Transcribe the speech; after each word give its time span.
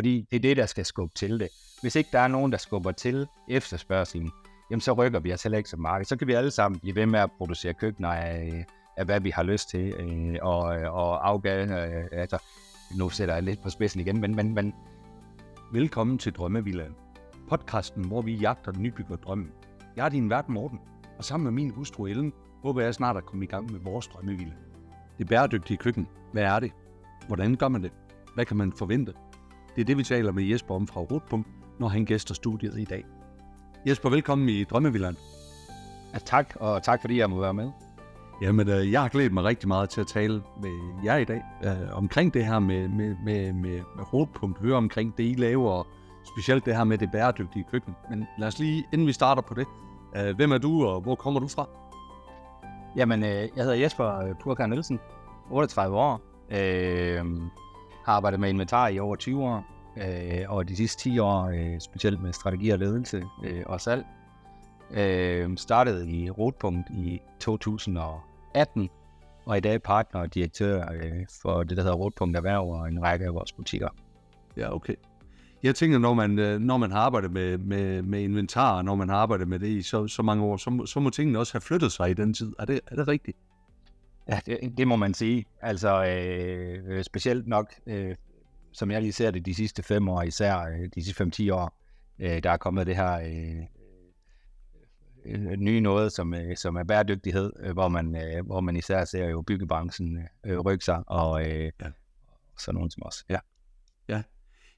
Fordi 0.00 0.26
det 0.30 0.36
er 0.36 0.40
det, 0.40 0.56
der 0.56 0.66
skal 0.66 0.84
skubbe 0.84 1.14
til 1.14 1.40
det. 1.40 1.48
Hvis 1.82 1.96
ikke 1.96 2.10
der 2.12 2.18
er 2.18 2.28
nogen, 2.28 2.52
der 2.52 2.58
skubber 2.58 2.92
til 2.92 3.26
efterspørgselen, 3.48 4.30
jamen 4.70 4.80
så 4.80 4.92
rykker 4.92 5.20
vi 5.20 5.32
os 5.32 5.42
heller 5.42 5.58
ikke 5.58 5.70
som 5.70 5.80
marked. 5.80 6.04
Så 6.04 6.16
kan 6.16 6.26
vi 6.26 6.32
alle 6.32 6.50
sammen 6.50 6.80
blive 6.80 6.94
ved 6.96 7.06
med 7.06 7.20
at 7.20 7.30
producere 7.38 7.74
køkkener 7.74 8.08
af, 8.08 8.64
af 8.96 9.04
hvad 9.04 9.20
vi 9.20 9.30
har 9.30 9.42
lyst 9.42 9.70
til, 9.70 9.94
øh, 9.94 10.38
og, 10.42 10.62
og 10.68 11.28
afgave, 11.28 11.62
øh, 11.62 12.04
altså, 12.12 12.38
nu 12.98 13.10
sætter 13.10 13.34
jeg 13.34 13.42
lidt 13.42 13.62
på 13.62 13.70
spidsen 13.70 14.00
igen, 14.00 14.20
men, 14.20 14.34
men, 14.34 14.54
men 14.54 14.74
velkommen 15.72 16.18
til 16.18 16.32
Drømmevillaen. 16.32 16.94
Podcasten, 17.48 18.04
hvor 18.04 18.22
vi 18.22 18.34
jagter 18.34 18.72
den 18.72 18.82
nybygger 18.82 19.16
drømmen. 19.16 19.52
Jeg 19.96 20.04
er 20.04 20.08
din 20.08 20.30
vært 20.30 20.48
Morten, 20.48 20.80
og 21.18 21.24
sammen 21.24 21.44
med 21.44 21.52
min 21.52 21.70
hustru 21.70 22.06
Ellen, 22.06 22.32
håber 22.62 22.82
jeg 22.82 22.94
snart 22.94 23.16
at 23.16 23.26
komme 23.26 23.44
i 23.44 23.48
gang 23.48 23.72
med 23.72 23.80
vores 23.80 24.06
drømmevilla. 24.06 24.54
Det 25.18 25.28
bæredygtige 25.28 25.76
køkken, 25.76 26.08
hvad 26.32 26.42
er 26.42 26.60
det? 26.60 26.72
Hvordan 27.26 27.54
gør 27.54 27.68
man 27.68 27.82
det? 27.82 27.92
Hvad 28.34 28.44
kan 28.44 28.56
man 28.56 28.72
forvente? 28.72 29.14
Det 29.76 29.80
er 29.80 29.84
det, 29.84 29.98
vi 29.98 30.04
taler 30.04 30.32
med 30.32 30.42
Jesper 30.42 30.74
om 30.74 30.86
fra 30.86 31.00
Rotpunkt, 31.00 31.48
når 31.80 31.88
han 31.88 32.04
gæster 32.04 32.34
studiet 32.34 32.78
i 32.78 32.84
dag. 32.84 33.04
Jesper, 33.86 34.10
velkommen 34.10 34.48
i 34.48 34.64
Drømmevillaen. 34.64 35.16
Ja, 36.12 36.18
tak, 36.18 36.56
og 36.60 36.82
tak 36.82 37.00
fordi 37.00 37.18
jeg 37.18 37.30
må 37.30 37.40
være 37.40 37.54
med. 37.54 37.70
Jamen, 38.42 38.68
øh, 38.68 38.92
jeg 38.92 39.02
har 39.02 39.08
glædet 39.08 39.32
mig 39.32 39.44
rigtig 39.44 39.68
meget 39.68 39.90
til 39.90 40.00
at 40.00 40.06
tale 40.06 40.42
med 40.62 41.04
jer 41.04 41.16
i 41.16 41.24
dag 41.24 41.42
øh, 41.64 41.96
omkring 41.96 42.34
det 42.34 42.46
her 42.46 42.58
med, 42.58 42.88
med, 42.88 43.16
med, 43.24 43.52
med, 43.52 43.80
med 43.96 44.12
Rotpunkt, 44.12 44.58
høre 44.58 44.76
omkring 44.76 45.16
det, 45.18 45.24
I 45.24 45.34
laver, 45.38 45.70
og 45.70 45.86
specielt 46.36 46.66
det 46.66 46.76
her 46.76 46.84
med 46.84 46.98
det 46.98 47.10
bæredygtige 47.12 47.64
køkken. 47.70 47.94
Men 48.10 48.26
lad 48.38 48.48
os 48.48 48.58
lige, 48.58 48.84
inden 48.92 49.06
vi 49.06 49.12
starter 49.12 49.42
på 49.42 49.54
det, 49.54 49.66
øh, 50.16 50.36
hvem 50.36 50.52
er 50.52 50.58
du, 50.58 50.86
og 50.86 51.00
hvor 51.00 51.14
kommer 51.14 51.40
du 51.40 51.48
fra? 51.48 51.68
Jamen, 52.96 53.22
øh, 53.22 53.28
jeg 53.30 53.64
hedder 53.64 53.74
Jesper 53.74 54.34
Purkar 54.40 54.66
Nielsen, 54.66 55.00
38 55.50 55.96
år, 55.96 56.20
øh, 56.50 57.24
har 58.04 58.12
arbejdet 58.12 58.40
med 58.40 58.48
inventar 58.48 58.88
i 58.88 58.98
over 58.98 59.16
20 59.16 59.44
år, 59.44 59.64
øh, 59.96 60.44
og 60.48 60.68
de 60.68 60.76
sidste 60.76 61.02
10 61.02 61.18
år 61.18 61.44
øh, 61.44 61.80
specielt 61.80 62.22
med 62.22 62.32
strategi 62.32 62.70
og 62.70 62.78
ledelse 62.78 63.24
øh, 63.44 63.62
og 63.66 63.80
salg. 63.80 64.04
Øh, 64.90 65.56
startede 65.56 66.10
i 66.10 66.30
Rotpunkt 66.30 66.90
i 66.90 67.20
2018, 67.40 68.90
og 69.44 69.56
i 69.56 69.60
dag 69.60 69.82
partner 69.82 70.20
og 70.20 70.34
direktør 70.34 70.84
øh, 70.92 71.26
for 71.42 71.62
det, 71.62 71.76
der 71.76 71.82
hedder 71.82 71.96
Rotpunkt 71.96 72.36
Erhverv 72.36 72.68
og 72.68 72.88
en 72.88 73.02
række 73.02 73.24
af 73.26 73.34
vores 73.34 73.52
butikker. 73.52 73.88
Ja, 74.56 74.74
okay. 74.74 74.94
Jeg 75.62 75.74
tænker, 75.74 75.98
når 75.98 76.14
man, 76.14 76.38
øh, 76.38 76.60
når 76.60 76.76
man 76.76 76.90
har 76.90 77.00
arbejdet 77.00 77.32
med, 77.32 77.58
med, 77.58 78.02
med 78.02 78.20
inventar, 78.20 78.82
når 78.82 78.94
man 78.94 79.08
har 79.08 79.16
arbejdet 79.16 79.48
med 79.48 79.58
det 79.58 79.68
i 79.68 79.82
så, 79.82 80.08
så 80.08 80.22
mange 80.22 80.44
år, 80.44 80.56
så, 80.56 80.82
så 80.86 81.00
må 81.00 81.10
tingene 81.10 81.38
også 81.38 81.52
have 81.52 81.60
flyttet 81.60 81.92
sig 81.92 82.10
i 82.10 82.14
den 82.14 82.34
tid. 82.34 82.52
Er 82.58 82.64
det, 82.64 82.80
er 82.86 82.96
det 82.96 83.08
rigtigt? 83.08 83.36
Ja, 84.28 84.40
det, 84.46 84.72
det 84.76 84.88
må 84.88 84.96
man 84.96 85.14
sige. 85.14 85.44
Altså, 85.62 86.04
øh, 86.04 86.84
øh, 86.86 87.04
specielt 87.04 87.46
nok, 87.46 87.74
øh, 87.86 88.16
som 88.72 88.90
jeg 88.90 89.02
lige 89.02 89.12
ser 89.12 89.30
det, 89.30 89.46
de 89.46 89.54
sidste 89.54 89.82
fem 89.82 90.08
år, 90.08 90.22
især 90.22 90.58
øh, 90.58 90.88
de 90.94 91.04
sidste 91.04 91.14
fem-ti 91.14 91.50
år, 91.50 91.74
øh, 92.18 92.42
der 92.42 92.50
er 92.50 92.56
kommet 92.56 92.86
det 92.86 92.96
her 92.96 93.12
øh, 93.12 93.64
øh, 95.24 95.50
nye 95.50 95.80
noget, 95.80 96.12
som, 96.12 96.34
øh, 96.34 96.56
som 96.56 96.76
er 96.76 96.84
bæredygtighed, 96.84 97.52
øh, 97.60 97.72
hvor, 97.72 97.88
man, 97.88 98.16
øh, 98.16 98.46
hvor 98.46 98.60
man 98.60 98.76
især 98.76 99.04
ser 99.04 99.28
jo 99.28 99.42
byggebranchen 99.42 100.18
øh, 100.46 100.58
rykke 100.58 100.84
sig, 100.84 101.02
og 101.06 101.48
øh, 101.48 101.72
ja. 101.80 101.86
sådan 102.58 102.74
nogen 102.74 102.90
som 102.90 103.02
os. 103.06 103.24
Ja. 103.28 103.38
Ja. 104.08 104.22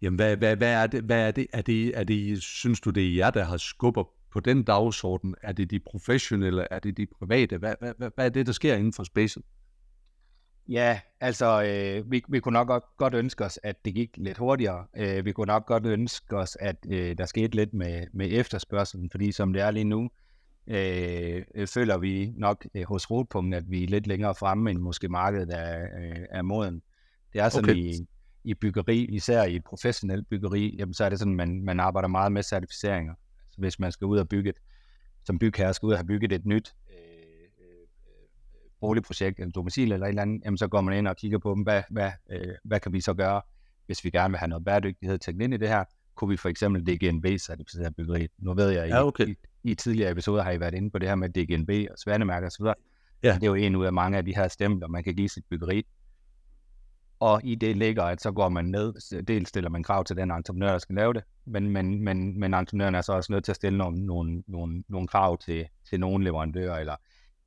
Jamen, 0.03 0.17
hvad, 0.17 0.37
hvad, 0.37 0.57
hvad 0.57 0.73
er 0.73 0.87
det? 0.87 1.05
Hvad 1.05 1.27
er 1.27 1.31
det? 1.31 1.47
Er 1.53 1.63
det, 1.63 1.99
er 1.99 2.05
det, 2.05 2.43
synes 2.43 2.81
du, 2.81 2.91
det 2.91 3.11
er 3.11 3.15
jer, 3.15 3.31
der 3.31 3.45
har 3.45 3.57
skubber 3.57 4.05
på 4.33 4.41
den 4.41 4.63
dagsorden? 4.63 5.35
Er 5.43 5.53
det 5.53 5.71
de 5.71 5.81
professionelle? 5.81 6.67
Er 6.71 6.79
det 6.79 6.97
de 6.97 7.07
private? 7.07 7.59
Hvad, 7.59 7.75
hvad, 7.81 7.93
hvad, 7.99 8.11
hvad 8.15 8.25
er 8.25 8.29
det, 8.29 8.47
der 8.47 8.53
sker 8.53 8.77
inden 8.77 8.93
for 8.93 9.05
spacet? 9.05 9.43
Ja, 10.69 11.01
altså, 11.21 11.63
øh, 11.63 12.11
vi, 12.11 12.23
vi 12.29 12.41
kunne 12.41 12.53
nok 12.53 12.67
godt, 12.67 12.85
godt 12.97 13.15
ønske 13.15 13.45
os, 13.45 13.59
at 13.63 13.85
det 13.85 13.95
gik 13.95 14.17
lidt 14.17 14.39
hurtigere. 14.39 14.87
Øh, 14.97 15.25
vi 15.25 15.33
kunne 15.33 15.47
nok 15.47 15.67
godt 15.67 15.87
ønske 15.87 16.37
os, 16.37 16.57
at 16.61 16.77
øh, 16.89 17.19
der 17.19 17.27
skete 17.27 17.57
lidt 17.57 17.75
med, 17.75 18.07
med 18.13 18.29
efterspørgselen, 18.31 19.11
fordi 19.11 19.33
som 19.33 19.53
det 19.53 19.63
er 19.63 19.71
lige 19.71 19.85
nu, 19.85 20.11
øh, 20.67 21.67
føler 21.67 21.99
vi 21.99 22.33
nok 22.37 22.67
øh, 22.75 22.85
hos 22.89 23.11
Rotpunkt, 23.11 23.55
at 23.55 23.65
vi 23.71 23.85
er 23.85 23.89
lidt 23.89 24.07
længere 24.07 24.35
fremme, 24.35 24.71
end 24.71 24.79
måske 24.79 25.09
markedet 25.09 25.49
er, 25.51 25.83
øh, 25.83 26.27
er 26.31 26.43
moden. 26.43 26.83
Det 27.33 27.41
er 27.41 27.49
sådan 27.49 27.71
okay. 27.71 27.77
i, 27.77 28.07
i 28.45 28.55
byggeri, 28.55 29.05
især 29.05 29.45
i 29.45 29.61
professionelt 29.61 30.29
byggeri, 30.29 30.77
jamen, 30.79 30.95
så 30.95 31.05
er 31.05 31.09
det 31.09 31.19
sådan, 31.19 31.35
man, 31.35 31.63
man 31.65 31.81
arbejder 31.81 32.09
meget 32.09 32.33
med 32.33 32.43
certificeringer. 32.43 33.15
Hvis 33.63 33.79
man 33.79 33.93
skal 33.93 34.05
ud 34.05 34.19
og 34.19 34.29
bygge 34.29 34.51
et, 34.51 34.57
som 35.25 35.39
bygherre 35.39 35.75
skal 35.75 35.87
ud 35.87 35.93
og 35.93 35.99
have 35.99 36.07
bygget 36.07 36.33
et 36.33 36.47
nyt 36.47 36.75
boligprojekt, 38.81 39.41
eller 39.41 39.53
domicil 39.53 39.93
eller 39.93 40.07
et 40.07 40.09
eller 40.09 40.23
andet, 40.23 40.43
jamen 40.45 40.59
så 40.59 40.69
går 40.69 40.81
man 40.81 40.99
ind 40.99 41.09
og 41.09 41.17
kigger 41.17 41.39
på 41.39 41.55
dem, 41.55 41.63
hvad, 41.63 41.83
hvad, 41.91 42.11
øh, 42.31 42.55
hvad 42.65 42.81
kan 42.81 42.93
vi 42.93 43.01
så 43.01 43.15
gøre, 43.15 43.43
hvis 43.87 44.05
vi 44.05 44.11
gerne 44.11 44.33
vil 44.33 44.39
have 44.39 44.49
noget 44.49 44.65
bæredygtighed 44.65 45.19
tænkt 45.19 45.43
ind 45.43 45.55
i 45.55 45.57
det 45.57 45.69
her, 45.69 45.85
kunne 46.15 46.31
vi 46.31 46.37
for 46.37 46.49
eksempel 46.49 46.83
DGNB-certificere 46.83 47.91
byggeri. 47.91 48.27
Nu 48.39 48.55
ved 48.55 48.71
jeg, 48.71 48.89
ja, 48.89 49.07
okay. 49.07 49.27
i, 49.27 49.31
i, 49.65 49.71
i 49.71 49.75
tidligere 49.75 50.11
episoder 50.11 50.43
har 50.43 50.51
I 50.51 50.61
været 50.61 50.75
inde 50.75 50.91
på 50.91 50.99
det 50.99 51.09
her 51.09 51.15
med 51.15 51.29
DGNB 51.29 51.91
og 51.91 51.99
sværnemærker 51.99 52.47
osv. 52.47 52.65
Ja. 53.23 53.35
Det 53.35 53.43
er 53.43 53.47
jo 53.47 53.55
en 53.55 53.77
ud 53.77 53.87
af 53.87 53.93
mange 53.93 54.19
af 54.19 54.25
de 54.25 54.35
her 54.37 54.49
stempler, 54.49 54.89
man 54.89 55.05
kan 55.05 55.15
give 55.15 55.29
sit 55.29 55.45
byggeri. 55.51 55.87
Og 57.23 57.41
i 57.45 57.55
det 57.55 57.77
ligger, 57.77 58.03
at 58.03 58.23
så 58.23 58.33
går 58.33 58.49
man 58.49 58.65
ned, 58.65 59.23
dels 59.23 59.49
stiller 59.49 59.71
man 59.71 59.83
krav 59.83 60.05
til 60.05 60.17
den 60.17 60.31
entreprenør, 60.31 60.71
der 60.71 60.79
skal 60.79 60.95
lave 60.95 61.15
det, 61.15 61.23
men, 61.47 61.71
men, 61.71 62.05
men, 62.05 62.41
men 62.41 62.55
entreprenøren 62.55 62.95
er 62.95 63.01
så 63.01 63.13
også 63.13 63.33
nødt 63.33 63.45
til 63.45 63.53
at 63.53 63.57
stille 63.57 63.79
nogle, 63.79 64.07
nogle, 64.07 64.43
nogle, 64.49 64.85
nogle 64.89 65.09
krav 65.09 65.39
til, 65.39 65.67
til 65.91 66.01
nogle 66.01 66.25
leverandører, 66.25 66.79
eller 66.79 66.97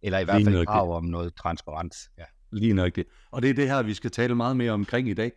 eller 0.02 0.20
i 0.20 0.24
hvert 0.24 0.44
fald 0.44 0.56
et 0.56 0.68
krav 0.68 0.96
om 0.96 1.06
noget 1.06 1.36
transparens. 1.36 2.10
Ja. 2.18 2.24
Lige 2.52 2.74
nøjagtigt. 2.74 3.10
Og 3.32 3.42
det 3.42 3.50
er 3.50 3.54
det 3.54 3.70
her, 3.70 3.84
vi 3.84 3.94
skal 3.94 4.12
tale 4.12 4.36
meget 4.36 4.58
mere 4.58 4.72
omkring 4.72 5.10
i 5.10 5.14
dag. 5.14 5.32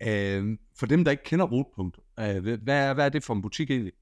Uh, 0.00 0.56
for 0.78 0.86
dem, 0.86 1.04
der 1.04 1.10
ikke 1.10 1.22
kender 1.22 1.46
Rotpunkt, 1.46 1.98
uh, 1.98 2.44
hvad, 2.62 2.88
er, 2.88 2.94
hvad 2.94 3.04
er 3.04 3.08
det 3.08 3.24
for 3.24 3.34
en 3.34 3.42
butik 3.42 3.70
egentlig? 3.70 3.92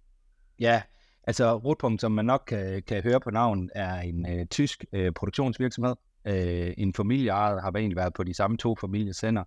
Ja, 0.61 0.83
altså 1.25 1.57
Rotpunkt, 1.57 2.01
som 2.01 2.13
man 2.13 2.25
nok 2.25 2.45
kan, 2.47 2.83
kan 2.83 3.03
høre 3.03 3.21
på 3.21 3.31
navn, 3.31 3.71
er 3.75 4.01
en 4.01 4.27
uh, 4.27 4.47
tysk 4.51 4.85
uh, 4.93 5.09
produktionsvirksomhed. 5.15 5.95
Uh, 6.29 6.35
en 6.79 6.95
familie 6.95 7.31
har 7.33 7.73
egentlig 7.77 7.97
været 7.97 8.15
på 8.15 8.25
de 8.25 8.35
samme 8.35 8.57
to 8.57 8.77
familiesender 8.81 9.45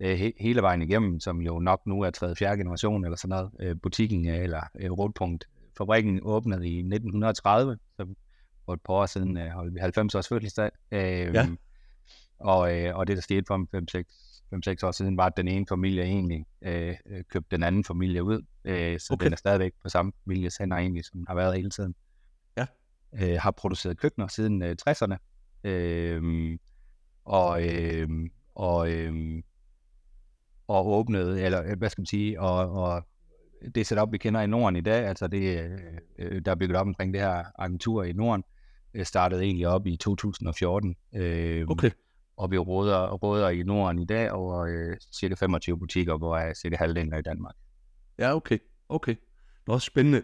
he, 0.00 0.32
hele 0.40 0.62
vejen 0.62 0.82
igennem, 0.82 1.20
som 1.20 1.40
jo 1.40 1.58
nok 1.58 1.86
nu 1.86 2.00
er 2.00 2.10
3. 2.10 2.36
4. 2.36 2.56
generation 2.56 3.04
eller 3.04 3.16
sådan 3.16 3.50
noget. 3.58 3.72
Uh, 3.72 3.80
butikken 3.80 4.26
eller 4.26 4.60
uh, 4.74 4.98
Rotpunkt 4.98 5.48
fabrikken 5.78 6.20
åbnede 6.22 6.68
i 6.68 6.78
1930, 6.78 7.78
så 7.96 8.14
for 8.64 8.72
et 8.72 8.80
par 8.80 8.94
år 8.94 9.06
siden 9.06 9.36
øh, 9.36 9.50
holdt 9.50 9.74
vi 9.74 9.80
90 9.80 10.14
års 10.14 10.28
fødselsdag. 10.28 10.70
Øh, 10.92 11.00
ja. 11.34 11.48
og, 12.38 12.78
øh, 12.78 12.96
og 12.96 13.06
det, 13.06 13.16
der 13.16 13.22
skete 13.22 13.44
for 13.46 13.56
5-6 14.82 14.86
år 14.86 14.90
siden, 14.90 15.16
var, 15.16 15.26
at 15.26 15.36
den 15.36 15.48
ene 15.48 15.66
familie 15.68 16.02
egentlig 16.02 16.46
øh, 16.62 16.96
øh, 17.06 17.24
købte 17.30 17.56
den 17.56 17.62
anden 17.62 17.84
familie 17.84 18.22
ud. 18.22 18.42
Øh, 18.64 19.00
så 19.00 19.12
okay. 19.12 19.24
den 19.24 19.32
er 19.32 19.36
stadigvæk 19.36 19.72
på 19.82 19.88
samme 19.88 20.12
families 20.24 20.56
hænder 20.56 20.76
egentlig, 20.76 21.04
som 21.04 21.24
har 21.28 21.34
været 21.34 21.56
hele 21.56 21.70
tiden. 21.70 21.94
Ja. 22.56 22.66
Øh, 23.12 23.40
har 23.40 23.50
produceret 23.50 23.98
køkkener 23.98 24.28
siden 24.28 24.62
øh, 24.62 24.76
60'erne. 24.88 25.16
Øh, 25.64 26.58
og, 27.24 27.68
øh, 27.68 28.08
og, 28.54 28.92
øh, 28.92 29.42
og 30.72 30.88
åbnede, 30.88 31.42
eller 31.42 31.76
hvad 31.76 31.90
skal 31.90 32.00
man 32.00 32.06
sige, 32.06 32.40
og, 32.40 32.70
og 32.70 33.02
det 33.74 33.86
setup, 33.86 34.12
vi 34.12 34.18
kender 34.18 34.40
i 34.40 34.46
Norden 34.46 34.76
i 34.76 34.80
dag, 34.80 35.06
altså 35.06 35.26
det, 35.26 35.70
øh, 36.18 36.42
der 36.44 36.50
er 36.50 36.54
bygget 36.54 36.76
op 36.76 36.86
omkring 36.86 37.14
det 37.14 37.22
her 37.22 37.44
agentur 37.58 38.02
i 38.02 38.12
Norden, 38.12 38.44
øh, 38.94 39.04
startede 39.04 39.42
egentlig 39.42 39.68
op 39.68 39.86
i 39.86 39.96
2014. 39.96 40.96
Øh, 41.14 41.66
okay. 41.68 41.90
Og 42.36 42.50
vi 42.50 42.58
råder, 42.58 43.10
råder 43.10 43.48
i 43.48 43.62
Norden 43.62 43.98
i 43.98 44.04
dag 44.04 44.32
over 44.32 44.58
øh, 44.58 44.96
cirka 45.12 45.34
25 45.34 45.78
butikker, 45.78 46.18
hvor 46.18 46.36
er 46.36 46.54
cirka 46.54 46.76
halvdelen 46.76 47.12
er 47.12 47.18
i 47.18 47.22
Danmark. 47.22 47.54
Ja, 48.18 48.36
okay. 48.36 48.58
Okay. 48.88 49.14
Nå, 49.66 49.78
spændende. 49.78 50.22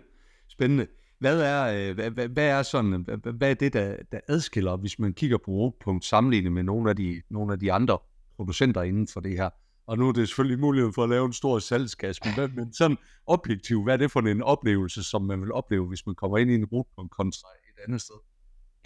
Spændende. 0.48 0.86
Hvad 1.18 1.40
er, 1.40 1.88
øh, 1.90 1.94
hvad, 1.94 2.10
hvad, 2.10 2.28
hvad 2.28 2.48
er 2.48 2.62
sådan, 2.62 2.90
hvad, 2.90 3.32
hvad 3.32 3.50
er 3.50 3.54
det, 3.54 3.72
der, 3.72 3.96
der 4.12 4.20
adskiller, 4.28 4.76
hvis 4.76 4.98
man 4.98 5.12
kigger 5.12 5.38
på 5.38 5.50
Ropunkt 5.50 6.04
sammenlignet 6.04 6.52
med 6.52 6.62
nogle 6.62 6.90
af, 6.90 6.96
de, 6.96 7.22
nogle 7.30 7.52
af 7.52 7.58
de 7.60 7.72
andre 7.72 7.98
producenter 8.36 8.82
inden 8.82 9.08
for 9.08 9.20
det 9.20 9.32
her? 9.32 9.50
Og 9.88 9.98
nu 9.98 10.08
er 10.08 10.12
det 10.12 10.28
selvfølgelig 10.28 10.60
mulighed 10.60 10.92
for 10.92 11.04
at 11.04 11.10
lave 11.10 11.26
en 11.26 11.32
stor 11.32 11.58
salgskasse, 11.58 12.22
men, 12.36 12.54
men 12.54 12.72
sådan 12.72 12.96
objektivt, 13.26 13.84
hvad 13.84 13.94
er 13.94 13.96
det 13.96 14.10
for 14.10 14.20
en 14.20 14.42
oplevelse, 14.42 15.04
som 15.04 15.22
man 15.22 15.40
vil 15.40 15.52
opleve, 15.52 15.86
hvis 15.86 16.06
man 16.06 16.14
kommer 16.14 16.38
ind 16.38 16.50
i 16.50 16.54
en 16.54 16.64
Ropunkt 16.64 17.10
kontra 17.10 17.48
et 17.48 17.82
andet 17.86 18.00
sted? 18.00 18.14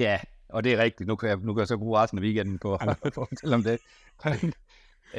Ja, 0.01 0.21
og 0.49 0.65
det 0.65 0.73
er 0.73 0.83
rigtigt. 0.83 1.09
Nu 1.09 1.17
kan 1.17 1.29
jeg, 1.29 1.39
nu 1.39 1.55
kan 1.55 1.59
jeg 1.59 1.69
så 1.69 1.77
bruge 1.77 1.99
resten 1.99 2.19
af 2.19 2.23
weekenden 2.23 2.59
på 2.59 2.75
at 2.75 2.99
fortælle 3.15 3.55
om 3.55 3.63
det. 3.63 3.79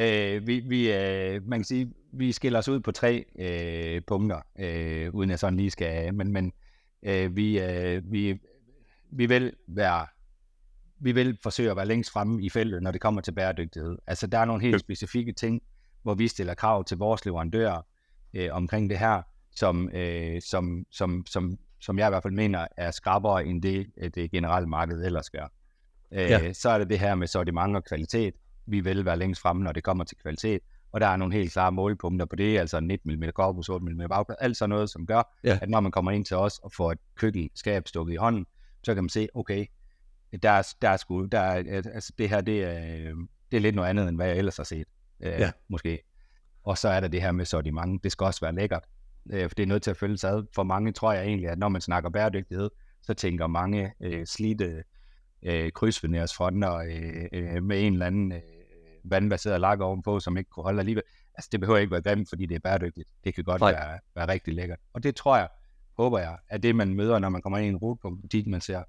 øh, 0.02 0.48
vi, 0.48 0.60
vi, 0.60 0.94
øh, 0.94 1.48
man 1.48 1.60
kan 1.60 1.66
sige, 1.66 1.94
vi 2.14 2.32
skiller 2.32 2.60
os 2.60 2.70
ud 2.70 2.80
på 2.80 2.92
tre 2.92 3.26
øh, 3.40 4.02
punkter, 4.08 4.42
øh, 4.60 5.16
uden 5.16 5.30
jeg 5.30 5.40
sådan 5.40 5.58
lige 5.58 5.72
skal, 5.72 6.14
men, 6.14 6.32
men 6.32 6.54
øh, 7.06 7.36
vi, 7.36 7.60
øh, 7.60 8.12
vi, 8.12 8.40
vi 9.12 9.26
vil 9.26 9.54
være 9.68 10.08
vi 11.00 11.12
vil 11.12 11.38
forsøge 11.44 11.72
at 11.72 11.78
være 11.78 11.86
længst 11.86 12.12
fremme 12.12 12.44
i 12.44 12.50
feltet, 12.50 12.84
når 12.84 12.92
det 12.92 13.02
kommer 13.02 13.22
til 13.22 13.32
bæredygtighed. 13.32 13.98
Altså, 14.08 14.28
der 14.28 14.38
er 14.38 14.46
nogle 14.46 14.62
helt 14.62 14.80
specifikke 14.80 15.32
ting, 15.32 15.62
hvor 16.04 16.14
vi 16.14 16.28
stiller 16.28 16.54
krav 16.54 16.84
til 16.84 16.98
vores 16.98 17.26
leverandører 17.26 17.82
øh, 18.34 18.50
omkring 18.52 18.90
det 18.90 19.00
her, 19.00 19.22
som, 19.56 19.90
øh, 19.94 20.42
som, 20.42 20.86
som, 20.92 21.26
som 21.26 21.58
som 21.84 22.00
jeg 22.00 22.08
i 22.08 22.10
hvert 22.10 22.24
fald 22.24 22.34
mener 22.34 22.68
er 22.78 22.92
skrappere 22.92 23.46
end 23.46 23.62
det, 23.62 23.88
øh, 23.98 24.12
det 24.16 24.32
generelle 24.32 24.70
marked 24.70 25.06
ellers 25.06 25.30
gør. 25.30 25.48
Øh, 26.12 26.30
ja. 26.30 26.54
Så 26.54 26.70
er 26.70 26.78
det 26.78 26.90
det 26.90 27.00
her 27.00 27.16
med 27.16 27.28
sortiment 27.28 27.76
og 27.76 27.84
kvalitet. 27.84 28.34
Vi 28.66 28.80
vil 28.80 29.06
være 29.06 29.18
længst 29.18 29.42
fremme, 29.42 29.64
når 29.64 29.72
det 29.72 29.84
kommer 29.84 30.04
til 30.04 30.18
kvalitet. 30.18 30.62
og 30.92 31.02
der 31.02 31.08
er 31.08 31.18
nogle 31.18 31.34
helt 31.34 31.54
klare 31.54 31.72
målpunkter 31.72 32.26
på 32.26 32.36
det, 32.36 32.58
altså 32.58 32.80
19 32.80 33.16
mm 33.16 33.24
korpus, 33.36 33.70
8 33.70 33.86
mm 33.86 34.10
bagplade, 34.10 34.38
alt 34.42 34.58
sådan 34.58 34.70
noget, 34.70 34.90
som 34.90 35.06
gør, 35.06 35.36
ja. 35.44 35.60
at 35.62 35.70
når 35.70 35.80
man 35.80 35.92
kommer 35.92 36.12
ind 36.12 36.26
til 36.26 36.38
os 36.38 36.60
og 36.60 36.72
får 36.72 36.92
et 36.92 37.00
køkkenskab 37.16 37.88
stukket 37.88 38.14
i 38.14 38.18
hånden, 38.18 38.46
så 38.84 38.94
kan 38.94 39.04
man 39.04 39.10
se, 39.10 39.28
okay, 39.34 39.66
der 40.44 40.50
er, 40.50 40.74
der 40.82 40.90
er 40.90 40.98
sgu, 40.98 41.26
der 41.26 41.40
er, 41.40 41.82
altså 41.94 42.14
det 42.18 42.30
her, 42.30 42.42
det 42.42 42.64
er, 42.64 43.14
det 43.52 43.58
er 43.58 43.62
lidt 43.62 43.76
noget 43.76 43.90
andet, 43.90 44.10
end 44.10 44.18
hvad 44.18 44.28
jeg 44.28 44.38
ellers 44.38 44.58
har 44.58 44.64
set, 44.64 44.88
øh, 45.24 45.40
ja. 45.40 45.52
måske. 45.70 46.00
Og 46.64 46.78
så 46.78 46.90
er 46.90 47.00
der 47.00 47.08
det 47.08 47.22
her 47.22 47.32
med 47.32 47.46
sortiment, 47.46 48.04
det 48.04 48.12
skal 48.12 48.26
også 48.26 48.42
være 48.42 48.56
lækkert, 48.56 48.84
øh, 49.32 49.50
for 49.50 49.56
det 49.56 49.64
er 49.64 49.68
nødt 49.68 49.84
til 49.84 49.92
at 49.92 49.98
følge 49.98 50.18
sig 50.18 50.32
ad. 50.32 50.44
For 50.56 50.64
mange 50.64 50.92
tror 50.92 51.14
jeg 51.14 51.26
egentlig, 51.26 51.50
at 51.50 51.58
når 51.58 51.70
man 51.70 51.82
snakker 51.82 52.10
bæredygtighed, 52.10 52.70
så 53.02 53.14
tænker 53.14 53.48
mange 53.48 53.94
øh, 54.02 54.26
slidte 54.26 54.84
øh, 55.44 55.72
krydsvenersfronter 55.72 56.76
øh, 56.76 57.26
øh, 57.34 57.64
med 57.64 57.88
en 57.88 57.94
eller 57.94 58.06
anden 58.06 58.32
øh, 58.32 58.42
vandbaseret 59.04 59.62
lak 59.62 59.80
ovenpå, 59.80 60.20
som 60.20 60.38
ikke 60.38 60.50
kunne 60.50 60.64
holde 60.64 60.80
alligevel. 60.80 61.04
Altså, 61.36 61.50
det 61.52 61.60
behøver 61.60 61.80
ikke 61.80 61.92
være 61.92 62.02
grimt, 62.02 62.30
fordi 62.30 62.46
det 62.46 62.56
er 62.56 62.60
bæredygtigt. 62.60 63.10
Det 63.24 63.36
kan 63.36 63.44
godt 63.44 63.62
være, 63.62 64.00
være 64.16 64.28
rigtig 64.28 64.54
lækkert. 64.54 64.80
Og 64.94 65.04
det 65.04 65.16
tror 65.16 65.38
jeg, 65.38 65.48
håber 65.98 66.20
jeg, 66.20 66.38
er 66.50 66.58
det, 66.58 66.76
man 66.76 66.94
møder, 66.94 67.20
når 67.20 67.30
man 67.30 67.42
kommer 67.42 67.58
ind 67.58 67.66
i 67.66 67.70
en 67.70 67.78
rutepunkt, 67.78 68.22
fordi 68.22 68.50
man 68.50 68.62
ser, 68.62 68.84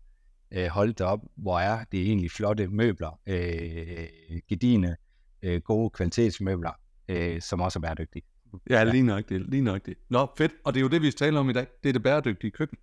øh, 0.51 0.67
holdt 0.67 1.01
op, 1.01 1.21
hvor 1.37 1.59
er 1.59 1.85
det 1.93 2.03
egentlig 2.03 2.31
flotte 2.31 2.69
møbler, 2.69 3.21
øh, 3.27 4.09
gedine, 4.49 4.97
øh, 5.45 5.61
gode 5.61 5.91
kvalitetsmøbler, 5.91 6.71
øh, 7.09 7.41
som 7.41 7.61
også 7.61 7.79
er 7.79 7.81
bæredygtige. 7.81 8.23
Ja, 8.71 8.85
lige 8.85 9.03
nok 9.03 9.29
det, 9.29 9.51
lige 9.51 9.63
nok 9.63 9.87
det. 9.87 9.95
Nå, 10.09 10.27
fedt. 10.39 10.53
Og 10.65 10.75
det 10.75 10.81
er 10.81 10.83
jo 10.83 10.89
det, 10.89 11.03
vi 11.03 11.11
taler 11.11 11.41
om 11.41 11.51
i 11.51 11.53
dag. 11.53 11.67
Det 11.83 11.89
er 11.89 11.93
det 11.93 12.03
bæredygtige 12.03 12.51
køkken. 12.51 12.79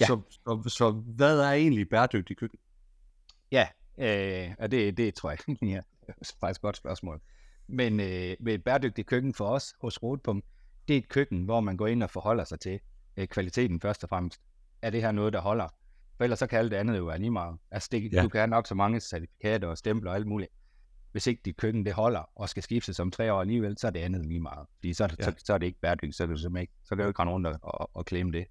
Ja. 0.00 0.06
Så, 0.06 0.20
så, 0.30 0.62
så 0.66 0.90
hvad 0.90 1.40
er 1.40 1.52
egentlig 1.52 1.88
bæredygtigt 1.88 2.40
køkken? 2.40 2.58
Ja, 3.52 3.68
øh, 3.98 4.54
og 4.58 4.70
det, 4.70 4.96
det 4.96 5.14
tror 5.14 5.30
jeg 5.30 5.38
ja, 5.62 5.80
er 6.08 6.12
faktisk 6.40 6.58
et 6.58 6.62
godt 6.62 6.76
spørgsmål. 6.76 7.20
Men 7.66 8.00
øh, 8.00 8.36
med 8.40 8.54
et 8.54 8.64
bæredygtigt 8.64 9.08
køkken 9.08 9.34
for 9.34 9.46
os 9.46 9.74
hos 9.80 10.02
Rotpunkt, 10.02 10.46
det 10.88 10.94
er 10.94 10.98
et 10.98 11.08
køkken, 11.08 11.44
hvor 11.44 11.60
man 11.60 11.76
går 11.76 11.86
ind 11.86 12.02
og 12.02 12.10
forholder 12.10 12.44
sig 12.44 12.60
til 12.60 12.80
øh, 13.16 13.26
kvaliteten 13.26 13.80
først 13.80 14.02
og 14.02 14.08
fremmest. 14.08 14.40
Er 14.82 14.90
det 14.90 15.02
her 15.02 15.12
noget, 15.12 15.32
der 15.32 15.40
holder? 15.40 15.68
For 16.16 16.24
ellers 16.24 16.38
så 16.38 16.46
kan 16.46 16.58
alt 16.58 16.70
det 16.70 16.76
andet 16.76 16.98
jo 16.98 17.04
være 17.04 17.18
lige 17.18 17.30
meget. 17.30 17.58
Altså 17.70 17.88
det, 17.92 18.12
ja. 18.12 18.22
du 18.22 18.28
kan 18.28 18.38
have 18.38 18.50
nok 18.50 18.66
så 18.66 18.74
mange 18.74 19.00
certifikater 19.00 19.68
og 19.68 19.78
stempler 19.78 20.10
og 20.10 20.16
alt 20.16 20.26
muligt. 20.26 20.50
Hvis 21.14 21.26
ikke 21.26 21.42
dit 21.44 21.56
køkken 21.56 21.86
det 21.86 21.92
holder 21.92 22.30
og 22.36 22.48
skal 22.48 22.62
skiftes 22.62 23.00
om 23.00 23.10
tre 23.10 23.32
år 23.32 23.40
alligevel, 23.40 23.78
så 23.78 23.86
er 23.86 23.90
det 23.90 24.00
andet 24.00 24.26
lige 24.26 24.40
meget. 24.40 24.66
Fordi 24.74 24.94
så, 24.94 25.08
ja. 25.18 25.24
så, 25.24 25.34
så 25.44 25.54
er 25.54 25.58
det 25.58 25.66
ikke 25.66 25.80
bæredygtigt, 25.80 26.16
så 26.16 26.26
det 26.26 26.60
ikke, 26.60 26.72
så 26.84 26.96
kan 26.96 26.98
du 26.98 27.08
ikke 27.08 27.20
rende 27.20 27.32
rundt 27.32 27.46
og, 27.46 27.58
og, 27.62 27.90
og 27.94 28.04
klemme 28.04 28.32
det. 28.32 28.46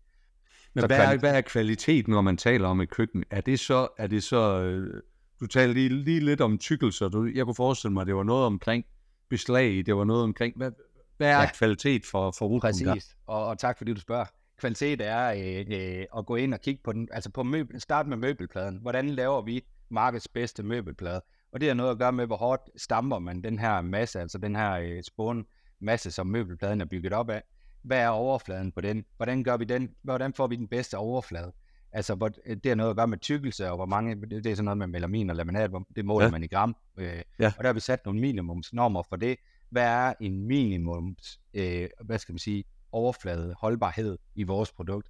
Men 0.74 0.82
så 0.82 0.88
hvad, 0.88 1.00
er, 1.00 1.18
hvad 1.18 1.38
er 1.38 1.42
kvalitet, 1.42 2.08
når 2.08 2.22
man 2.22 2.38
taler 2.38 2.68
om 2.68 2.82
et 2.82 2.90
køkken? 2.90 3.24
Er 3.30 3.42
det 3.42 3.60
så, 3.60 3.88
er 3.98 4.08
det 4.08 4.24
så 4.24 4.62
øh, 4.62 5.02
du 5.40 5.48
talte 5.48 5.74
lige, 5.74 5.90
lige 5.90 6.20
lidt 6.20 6.42
om 6.42 6.58
tykkelser. 6.58 7.10
Du, 7.10 7.26
jeg 7.36 7.46
kunne 7.46 7.56
forestille 7.56 7.94
mig, 7.94 8.06
det 8.06 8.16
var 8.16 8.24
noget 8.24 8.46
omkring 8.46 8.86
beslag, 9.30 9.84
det 9.86 9.96
var 9.96 10.04
noget 10.04 10.24
omkring, 10.24 10.58
hvad, 10.58 10.72
hvad 11.18 11.30
er 11.30 11.42
ja. 11.42 11.50
kvalitet 11.54 12.06
for, 12.06 12.32
for 12.32 12.60
Præcis, 12.60 13.18
og, 13.28 13.46
og 13.46 13.58
tak 13.58 13.78
fordi 13.78 13.94
du 13.94 14.02
spørger. 14.02 14.26
Kvalitet 14.58 15.02
er 15.02 15.32
øh, 15.32 16.00
øh, 16.00 16.06
at 16.18 16.26
gå 16.26 16.36
ind 16.36 16.54
og 16.54 16.62
kigge 16.62 16.82
på 16.84 16.94
den, 16.94 17.08
altså 17.12 17.30
på 17.30 17.44
møbel, 17.44 17.82
start 17.82 18.08
med 18.08 18.18
møbelpladen. 18.18 18.78
Hvordan 18.82 19.10
laver 19.10 19.42
vi 19.42 19.66
markedets 19.90 20.28
bedste 20.28 20.64
møbelplade? 20.64 21.22
Og 21.54 21.62
det 21.62 21.68
har 21.68 21.76
noget 21.76 21.92
at 21.92 21.98
gøre 21.98 22.12
med, 22.12 22.26
hvor 22.26 22.38
hårdt 22.38 22.82
stamper 22.82 23.20
man 23.20 23.44
den 23.44 23.60
her 23.60 23.82
masse, 23.82 24.20
altså 24.20 24.38
den 24.38 24.56
her 24.56 24.74
øh, 24.74 25.04
spån 25.04 25.46
masse, 25.80 26.12
som 26.12 26.28
møbelpladen 26.28 26.82
er 26.82 26.86
bygget 26.86 27.14
op 27.14 27.30
af 27.30 27.44
hvad 27.84 28.00
er 28.00 28.08
overfladen 28.08 28.72
på 28.72 28.82
den? 28.82 29.06
Hvordan 29.18 29.44
gør 29.44 29.58
vi 29.58 29.66
den? 29.66 29.90
Hvordan 30.04 30.34
får 30.34 30.48
vi 30.48 30.56
den 30.56 30.68
bedste 30.68 30.98
overflade? 30.98 31.54
Altså, 31.92 32.32
det 32.46 32.66
har 32.66 32.76
noget 32.76 32.90
at 32.90 32.96
gøre 32.96 33.08
med 33.08 33.18
tykkelse, 33.18 33.70
og 33.70 33.76
hvor 33.76 33.86
mange, 33.86 34.16
det, 34.16 34.46
er 34.46 34.56
sådan 34.56 34.66
noget 34.66 34.78
med 34.78 34.88
melamin 34.88 35.30
og 35.30 35.36
laminat, 35.36 35.72
det 35.96 36.06
måler 36.06 36.26
ja. 36.26 36.32
man 36.32 36.44
i 36.44 36.48
gram. 36.48 36.76
Øh, 36.98 37.22
ja. 37.40 37.54
Og 37.58 37.64
der 37.64 37.68
har 37.68 37.74
vi 37.74 37.80
sat 37.80 38.06
nogle 38.06 38.20
minimumsnormer 38.22 39.04
for 39.10 39.16
det. 39.16 39.38
Hvad 39.70 39.84
er 39.84 40.14
en 40.22 40.48
minimums, 40.48 41.40
øh, 41.54 41.88
hvad 42.06 42.20
skal 42.20 42.34
man 42.34 42.40
sige, 42.40 42.64
overflade, 42.92 43.56
holdbarhed 43.60 44.18
i 44.36 44.44
vores 44.44 44.72
produkt? 44.72 45.10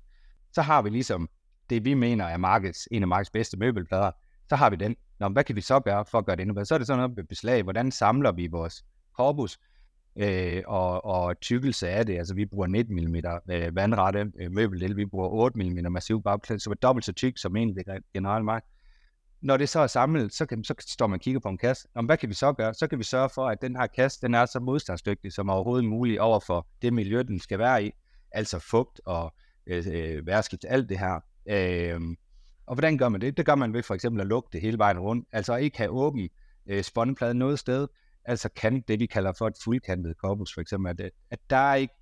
Så 0.51 0.61
har 0.61 0.81
vi 0.81 0.89
ligesom 0.89 1.29
det, 1.69 1.85
vi 1.85 1.93
mener 1.93 2.25
er 2.25 2.37
markeds, 2.37 2.87
en 2.91 3.01
af 3.01 3.07
markeds 3.07 3.29
bedste 3.29 3.57
møbelplader, 3.57 4.11
så 4.49 4.55
har 4.55 4.69
vi 4.69 4.75
den. 4.75 4.95
Nå, 5.19 5.29
hvad 5.29 5.43
kan 5.43 5.55
vi 5.55 5.61
så 5.61 5.79
gøre 5.79 6.05
for 6.05 6.17
at 6.17 6.25
gøre 6.25 6.35
det 6.35 6.41
endnu 6.41 6.53
bedre? 6.53 6.65
Så 6.65 6.73
er 6.73 6.77
det 6.77 6.87
sådan 6.87 6.97
noget 6.97 7.15
med 7.15 7.23
beslag. 7.23 7.63
Hvordan 7.63 7.91
samler 7.91 8.31
vi 8.31 8.47
vores 8.47 8.85
korpus? 9.17 9.59
øh, 10.15 10.63
og, 10.67 11.05
og 11.05 11.39
tykkelse 11.39 11.89
af 11.89 12.05
det. 12.05 12.17
Altså 12.17 12.33
vi 12.33 12.45
bruger 12.45 12.67
19 12.67 12.95
mm 12.95 13.15
øh, 13.49 13.75
vandrette 13.75 14.31
øh, 14.39 14.51
møbeldel, 14.51 14.97
vi 14.97 15.05
bruger 15.05 15.29
8 15.29 15.63
mm 15.63 15.91
massiv 15.91 16.23
bagklæde, 16.23 16.59
så 16.59 16.69
er 16.69 16.73
dobbelt 16.73 17.05
så 17.05 17.13
tyk 17.13 17.37
som 17.37 17.55
egentlig 17.55 17.85
generelt 18.13 18.45
meget. 18.45 18.63
Når 19.41 19.57
det 19.57 19.69
så 19.69 19.79
er 19.79 19.87
samlet, 19.87 20.33
så, 20.33 20.45
kan, 20.45 20.63
så 20.63 20.73
står 20.79 21.07
man 21.07 21.17
og 21.17 21.21
kigger 21.21 21.39
på 21.39 21.49
en 21.49 21.57
kasse. 21.57 21.87
Om 21.95 22.05
hvad 22.05 22.17
kan 22.17 22.29
vi 22.29 22.33
så 22.33 22.53
gøre? 22.53 22.73
Så 22.73 22.87
kan 22.87 22.99
vi 22.99 23.03
sørge 23.03 23.29
for, 23.29 23.47
at 23.47 23.61
den 23.61 23.75
her 23.75 23.87
kasse, 23.87 24.21
den 24.21 24.33
er 24.33 24.45
så 24.45 24.59
modstandsdygtig 24.59 25.33
som 25.33 25.49
overhovedet 25.49 25.85
muligt 25.85 26.19
over 26.19 26.39
for 26.39 26.67
det 26.81 26.93
miljø, 26.93 27.21
den 27.21 27.39
skal 27.39 27.59
være 27.59 27.85
i. 27.85 27.91
Altså 28.31 28.59
fugt 28.59 29.01
og 29.05 29.33
øh, 29.67 29.85
øh 29.91 30.27
værskilt, 30.27 30.65
alt 30.69 30.89
det 30.89 30.99
her. 30.99 31.19
Øh, 31.45 32.01
og 32.65 32.75
hvordan 32.75 32.97
gør 32.97 33.09
man 33.09 33.21
det? 33.21 33.37
Det 33.37 33.45
gør 33.45 33.55
man 33.55 33.73
ved 33.73 33.83
for 33.83 33.93
eksempel 33.93 34.21
at 34.21 34.27
lukke 34.27 34.49
det 34.53 34.61
hele 34.61 34.77
vejen 34.77 34.99
rundt. 34.99 35.27
Altså 35.31 35.55
ikke 35.55 35.77
have 35.77 35.89
åben 35.89 36.29
øh, 36.67 36.83
spåndplade 36.83 37.33
noget 37.33 37.59
sted, 37.59 37.87
altså 38.25 38.49
kan 38.49 38.83
det, 38.87 38.99
vi 38.99 39.05
kalder 39.05 39.31
for 39.31 39.47
et 39.47 39.55
fuldkantet 39.63 40.17
korpus, 40.17 40.53
for 40.53 40.61
eksempel, 40.61 40.89
at, 40.89 41.11
at 41.31 41.39
der 41.49 41.57
er 41.57 41.75
ikke 41.75 41.93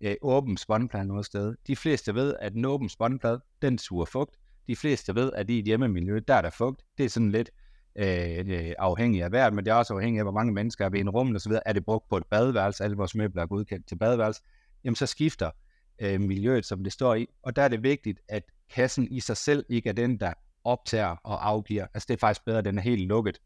øh, 0.00 0.14
åben 0.22 0.56
spåndplade 0.56 1.04
noget 1.04 1.26
sted. 1.26 1.54
De 1.66 1.76
fleste 1.76 2.14
ved, 2.14 2.34
at 2.40 2.54
en 2.54 2.64
åben 2.64 2.88
spåndplade, 2.88 3.40
den 3.62 3.78
suger 3.78 4.04
fugt. 4.04 4.36
De 4.66 4.76
fleste 4.76 5.14
ved, 5.14 5.32
at 5.32 5.50
i 5.50 5.58
et 5.58 5.64
hjemmemiljø, 5.64 6.20
der 6.28 6.34
er 6.34 6.42
der 6.42 6.50
fugt. 6.50 6.82
Det 6.98 7.04
er 7.04 7.08
sådan 7.08 7.30
lidt 7.30 7.50
øh, 7.96 8.38
øh 8.46 8.72
afhængig 8.78 9.22
af 9.22 9.32
vejret, 9.32 9.54
men 9.54 9.64
det 9.64 9.70
er 9.70 9.74
også 9.74 9.94
afhængig 9.94 10.18
af, 10.18 10.24
hvor 10.24 10.32
mange 10.32 10.52
mennesker 10.52 10.84
er 10.84 10.90
ved 10.90 11.00
en 11.00 11.10
rum, 11.10 11.34
og 11.34 11.40
så 11.40 11.48
videre. 11.48 11.68
Er 11.68 11.72
det 11.72 11.84
brugt 11.84 12.08
på 12.08 12.16
et 12.16 12.26
badeværelse, 12.30 12.84
alle 12.84 12.96
vores 12.96 13.14
møbler 13.14 13.42
er 13.42 13.46
godkendt 13.46 13.88
til 13.88 13.96
badeværelse, 13.96 14.42
jamen 14.84 14.96
så 14.96 15.06
skifter 15.06 15.50
øh, 15.98 16.20
miljøet, 16.20 16.66
som 16.66 16.84
det 16.84 16.92
står 16.92 17.14
i. 17.14 17.26
Og 17.42 17.56
der 17.56 17.62
er 17.62 17.68
det 17.68 17.82
vigtigt, 17.82 18.20
at 18.28 18.42
kassen 18.70 19.08
i 19.10 19.20
sig 19.20 19.36
selv 19.36 19.64
ikke 19.68 19.88
er 19.88 19.92
den, 19.92 20.20
der 20.20 20.32
optager 20.64 21.16
og 21.24 21.48
afgiver. 21.48 21.86
Altså 21.94 22.06
det 22.08 22.14
er 22.14 22.18
faktisk 22.18 22.44
bedre, 22.44 22.58
at 22.58 22.64
den 22.64 22.78
er 22.78 22.82
helt 22.82 23.08
lukket. 23.08 23.38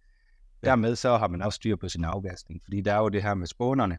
Dermed 0.64 0.96
så 0.96 1.16
har 1.16 1.28
man 1.28 1.42
også 1.42 1.56
styr 1.56 1.76
på 1.76 1.88
sin 1.88 2.04
afgasning, 2.04 2.60
fordi 2.64 2.80
der 2.80 2.92
er 2.92 2.98
jo 2.98 3.08
det 3.08 3.22
her 3.22 3.34
med 3.34 3.46
spånerne, 3.46 3.98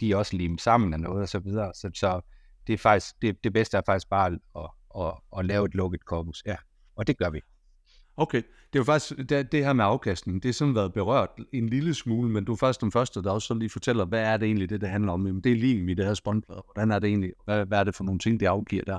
de 0.00 0.12
er 0.12 0.16
også 0.16 0.36
limet 0.36 0.60
sammen 0.60 0.94
af 0.94 1.00
noget 1.00 1.22
og 1.22 1.28
så 1.28 1.38
videre, 1.38 1.74
så, 1.74 1.90
så 1.94 2.20
det 2.66 2.72
er 2.72 2.78
faktisk, 2.78 3.22
det, 3.22 3.44
det 3.44 3.52
bedste 3.52 3.76
er 3.76 3.82
faktisk 3.86 4.08
bare 4.08 4.26
at, 4.26 4.38
at, 4.56 5.02
at, 5.02 5.38
at 5.38 5.44
lave 5.46 5.64
et 5.64 5.74
lukket 5.74 6.04
korpus, 6.04 6.42
ja, 6.46 6.56
og 6.96 7.06
det 7.06 7.18
gør 7.18 7.30
vi. 7.30 7.40
Okay, 8.16 8.38
det 8.38 8.78
er 8.78 8.78
jo 8.78 8.84
faktisk, 8.84 9.28
det, 9.28 9.52
det 9.52 9.64
her 9.64 9.72
med 9.72 9.84
afkastning, 9.84 10.42
det 10.42 10.48
er 10.48 10.52
sådan 10.52 10.74
været 10.74 10.92
berørt 10.92 11.28
en 11.52 11.68
lille 11.68 11.94
smule, 11.94 12.30
men 12.30 12.44
du 12.44 12.52
er 12.52 12.56
først 12.56 12.80
den 12.80 12.92
første, 12.92 13.22
der 13.22 13.30
også 13.30 13.46
så 13.46 13.54
lige 13.54 13.70
fortæller, 13.70 14.04
hvad 14.04 14.22
er 14.22 14.36
det 14.36 14.46
egentlig, 14.46 14.70
det 14.70 14.80
det 14.80 14.88
handler 14.88 15.12
om? 15.12 15.26
Jamen, 15.26 15.44
det 15.44 15.52
er 15.52 15.56
lige 15.56 15.90
i 15.90 15.94
det 15.94 16.06
her 16.06 16.14
spåndplade. 16.14 16.62
Hvordan 16.66 16.90
er 16.90 16.98
det 16.98 17.08
egentlig? 17.08 17.32
Hvad, 17.44 17.66
hvad 17.66 17.78
er 17.78 17.84
det 17.84 17.94
for 17.94 18.04
nogle 18.04 18.18
ting, 18.18 18.40
det 18.40 18.46
afgiver 18.46 18.84
der? 18.84 18.98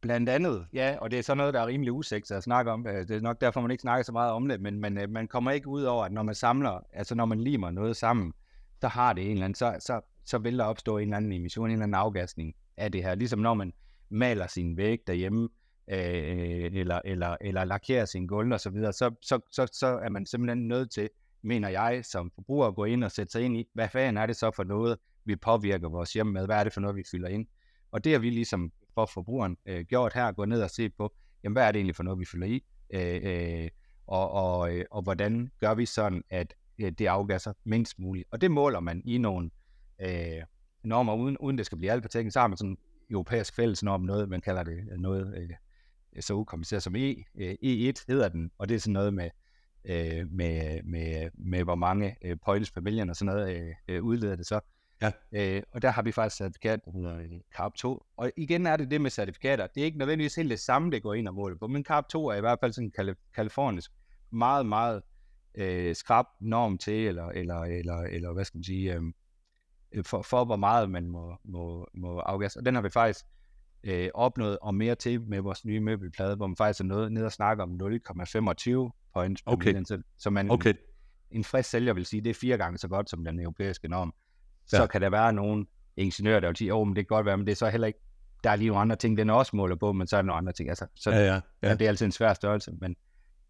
Blandt 0.00 0.28
andet, 0.28 0.66
ja, 0.72 0.96
og 1.00 1.10
det 1.10 1.18
er 1.18 1.22
sådan 1.22 1.36
noget, 1.36 1.54
der 1.54 1.60
er 1.60 1.66
rimelig 1.66 1.92
usikker 1.92 2.36
at 2.36 2.42
snakke 2.42 2.70
om. 2.70 2.86
Øh, 2.86 3.08
det 3.08 3.10
er 3.10 3.20
nok 3.20 3.40
derfor, 3.40 3.60
man 3.60 3.70
ikke 3.70 3.80
snakker 3.80 4.02
så 4.02 4.12
meget 4.12 4.32
om 4.32 4.48
det, 4.48 4.60
men, 4.60 4.80
men 4.80 4.98
øh, 4.98 5.10
man 5.10 5.28
kommer 5.28 5.50
ikke 5.50 5.68
ud 5.68 5.82
over, 5.82 6.04
at 6.04 6.12
når 6.12 6.22
man 6.22 6.34
samler, 6.34 6.80
altså 6.92 7.14
når 7.14 7.24
man 7.24 7.40
limer 7.40 7.70
noget 7.70 7.96
sammen, 7.96 8.32
så 8.80 8.88
har 8.88 9.12
det 9.12 9.24
en 9.24 9.30
eller 9.30 9.44
anden, 9.44 9.54
så, 9.54 9.76
så, 9.80 10.00
så 10.24 10.38
vil 10.38 10.58
der 10.58 10.64
opstå 10.64 10.98
en 10.98 11.02
eller 11.02 11.16
anden 11.16 11.32
emission, 11.32 11.66
en 11.66 11.72
eller 11.72 11.82
anden 11.82 11.94
afgasning 11.94 12.54
af 12.76 12.92
det 12.92 13.02
her. 13.02 13.14
Ligesom 13.14 13.38
når 13.38 13.54
man 13.54 13.72
maler 14.08 14.46
sin 14.46 14.76
væg 14.76 14.98
derhjemme, 15.06 15.48
øh, 15.90 16.70
eller, 16.72 17.00
eller, 17.04 17.36
eller 17.40 17.64
lakerer 17.64 18.04
sin 18.04 18.26
gulv 18.26 18.52
og 18.52 18.60
så 18.60 18.70
videre, 18.70 18.92
så, 18.92 19.10
så, 19.22 19.40
så, 19.50 19.66
så 19.72 19.86
er 19.86 20.08
man 20.08 20.26
simpelthen 20.26 20.68
nødt 20.68 20.90
til, 20.90 21.08
mener 21.42 21.68
jeg, 21.68 22.04
som 22.04 22.30
forbruger 22.34 22.66
at 22.66 22.74
gå 22.74 22.84
ind 22.84 23.04
og 23.04 23.12
sætte 23.12 23.32
sig 23.32 23.42
ind 23.42 23.56
i, 23.56 23.64
hvad 23.74 23.88
fanden 23.88 24.16
er 24.16 24.26
det 24.26 24.36
så 24.36 24.50
for 24.56 24.64
noget, 24.64 24.98
vi 25.24 25.36
påvirker 25.36 25.88
vores 25.88 26.12
hjem 26.12 26.26
med, 26.26 26.46
hvad 26.46 26.56
er 26.56 26.64
det 26.64 26.72
for 26.72 26.80
noget, 26.80 26.96
vi 26.96 27.02
fylder 27.10 27.28
ind. 27.28 27.46
Og 27.92 28.04
det 28.04 28.12
har 28.12 28.18
vi 28.18 28.30
ligesom 28.30 28.72
for 29.06 29.12
forbrugeren 29.12 29.56
øh, 29.66 29.84
gjort 29.84 30.12
her, 30.14 30.32
gå 30.32 30.44
ned 30.44 30.62
og 30.62 30.70
se 30.70 30.90
på, 30.90 31.12
jamen 31.44 31.54
hvad 31.54 31.66
er 31.66 31.72
det 31.72 31.78
egentlig 31.78 31.96
for 31.96 32.02
noget, 32.02 32.20
vi 32.20 32.24
fylder 32.24 32.46
i, 32.46 32.64
øh, 32.94 33.20
øh, 33.62 33.70
og, 34.06 34.30
og, 34.30 34.76
øh, 34.76 34.84
og 34.90 35.02
hvordan 35.02 35.50
gør 35.60 35.74
vi 35.74 35.86
sådan, 35.86 36.22
at 36.30 36.54
øh, 36.78 36.92
det 36.92 37.06
afgasser 37.06 37.52
mindst 37.64 37.98
muligt. 37.98 38.28
Og 38.30 38.40
det 38.40 38.50
måler 38.50 38.80
man 38.80 39.02
i 39.04 39.18
nogle 39.18 39.50
øh, 40.00 40.42
normer, 40.84 41.14
uden, 41.14 41.38
uden 41.38 41.58
det 41.58 41.66
skal 41.66 41.78
blive 41.78 41.92
alt 41.92 42.02
på 42.02 42.08
teknisk, 42.08 42.34
så 42.34 42.40
har 42.40 42.46
man 42.46 42.56
sådan 42.56 42.70
en 42.70 42.78
europæisk 43.10 43.54
fællesnorm, 43.54 44.00
noget, 44.00 44.28
man 44.28 44.40
kalder 44.40 44.62
det 44.62 44.78
øh, 44.92 44.98
noget 44.98 45.34
øh, 45.36 45.50
så 46.20 46.34
ukompliceret 46.34 46.82
som 46.82 46.96
E. 46.96 47.24
Øh, 47.40 47.52
E1 47.52 48.04
hedder 48.08 48.28
den, 48.28 48.50
og 48.58 48.68
det 48.68 48.74
er 48.74 48.78
sådan 48.78 48.92
noget 48.92 49.14
med, 49.14 49.30
øh, 49.84 50.32
med, 50.32 50.82
med, 50.82 51.30
med 51.34 51.64
hvor 51.64 51.74
mange 51.74 52.16
øh, 52.24 52.36
points 52.44 52.70
per 52.70 52.80
million 52.80 53.10
og 53.10 53.16
sådan 53.16 53.34
noget 53.34 53.56
øh, 53.56 53.74
øh 53.88 54.02
udleder 54.02 54.36
det 54.36 54.46
så. 54.46 54.60
Ja. 55.02 55.12
Øh, 55.32 55.62
og 55.72 55.82
der 55.82 55.90
har 55.90 56.02
vi 56.02 56.12
faktisk 56.12 56.36
certifikat, 56.36 56.84
der 56.84 56.90
hedder 56.92 57.16
øh, 57.16 57.40
CARP 57.56 57.74
2. 57.74 58.02
Og 58.16 58.32
igen 58.36 58.66
er 58.66 58.76
det 58.76 58.90
det 58.90 59.00
med 59.00 59.10
certifikater. 59.10 59.66
Det 59.66 59.80
er 59.80 59.84
ikke 59.84 59.98
nødvendigvis 59.98 60.34
helt 60.34 60.50
det 60.50 60.60
samme, 60.60 60.90
det 60.90 61.02
går 61.02 61.14
ind 61.14 61.28
og 61.28 61.34
måler 61.34 61.56
på, 61.56 61.66
men 61.66 61.84
CARP 61.84 62.08
2 62.08 62.26
er 62.26 62.34
i 62.34 62.40
hvert 62.40 62.58
fald 62.60 62.72
sådan 62.72 62.92
en 62.98 63.14
kalifornisk, 63.34 63.90
meget, 64.30 64.66
meget 64.66 65.02
øh, 65.54 65.94
skrab 65.94 66.24
norm 66.40 66.78
til, 66.78 67.06
eller, 67.06 67.26
eller, 67.26 67.60
eller, 67.60 67.96
eller 67.96 68.32
hvad 68.32 68.44
skal 68.44 68.58
man 68.58 68.64
sige, 68.64 68.94
øhm, 68.94 69.14
øh, 69.92 70.04
for, 70.04 70.22
for 70.22 70.44
hvor 70.44 70.56
meget 70.56 70.90
man 70.90 71.08
må, 71.08 71.36
må, 71.44 71.88
må 71.94 72.18
afgasse. 72.18 72.60
Og 72.60 72.64
den 72.64 72.74
har 72.74 72.82
vi 72.82 72.90
faktisk 72.90 73.26
øh, 73.84 74.08
opnået 74.14 74.58
og 74.62 74.74
mere 74.74 74.94
til 74.94 75.20
med 75.20 75.40
vores 75.40 75.64
nye 75.64 75.80
møbelplade, 75.80 76.36
hvor 76.36 76.46
man 76.46 76.56
faktisk 76.56 76.80
er 76.80 76.84
nede, 76.84 77.10
nede 77.10 77.26
og 77.26 77.32
snakker 77.32 77.64
om 77.64 77.80
0,25 77.82 79.10
points 79.14 79.42
okay. 79.46 79.82
Så 80.16 80.30
man, 80.30 80.50
okay. 80.50 80.74
en 81.30 81.44
frisk 81.44 81.70
sælger 81.70 81.92
vil 81.92 82.06
sige, 82.06 82.20
det 82.20 82.30
er 82.30 82.34
fire 82.34 82.58
gange 82.58 82.78
så 82.78 82.88
godt 82.88 83.10
som 83.10 83.24
den 83.24 83.40
europæiske 83.40 83.88
norm. 83.88 84.14
Ja. 84.72 84.78
så 84.78 84.86
kan 84.86 85.00
der 85.00 85.10
være 85.10 85.32
nogle 85.32 85.66
ingeniører, 85.96 86.40
der 86.40 86.48
vil 86.48 86.56
sige, 86.56 86.74
åh, 86.74 86.80
oh, 86.80 86.86
men 86.86 86.96
det 86.96 87.08
kan 87.08 87.16
godt 87.16 87.26
være, 87.26 87.36
men 87.36 87.46
det 87.46 87.52
er 87.52 87.56
så 87.56 87.68
heller 87.68 87.86
ikke, 87.86 88.00
der 88.44 88.50
er 88.50 88.56
lige 88.56 88.68
nogle 88.68 88.80
andre 88.80 88.96
ting, 88.96 89.16
den 89.16 89.30
også 89.30 89.56
måler 89.56 89.76
på, 89.76 89.92
men 89.92 90.06
så 90.06 90.16
er 90.16 90.22
der 90.22 90.26
nogle 90.26 90.38
andre 90.38 90.52
ting. 90.52 90.68
Altså, 90.68 90.86
så, 90.96 91.10
ja, 91.10 91.18
ja, 91.18 91.40
ja. 91.62 91.74
det 91.74 91.82
er 91.82 91.88
altid 91.88 92.06
en 92.06 92.12
svær 92.12 92.34
størrelse, 92.34 92.72
men 92.80 92.96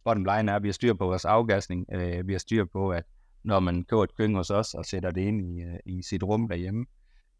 bottom 0.04 0.24
line 0.24 0.50
er, 0.50 0.56
at 0.56 0.62
vi 0.62 0.68
har 0.68 0.72
styr 0.72 0.94
på 0.94 1.04
vores 1.04 1.24
afgasning, 1.24 1.86
øh, 1.92 2.28
vi 2.28 2.32
har 2.32 2.38
styr 2.38 2.64
på, 2.72 2.90
at 2.90 3.04
når 3.44 3.60
man 3.60 3.84
køber 3.84 4.04
et 4.04 4.16
køkken 4.16 4.36
hos 4.36 4.50
os 4.50 4.74
og 4.74 4.84
sætter 4.84 5.10
det 5.10 5.20
ind 5.20 5.42
i, 5.42 5.62
øh, 5.62 5.78
i 5.86 6.02
sit 6.02 6.22
rum 6.22 6.48
derhjemme, 6.48 6.86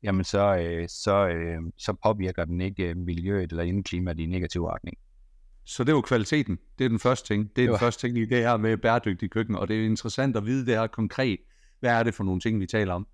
jamen 0.02 0.24
så, 0.24 0.56
øh, 0.56 0.88
så, 0.88 1.28
øh, 1.28 1.58
så 1.78 1.94
påvirker 2.04 2.44
den 2.44 2.60
ikke 2.60 2.88
øh, 2.88 2.96
miljøet 2.96 3.50
eller 3.50 3.64
indeklimaet 3.64 4.20
i 4.20 4.26
negativ 4.26 4.64
retning. 4.64 4.98
Så 5.64 5.84
det 5.84 5.92
er 5.92 5.96
jo 5.96 6.00
kvaliteten. 6.00 6.58
Det 6.78 6.84
er 6.84 6.88
den 6.88 6.98
første 6.98 7.34
ting. 7.34 7.56
Det 7.56 7.64
er 7.64 7.68
den 7.68 7.78
første 7.78 8.06
ting 8.06 8.18
i 8.18 8.24
det 8.24 8.38
her 8.38 8.56
med 8.56 8.76
bæredygtig 8.76 9.30
køkken, 9.30 9.56
og 9.56 9.68
det 9.68 9.80
er 9.80 9.84
interessant 9.84 10.36
at 10.36 10.46
vide 10.46 10.66
det 10.66 10.74
her 10.74 10.86
konkret. 10.86 11.38
Hvad 11.80 11.90
er 11.90 12.02
det 12.02 12.14
for 12.14 12.24
nogle 12.24 12.40
ting, 12.40 12.60
vi 12.60 12.66
taler 12.66 12.94
om? 12.94 13.06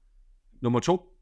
Nummer 0.66 0.80
to. 0.80 1.12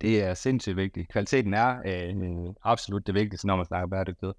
Det 0.00 0.22
er 0.22 0.34
sindssygt 0.34 0.76
vigtigt. 0.76 1.08
Kvaliteten 1.08 1.54
er 1.54 1.78
øh, 1.86 2.54
absolut 2.62 3.06
det 3.06 3.14
vigtigste, 3.14 3.46
når 3.46 3.56
man 3.56 3.66
snakker 3.66 3.88
bæredygtighed. 3.88 4.34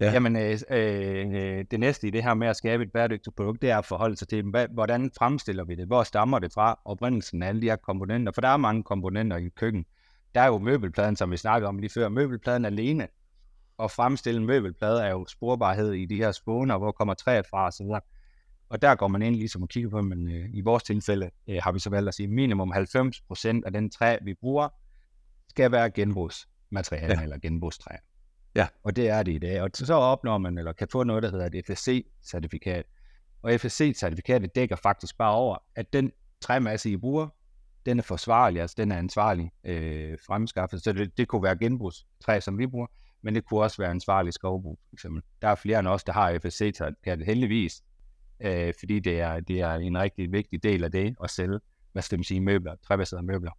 Ja. 0.00 0.12
Jamen, 0.12 0.36
øh, 0.36 0.58
øh, 0.70 1.64
det 1.70 1.80
næste 1.80 2.06
i 2.06 2.10
det 2.10 2.22
her 2.22 2.34
med 2.34 2.48
at 2.48 2.56
skabe 2.56 2.82
et 2.82 2.92
bæredygtigt 2.92 3.36
produkt, 3.36 3.62
det 3.62 3.70
er 3.70 3.78
at 3.78 3.84
forholde 3.84 4.16
sig 4.16 4.28
til, 4.28 4.50
hvad, 4.50 4.68
hvordan 4.70 5.10
fremstiller 5.18 5.64
vi 5.64 5.74
det? 5.74 5.86
Hvor 5.86 6.02
stammer 6.02 6.38
det 6.38 6.52
fra? 6.52 6.80
Oprindelsen 6.84 7.42
af 7.42 7.48
alle 7.48 7.60
de 7.60 7.66
her 7.66 7.76
komponenter. 7.76 8.32
For 8.32 8.40
der 8.40 8.48
er 8.48 8.56
mange 8.56 8.82
komponenter 8.82 9.36
i 9.36 9.48
køkken. 9.48 9.86
Der 10.34 10.40
er 10.40 10.46
jo 10.46 10.58
møbelpladen, 10.58 11.16
som 11.16 11.30
vi 11.30 11.36
snakkede 11.36 11.68
om 11.68 11.78
lige 11.78 11.90
før. 11.90 12.08
Møbelpladen 12.08 12.64
alene 12.64 13.08
at 13.78 13.90
fremstille 13.90 14.40
en 14.40 14.46
møbelplade 14.46 15.02
er 15.02 15.10
jo 15.10 15.26
sporbarhed 15.26 15.92
i 15.92 16.06
de 16.06 16.16
her 16.16 16.32
spåner, 16.32 16.78
hvor 16.78 16.92
kommer 16.92 17.14
træet 17.14 17.46
fra 17.50 17.66
osv. 17.66 17.86
Og 18.74 18.82
der 18.82 18.94
går 18.94 19.08
man 19.08 19.22
ind 19.22 19.34
ligesom 19.34 19.62
og 19.62 19.68
kigger 19.68 19.90
på, 19.90 20.02
men 20.02 20.30
øh, 20.30 20.48
i 20.52 20.60
vores 20.60 20.82
tilfælde 20.82 21.30
øh, 21.48 21.58
har 21.62 21.72
vi 21.72 21.78
så 21.78 21.90
valgt 21.90 22.08
at 22.08 22.14
sige, 22.14 22.28
minimum 22.28 22.72
90% 22.72 22.76
af 23.66 23.72
den 23.72 23.90
træ, 23.90 24.16
vi 24.22 24.34
bruger, 24.34 24.68
skal 25.48 25.72
være 25.72 25.90
genbrugsmateriale 25.90 27.14
ja. 27.14 27.22
eller 27.22 27.38
genbrugstræ. 27.38 27.94
Ja. 28.54 28.66
Og 28.82 28.96
det 28.96 29.08
er 29.08 29.22
det 29.22 29.32
i 29.32 29.38
dag. 29.38 29.62
Og 29.62 29.70
så 29.74 29.94
opnår 29.94 30.38
man, 30.38 30.58
eller 30.58 30.72
kan 30.72 30.88
få 30.92 31.04
noget, 31.04 31.22
der 31.22 31.30
hedder 31.30 31.46
et 31.46 31.64
FSC-certifikat. 31.70 32.82
Og 33.42 33.52
FSC-certifikatet 33.52 34.46
dækker 34.54 34.76
faktisk 34.76 35.18
bare 35.18 35.34
over, 35.34 35.56
at 35.76 35.92
den 35.92 36.12
træmasse, 36.40 36.90
I 36.90 36.96
bruger, 36.96 37.28
den 37.86 37.98
er 37.98 38.02
forsvarlig, 38.02 38.60
altså 38.60 38.74
den 38.78 38.92
er 38.92 38.98
ansvarlig 38.98 39.50
øh, 39.64 40.18
fremskaffet. 40.26 40.84
Så 40.84 40.92
det, 40.92 41.18
det 41.18 41.28
kunne 41.28 41.42
være 41.42 41.58
genbrugstræ, 41.58 42.40
som 42.40 42.58
vi 42.58 42.66
bruger, 42.66 42.86
men 43.22 43.34
det 43.34 43.44
kunne 43.44 43.60
også 43.60 43.82
være 43.82 43.90
ansvarlig 43.90 44.32
skovbrug, 44.32 44.78
for 44.88 44.94
eksempel. 44.94 45.22
Der 45.42 45.48
er 45.48 45.54
flere 45.54 45.78
end 45.78 45.88
os, 45.88 46.04
der 46.04 46.12
har 46.12 46.38
FSC-certifikatet, 46.38 47.24
heldigvis, 47.24 47.82
øh, 48.44 48.74
fordi 48.78 49.00
det 49.00 49.20
er, 49.20 49.40
det 49.40 49.60
er 49.60 49.74
en 49.74 49.98
rigtig 49.98 50.32
vigtig 50.32 50.62
del 50.62 50.84
af 50.84 50.92
det 50.92 51.16
at 51.22 51.30
sælge, 51.30 51.58
hvad 51.92 52.02
skal 52.02 52.18
man 52.18 52.24
sige, 52.24 52.40
møbler, 52.40 52.74
træbaserede 52.86 53.26
møbler. 53.26 53.50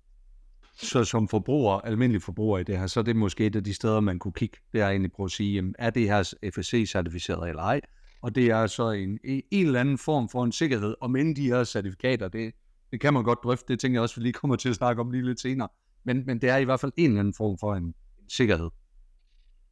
Så 0.77 1.03
som 1.03 1.27
forbruger, 1.27 1.73
almindelig 1.73 2.21
forbruger 2.21 2.59
i 2.59 2.63
det 2.63 2.79
her, 2.79 2.87
så 2.87 2.99
er 2.99 3.03
det 3.03 3.15
måske 3.15 3.45
et 3.45 3.55
af 3.55 3.63
de 3.63 3.73
steder, 3.73 3.99
man 3.99 4.19
kunne 4.19 4.33
kigge, 4.33 4.57
det 4.73 4.81
er 4.81 4.89
egentlig 4.89 5.11
på 5.17 5.23
at 5.23 5.31
sige, 5.31 5.53
jamen, 5.53 5.75
er 5.79 5.89
det 5.89 6.03
her 6.03 6.23
FSC-certificeret 6.23 7.49
eller 7.49 7.61
ej? 7.61 7.81
Og 8.21 8.35
det 8.35 8.45
er 8.47 8.67
så 8.67 8.91
en, 8.91 9.19
en 9.23 9.43
eller 9.65 9.79
anden 9.79 9.97
form 9.97 10.29
for 10.29 10.43
en 10.43 10.51
sikkerhed, 10.51 10.95
om 11.01 11.15
end 11.15 11.35
de 11.35 11.47
her 11.47 11.63
certifikater, 11.63 12.27
det, 12.27 12.53
det 12.91 13.01
kan 13.01 13.13
man 13.13 13.23
godt 13.23 13.39
drøfte, 13.43 13.73
det 13.73 13.79
tænker 13.79 13.95
jeg 13.95 14.01
også, 14.01 14.15
vi 14.15 14.21
lige 14.21 14.33
kommer 14.33 14.55
til 14.55 14.69
at 14.69 14.75
snakke 14.75 15.01
om 15.01 15.11
lige 15.11 15.25
lidt 15.25 15.39
senere. 15.39 15.67
Men, 16.03 16.25
men 16.25 16.41
det 16.41 16.49
er 16.49 16.57
i 16.57 16.63
hvert 16.63 16.79
fald 16.79 16.91
en 16.97 17.09
eller 17.09 17.19
anden 17.19 17.33
form 17.33 17.57
for 17.57 17.75
en 17.75 17.93
sikkerhed. 18.29 18.69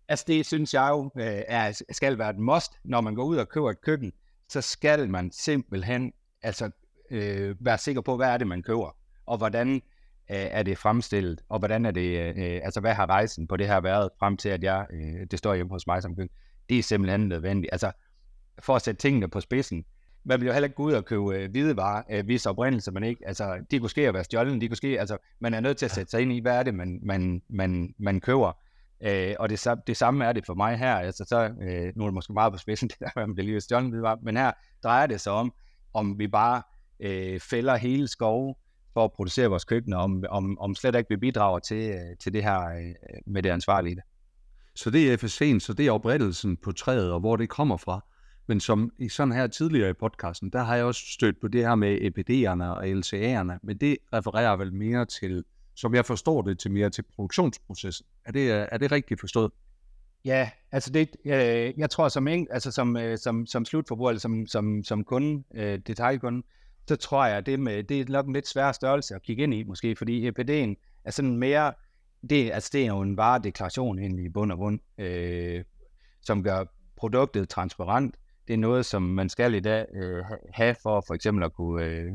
Altså 0.07 0.25
det 0.27 0.45
synes 0.45 0.73
jeg 0.73 0.89
jo 0.89 1.11
øh, 1.17 1.41
er, 1.47 1.83
skal 1.91 2.17
være 2.17 2.29
et 2.29 2.39
must, 2.39 2.71
når 2.83 3.01
man 3.01 3.15
går 3.15 3.23
ud 3.23 3.37
og 3.37 3.49
køber 3.49 3.69
et 3.69 3.81
køkken, 3.81 4.11
så 4.53 4.61
skal 4.61 5.09
man 5.09 5.31
simpelthen 5.31 6.13
altså, 6.41 6.69
øh, 7.11 7.55
være 7.59 7.77
sikker 7.77 8.01
på, 8.01 8.15
hvad 8.15 8.29
er 8.29 8.37
det, 8.37 8.47
man 8.47 8.63
køber, 8.63 8.97
og 9.25 9.37
hvordan 9.37 9.75
øh, 9.75 9.81
er 10.27 10.63
det 10.63 10.77
fremstillet, 10.77 11.41
og 11.49 11.59
hvordan 11.59 11.85
er 11.85 11.91
det, 11.91 12.35
øh, 12.37 12.61
altså 12.63 12.79
hvad 12.79 12.93
har 12.93 13.05
rejsen 13.09 13.47
på 13.47 13.57
det 13.57 13.67
her 13.67 13.81
været, 13.81 14.09
frem 14.19 14.37
til 14.37 14.49
at 14.49 14.63
jeg, 14.63 14.85
øh, 14.93 15.27
det 15.31 15.39
står 15.39 15.55
hjemme 15.55 15.71
hos 15.71 15.87
mig 15.87 16.01
som 16.01 16.15
køkken. 16.15 16.35
Det 16.69 16.79
er 16.79 16.83
simpelthen 16.83 17.27
nødvendigt. 17.27 17.69
Altså, 17.71 17.91
for 18.59 18.75
at 18.75 18.81
sætte 18.81 19.01
tingene 19.01 19.27
på 19.29 19.39
spidsen, 19.39 19.85
man 20.23 20.39
vil 20.39 20.45
jo 20.47 20.53
heller 20.53 20.65
ikke 20.65 20.75
gå 20.75 20.83
ud 20.83 20.93
og 20.93 21.05
købe 21.05 21.35
øh, 21.35 21.51
hvidevarer, 21.51 22.03
øh, 22.11 22.25
hvis 22.25 22.45
oprindelse 22.45 22.91
man 22.91 23.03
ikke, 23.03 23.27
altså, 23.27 23.65
de 23.71 23.79
kunne 23.79 23.89
ske 23.89 24.07
at 24.07 24.13
være 24.13 24.23
stjålet, 24.23 24.61
de 24.61 24.67
kunne 24.67 24.77
ske, 24.77 24.99
altså, 24.99 25.17
man 25.39 25.53
er 25.53 25.59
nødt 25.59 25.77
til 25.77 25.85
at 25.85 25.91
sætte 25.91 26.11
sig 26.11 26.21
ind 26.21 26.33
i, 26.33 26.39
hvad 26.39 26.57
er 26.57 26.63
det, 26.63 26.73
man, 26.73 26.99
man, 27.03 27.41
man, 27.49 27.95
man 27.99 28.19
køber, 28.19 28.62
Øh, 29.05 29.35
og 29.39 29.49
det, 29.49 29.67
det 29.87 29.97
samme 29.97 30.25
er 30.25 30.33
det 30.33 30.45
for 30.45 30.53
mig 30.53 30.77
her. 30.77 30.95
Altså, 30.95 31.25
så, 31.27 31.43
øh, 31.61 31.93
nu 31.95 32.03
er 32.03 32.07
det 32.07 32.13
måske 32.13 32.33
meget 32.33 32.53
på 32.53 32.57
spidsen, 32.57 32.87
det 32.89 32.99
der 32.99 33.09
med, 33.15 33.23
om 33.23 33.35
det 33.35 33.45
lige 33.45 33.61
stjålet 33.61 34.01
var, 34.01 34.19
men 34.21 34.37
her 34.37 34.51
drejer 34.83 35.07
det 35.07 35.21
sig 35.21 35.31
om, 35.33 35.53
om 35.93 36.19
vi 36.19 36.27
bare 36.27 36.61
øh, 36.99 37.39
fælder 37.39 37.75
hele 37.75 38.07
skove 38.07 38.55
for 38.93 39.03
at 39.03 39.11
producere 39.11 39.47
vores 39.47 39.65
køkkener, 39.65 39.97
om, 39.97 40.23
om, 40.29 40.59
om 40.59 40.75
slet 40.75 40.95
ikke 40.95 41.09
vi 41.09 41.17
bidrager 41.17 41.59
til, 41.59 41.89
øh, 41.89 42.17
til 42.19 42.33
det 42.33 42.43
her 42.43 42.59
øh, 42.59 42.93
med 43.25 43.43
det 43.43 43.49
ansvarlige. 43.49 44.01
Så 44.75 44.89
det 44.89 45.13
er 45.13 45.17
FSC'en, 45.17 45.59
så 45.59 45.73
det 45.77 45.87
er 45.87 45.91
oprettelsen 45.91 46.57
på 46.57 46.71
træet, 46.71 47.11
og 47.11 47.19
hvor 47.19 47.35
det 47.35 47.49
kommer 47.49 47.77
fra. 47.77 48.05
Men 48.47 48.59
som 48.59 48.91
i 48.99 49.09
sådan 49.09 49.31
her 49.31 49.47
tidligere 49.47 49.89
i 49.89 49.93
podcasten, 49.93 50.49
der 50.49 50.63
har 50.63 50.75
jeg 50.75 50.85
også 50.85 51.01
stødt 51.13 51.41
på 51.41 51.47
det 51.47 51.61
her 51.61 51.75
med 51.75 51.97
EPD'erne 51.97 52.63
og 52.63 52.87
LCA'erne, 52.87 53.59
men 53.63 53.77
det 53.77 53.97
refererer 54.13 54.55
vel 54.55 54.73
mere 54.73 55.05
til 55.05 55.43
som 55.75 55.95
jeg 55.95 56.05
forstår 56.05 56.41
det, 56.41 56.59
til 56.59 56.71
mere 56.71 56.89
til 56.89 57.03
produktionsprocessen. 57.15 58.05
Er 58.25 58.31
det, 58.31 58.39
øh, 58.39 58.67
er 58.71 58.77
det 58.77 58.91
rigtigt 58.91 59.19
forstået? 59.19 59.51
Ja, 60.25 60.49
altså 60.71 60.91
det, 60.91 61.09
øh, 61.25 61.79
jeg 61.79 61.89
tror 61.89 62.09
som, 62.09 62.27
en, 62.27 62.47
altså 62.51 62.71
som, 62.71 62.97
øh, 62.97 63.17
som, 63.17 63.45
som 63.45 63.65
slutforbruger, 63.65 64.09
eller 64.09 64.19
som, 64.19 64.47
som, 64.47 64.83
som 64.83 65.03
kunde, 65.03 65.43
øh, 65.55 65.79
detaljkunde, 65.87 66.43
så 66.87 66.95
tror 66.95 67.25
jeg, 67.25 67.37
at 67.37 67.45
det, 67.45 67.59
med, 67.59 67.83
det 67.83 68.01
er 68.01 68.05
nok 68.09 68.27
en 68.27 68.33
lidt 68.33 68.47
sværere 68.47 68.73
størrelse 68.73 69.15
at 69.15 69.21
kigge 69.21 69.43
ind 69.43 69.53
i, 69.53 69.63
måske, 69.63 69.95
fordi 69.95 70.29
EPD'en 70.29 70.75
er 71.03 71.11
sådan 71.11 71.37
mere, 71.37 71.73
det, 72.29 72.51
altså 72.51 72.69
det 72.73 72.81
er 72.81 72.87
jo 72.87 73.01
en 73.01 73.17
varedeklaration 73.17 73.99
egentlig 73.99 74.25
i 74.25 74.29
bund 74.29 74.51
og 74.51 74.57
bund, 74.57 74.79
øh, 74.97 75.63
som 76.21 76.43
gør 76.43 76.65
produktet 76.95 77.49
transparent. 77.49 78.15
Det 78.47 78.53
er 78.53 78.57
noget, 78.57 78.85
som 78.85 79.01
man 79.01 79.29
skal 79.29 79.53
i 79.53 79.59
dag 79.59 79.85
øh, 79.93 80.23
have 80.53 80.75
for 80.83 81.03
for 81.07 81.13
eksempel 81.13 81.43
at 81.43 81.53
kunne 81.53 81.85
øh, 81.85 82.11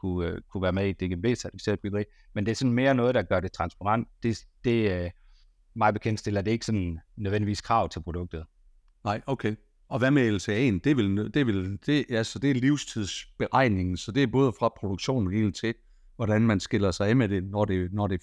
kunne, 0.00 0.28
øh, 0.28 0.40
kunne 0.52 0.62
være 0.62 0.72
med 0.72 0.86
i 0.86 0.92
DGB-certificeret 0.92 1.80
byggeri, 1.80 2.04
men 2.32 2.46
det 2.46 2.52
er 2.52 2.56
sådan 2.56 2.72
mere 2.72 2.94
noget, 2.94 3.14
der 3.14 3.22
gør 3.22 3.40
det 3.40 3.52
transparent. 3.52 4.08
Det, 4.22 4.46
det 4.64 4.92
øh, 4.92 5.10
mig 5.74 5.92
bekendt 5.92 6.20
stiller 6.20 6.42
det 6.42 6.50
ikke 6.50 6.66
sådan 6.66 6.98
nødvendigvis 7.16 7.60
krav 7.60 7.88
til 7.88 8.02
produktet. 8.02 8.44
Nej, 9.04 9.20
okay. 9.26 9.54
Og 9.88 9.98
hvad 9.98 10.10
med 10.10 10.36
LCA'en? 10.36 10.80
Det 10.84 10.96
vel, 10.96 11.34
det 11.34 11.46
vel 11.46 11.78
det, 11.86 12.06
altså 12.10 12.38
det 12.38 12.50
er 12.50 12.54
livstidsberegningen, 12.54 13.96
så 13.96 14.12
det 14.12 14.22
er 14.22 14.26
både 14.26 14.52
fra 14.58 14.68
produktionen 14.68 15.32
helt 15.32 15.56
til, 15.56 15.74
hvordan 16.16 16.42
man 16.42 16.60
skiller 16.60 16.90
sig 16.90 17.08
af 17.08 17.16
med 17.16 17.28
det, 17.28 17.44
når, 17.44 17.64
det, 17.64 17.92
når, 17.92 18.06
det, 18.06 18.20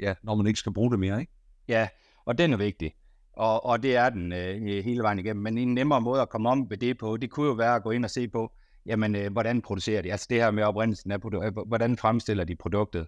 ja, 0.00 0.14
når 0.22 0.34
man 0.34 0.46
ikke 0.46 0.58
skal 0.58 0.72
bruge 0.72 0.90
det 0.90 0.98
mere, 0.98 1.20
ikke? 1.20 1.32
Ja, 1.68 1.88
og 2.24 2.38
den 2.38 2.52
er 2.52 2.56
vigtig. 2.56 2.94
Og, 3.32 3.66
og 3.66 3.82
det 3.82 3.96
er 3.96 4.10
den 4.10 4.32
øh, 4.32 4.84
hele 4.84 5.02
vejen 5.02 5.18
igennem. 5.18 5.42
Men 5.42 5.58
en 5.58 5.74
nemmere 5.74 6.00
måde 6.00 6.20
at 6.20 6.28
komme 6.28 6.48
om 6.48 6.70
ved 6.70 6.76
det 6.76 6.98
på, 6.98 7.16
det 7.16 7.30
kunne 7.30 7.46
jo 7.46 7.52
være 7.52 7.74
at 7.74 7.82
gå 7.82 7.90
ind 7.90 8.04
og 8.04 8.10
se 8.10 8.28
på, 8.28 8.52
jamen, 8.86 9.16
øh, 9.16 9.32
hvordan 9.32 9.62
producerer 9.62 10.02
de? 10.02 10.12
Altså 10.12 10.26
det 10.30 10.36
her 10.36 10.50
med 10.50 10.62
oprindelsen 10.62 11.10
af 11.10 11.20
produktet, 11.20 11.58
øh, 11.58 11.66
hvordan 11.66 11.96
fremstiller 11.96 12.44
de 12.44 12.56
produktet? 12.56 13.06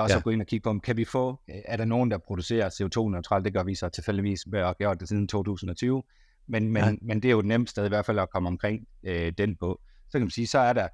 Og 0.00 0.08
så 0.10 0.16
ja. 0.16 0.20
gå 0.20 0.30
ind 0.30 0.40
og 0.40 0.46
kigge 0.46 0.62
på, 0.62 0.78
kan 0.78 0.96
vi 0.96 1.04
få, 1.04 1.40
øh, 1.50 1.56
er 1.64 1.76
der 1.76 1.84
nogen, 1.84 2.10
der 2.10 2.18
producerer 2.18 2.70
CO2-neutralt? 2.70 3.44
Det 3.44 3.54
gør 3.54 3.62
vi 3.62 3.74
så 3.74 3.88
tilfældigvis 3.88 4.44
ved 4.46 4.60
at 4.60 4.78
gøre 4.78 4.94
det 4.94 5.08
siden 5.08 5.28
2020. 5.28 6.02
Men, 6.46 6.72
men, 6.72 6.84
ja. 6.84 6.94
men 7.02 7.22
det 7.22 7.28
er 7.28 7.32
jo 7.32 7.38
et 7.38 7.46
nemt 7.46 7.70
sted 7.70 7.84
i 7.84 7.88
hvert 7.88 8.06
fald 8.06 8.18
at 8.18 8.30
komme 8.30 8.48
omkring 8.48 8.86
øh, 9.02 9.32
den 9.38 9.56
på. 9.56 9.80
Så 10.08 10.12
kan 10.12 10.20
man 10.20 10.30
sige, 10.30 10.46
så 10.46 10.58
er 10.58 10.72
der 10.72 10.88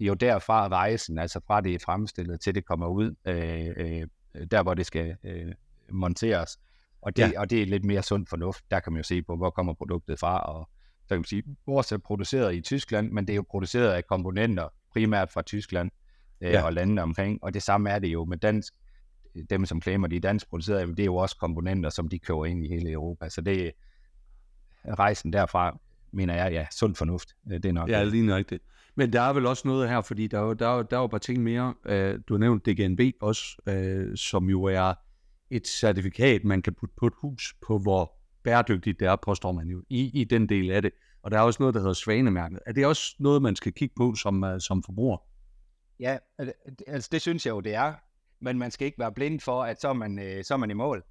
jo 0.00 0.14
derfra 0.14 0.68
rejsen, 0.68 1.18
altså 1.18 1.40
fra 1.46 1.60
det 1.60 1.74
er 1.74 1.78
fremstillet 1.84 2.40
til 2.40 2.54
det 2.54 2.64
kommer 2.64 2.86
ud, 2.86 3.14
øh, 3.24 3.66
øh, 3.76 4.06
der 4.50 4.62
hvor 4.62 4.74
det 4.74 4.86
skal 4.86 5.16
øh, 5.24 5.52
monteres. 5.90 6.58
Og 7.02 7.16
det, 7.16 7.32
ja. 7.32 7.40
og 7.40 7.50
det 7.50 7.62
er 7.62 7.66
lidt 7.66 7.84
mere 7.84 8.02
sund 8.02 8.26
fornuft. 8.26 8.64
Der 8.70 8.80
kan 8.80 8.92
man 8.92 8.98
jo 9.00 9.02
se 9.02 9.22
på, 9.22 9.36
hvor 9.36 9.50
kommer 9.50 9.74
produktet 9.74 10.18
fra, 10.18 10.40
og 10.40 10.68
så 11.02 11.08
kan 11.08 11.18
man 11.18 11.24
sige, 11.24 11.42
vores 11.66 11.92
er 11.92 11.98
produceret 11.98 12.54
i 12.54 12.60
Tyskland, 12.60 13.10
men 13.10 13.26
det 13.26 13.32
er 13.32 13.36
jo 13.36 13.44
produceret 13.50 13.92
af 13.92 14.06
komponenter, 14.06 14.68
primært 14.92 15.30
fra 15.30 15.42
Tyskland 15.42 15.90
øh, 16.40 16.52
ja. 16.52 16.62
og 16.62 16.72
landene 16.72 17.02
omkring, 17.02 17.38
og 17.42 17.54
det 17.54 17.62
samme 17.62 17.90
er 17.90 17.98
det 17.98 18.08
jo 18.08 18.24
med 18.24 18.38
dansk, 18.38 18.74
dem 19.50 19.66
som 19.66 19.82
claimer, 19.82 20.06
de 20.06 20.16
er 20.16 20.20
dansk 20.20 20.48
produceret, 20.48 20.88
det 20.88 21.00
er 21.00 21.06
jo 21.06 21.16
også 21.16 21.36
komponenter, 21.36 21.90
som 21.90 22.08
de 22.08 22.18
køber 22.18 22.46
ind 22.46 22.64
i 22.64 22.68
hele 22.68 22.90
Europa, 22.90 23.28
så 23.28 23.40
det 23.40 23.72
rejsen 24.98 25.32
derfra, 25.32 25.78
mener 26.12 26.34
jeg, 26.34 26.52
ja, 26.52 26.66
sund 26.70 26.94
fornuft, 26.94 27.28
øh, 27.50 27.54
det 27.54 27.64
er 27.64 27.72
nok. 27.72 27.88
Ja, 27.88 28.04
lige 28.04 28.36
rigtigt. 28.36 28.62
Men 28.94 29.12
der 29.12 29.20
er 29.20 29.32
vel 29.32 29.46
også 29.46 29.68
noget 29.68 29.88
her, 29.88 30.00
fordi 30.00 30.26
der 30.26 30.38
er 30.38 30.42
jo, 30.42 30.52
der 30.52 30.68
er, 30.68 30.82
der 30.82 30.96
er 30.96 31.00
jo 31.00 31.06
bare 31.06 31.18
ting 31.18 31.42
mere. 31.42 31.74
Uh, 31.84 32.20
du 32.28 32.34
har 32.34 32.38
nævnt 32.38 32.66
DGNB 32.66 33.00
også, 33.20 33.42
uh, 33.70 34.14
som 34.14 34.50
jo 34.50 34.64
er 34.64 34.94
et 35.50 35.66
certifikat, 35.66 36.44
man 36.44 36.62
kan 36.62 36.74
putte 36.74 36.94
på 36.98 37.06
et 37.06 37.12
hus, 37.20 37.54
på 37.66 37.78
hvor 37.78 38.12
bæredygtigt 38.44 39.00
det 39.00 39.08
er, 39.08 39.16
påstår 39.16 39.52
man 39.52 39.68
jo, 39.68 39.82
i, 39.88 40.20
i 40.20 40.24
den 40.24 40.48
del 40.48 40.70
af 40.70 40.82
det. 40.82 40.90
Og 41.22 41.30
der 41.30 41.38
er 41.38 41.42
også 41.42 41.62
noget, 41.62 41.74
der 41.74 41.80
hedder 41.80 41.94
svanemærket. 41.94 42.58
Er 42.66 42.72
det 42.72 42.86
også 42.86 43.16
noget, 43.18 43.42
man 43.42 43.56
skal 43.56 43.72
kigge 43.72 43.94
på 43.96 44.14
som, 44.14 44.44
som 44.60 44.82
forbruger? 44.82 45.18
Ja, 46.00 46.18
altså 46.86 47.08
det 47.12 47.22
synes 47.22 47.46
jeg 47.46 47.52
jo, 47.52 47.60
det 47.60 47.74
er. 47.74 47.94
Men 48.40 48.58
man 48.58 48.70
skal 48.70 48.86
ikke 48.86 48.98
være 48.98 49.12
blind 49.12 49.40
for, 49.40 49.62
at 49.62 49.80
så 49.80 49.88
er 49.88 49.92
man, 49.92 50.18
øh, 50.18 50.44
så 50.44 50.54
er 50.54 50.58
man 50.58 50.70
i 50.70 50.74
mål. 50.74 51.04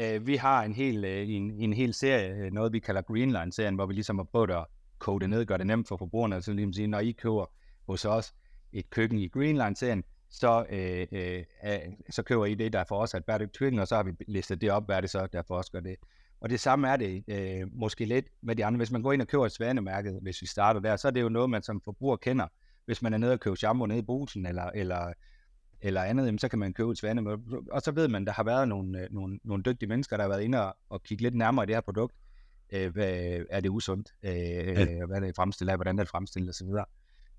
Uh, 0.00 0.26
vi 0.26 0.36
har 0.36 0.62
en 0.62 0.74
hel, 0.74 1.04
øh, 1.04 1.28
en, 1.28 1.50
en 1.50 1.72
hel 1.72 1.94
serie, 1.94 2.34
øh, 2.34 2.52
noget 2.52 2.72
vi 2.72 2.78
kalder 2.78 3.02
Greenline-serien, 3.02 3.74
hvor 3.74 3.86
vi 3.86 3.94
ligesom 3.94 4.18
har 4.18 4.24
prøvet 4.24 4.50
at 4.50 4.64
kode 4.98 5.20
det 5.20 5.30
ned, 5.30 5.46
gøre 5.46 5.58
det 5.58 5.66
nemt 5.66 5.88
for 5.88 5.96
forbrugerne. 5.96 6.34
Altså 6.34 6.52
ligesom 6.52 6.72
sige, 6.72 6.86
når 6.86 7.00
I 7.00 7.12
køber 7.12 7.46
hos 7.86 8.04
os 8.04 8.34
et 8.72 8.90
køkken 8.90 9.18
i 9.18 9.28
Greenline-serien, 9.28 10.04
så, 10.28 10.66
øh, 10.70 11.06
øh, 11.12 11.80
så 12.10 12.22
køber 12.22 12.46
I 12.46 12.54
det, 12.54 12.72
der 12.72 12.84
for 12.88 13.00
os 13.00 13.14
er 13.14 13.18
et 13.18 13.24
bæredygtigt 13.24 13.58
køkken, 13.58 13.80
og 13.80 13.88
så 13.88 13.96
har 13.96 14.02
vi 14.02 14.12
listet 14.28 14.60
det 14.60 14.70
op, 14.70 14.86
hvad 14.86 14.96
er 14.96 15.00
det 15.00 15.10
så, 15.10 15.26
der 15.26 15.42
for 15.42 15.56
os 15.56 15.70
gør 15.70 15.80
det. 15.80 15.96
Og 16.40 16.50
det 16.50 16.60
samme 16.60 16.88
er 16.88 16.96
det 16.96 17.24
øh, 17.28 17.68
måske 17.72 18.04
lidt 18.04 18.26
med 18.42 18.56
de 18.56 18.64
andre. 18.64 18.76
Hvis 18.76 18.90
man 18.90 19.02
går 19.02 19.12
ind 19.12 19.22
og 19.22 19.28
køber 19.28 19.46
et 19.46 19.52
svanemærke, 19.52 20.18
hvis 20.22 20.42
vi 20.42 20.46
starter 20.46 20.80
der, 20.80 20.96
så 20.96 21.08
er 21.08 21.12
det 21.12 21.22
jo 21.22 21.28
noget, 21.28 21.50
man 21.50 21.62
som 21.62 21.80
forbruger 21.84 22.16
kender. 22.16 22.46
Hvis 22.84 23.02
man 23.02 23.14
er 23.14 23.18
nede 23.18 23.32
og 23.32 23.40
køber 23.40 23.54
shampoo 23.54 23.86
nede 23.86 23.98
i 23.98 24.02
brusen, 24.02 24.46
eller, 24.46 24.64
eller, 24.64 25.12
eller 25.80 26.02
andet, 26.02 26.26
jamen, 26.26 26.38
så 26.38 26.48
kan 26.48 26.58
man 26.58 26.72
købe 26.72 26.90
et 26.90 26.98
svanemærke. 26.98 27.42
Og 27.72 27.82
så 27.82 27.92
ved 27.92 28.08
man, 28.08 28.24
der 28.24 28.32
har 28.32 28.44
været 28.44 28.68
nogle, 28.68 29.00
øh, 29.00 29.08
nogle, 29.10 29.40
nogle 29.44 29.62
dygtige 29.62 29.88
mennesker, 29.88 30.16
der 30.16 30.24
har 30.24 30.28
været 30.28 30.42
inde 30.42 30.66
og, 30.66 30.76
og 30.88 31.02
kigge 31.02 31.22
lidt 31.22 31.34
nærmere 31.34 31.64
i 31.64 31.66
det 31.66 31.76
her 31.76 31.80
produkt. 31.80 32.14
Øh, 32.72 32.92
hvad, 32.92 33.40
er 33.50 33.60
det 33.60 33.68
usundt? 33.68 34.14
Øh, 34.22 34.32
ja. 34.32 35.06
Hvad 35.06 35.16
er 35.16 35.20
det 35.20 35.36
fremstillet 35.36 35.72
af? 35.72 35.78
Hvordan 35.78 35.98
er 35.98 36.02
det 36.02 36.10
fremstillet? 36.10 36.50
osv. 36.50 36.68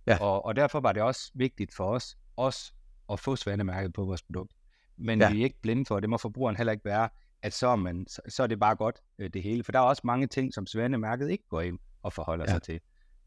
Ja. 0.07 0.17
Og, 0.21 0.45
og 0.45 0.55
derfor 0.55 0.79
var 0.79 0.91
det 0.91 1.03
også 1.03 1.31
vigtigt 1.33 1.74
for 1.74 1.86
os, 1.86 2.17
også 2.36 2.74
at 3.12 3.19
få 3.19 3.36
svanemærket 3.36 3.93
på 3.93 4.05
vores 4.05 4.21
produkt. 4.21 4.53
Men 4.98 5.21
ja. 5.21 5.31
vi 5.31 5.39
er 5.39 5.43
ikke 5.43 5.62
blinde 5.62 5.86
for, 5.86 6.00
det 6.00 6.10
må 6.10 6.17
forbrugeren 6.17 6.55
heller 6.55 6.71
ikke 6.71 6.86
være, 6.86 7.10
at 7.41 7.53
så 7.53 7.67
er, 7.67 7.75
man, 7.75 8.05
så, 8.07 8.21
så 8.27 8.43
er 8.43 8.48
det 8.48 8.60
bare 8.60 8.75
godt, 8.75 9.01
øh, 9.19 9.29
det 9.33 9.43
hele. 9.43 9.63
For 9.63 9.71
der 9.71 9.79
er 9.79 9.83
også 9.83 10.01
mange 10.05 10.27
ting, 10.27 10.53
som 10.53 10.67
svanemærket 10.67 11.31
ikke 11.31 11.48
går 11.50 11.62
ind 11.62 11.79
og 12.03 12.13
forholder 12.13 12.45
ja. 12.48 12.51
sig 12.51 12.62
til. 12.62 12.79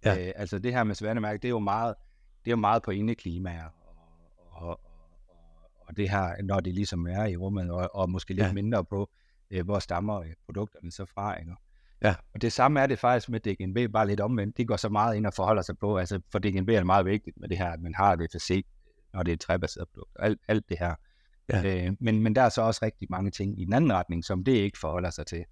Ja. 0.04 0.26
Øh, 0.26 0.32
altså 0.36 0.58
det 0.58 0.72
her 0.72 0.84
med 0.84 0.94
svanemærket, 0.94 1.42
det 1.42 1.48
er 1.48 1.50
jo 1.50 1.58
meget, 1.58 1.94
det 2.44 2.50
er 2.50 2.52
jo 2.52 2.60
meget 2.60 2.82
på 2.82 2.90
indeklimaer, 2.90 3.64
og, 4.50 4.68
og, 4.68 4.68
og, 4.68 4.80
og 5.88 5.96
det 5.96 6.10
her, 6.10 6.42
når 6.42 6.60
det 6.60 6.74
ligesom 6.74 7.06
er 7.06 7.24
i 7.24 7.36
rummet, 7.36 7.70
og, 7.70 7.90
og 7.94 8.10
måske 8.10 8.34
lidt 8.34 8.46
ja. 8.46 8.52
mindre 8.52 8.84
på, 8.84 9.10
øh, 9.50 9.64
hvor 9.64 9.78
stammer 9.78 10.20
øh, 10.20 10.32
produkterne 10.46 10.92
så 10.92 11.04
fra. 11.04 11.38
Ikke? 11.38 11.54
Ja. 12.02 12.14
Og 12.34 12.42
det 12.42 12.52
samme 12.52 12.80
er 12.80 12.86
det 12.86 12.98
faktisk 12.98 13.28
med 13.28 13.40
DGNB, 13.40 13.92
bare 13.92 14.06
lidt 14.06 14.20
omvendt. 14.20 14.56
Det 14.56 14.68
går 14.68 14.76
så 14.76 14.88
meget 14.88 15.16
ind 15.16 15.26
og 15.26 15.34
forholder 15.34 15.62
sig 15.62 15.78
på, 15.78 15.98
altså 15.98 16.20
for 16.32 16.38
DGNB 16.38 16.68
er 16.68 16.76
det 16.76 16.86
meget 16.86 17.06
vigtigt 17.06 17.36
med 17.40 17.48
det 17.48 17.58
her, 17.58 17.70
at 17.70 17.80
man 17.80 17.94
har 17.94 18.16
det 18.16 18.30
FSC, 18.32 18.64
når 19.12 19.22
det 19.22 19.32
er 19.32 19.34
et 19.34 19.40
træbaseret 19.40 19.88
produkt, 19.88 20.16
alt, 20.20 20.40
alt 20.48 20.68
det 20.68 20.78
her. 20.78 20.94
Ja. 21.48 21.86
Øh, 21.86 21.92
men, 22.00 22.22
men 22.22 22.34
der 22.34 22.42
er 22.42 22.48
så 22.48 22.62
også 22.62 22.80
rigtig 22.82 23.08
mange 23.10 23.30
ting 23.30 23.60
i 23.60 23.64
den 23.64 23.72
anden 23.72 23.92
retning, 23.92 24.24
som 24.24 24.44
det 24.44 24.52
ikke 24.52 24.78
forholder 24.78 25.10
sig 25.10 25.26
til. 25.26 25.44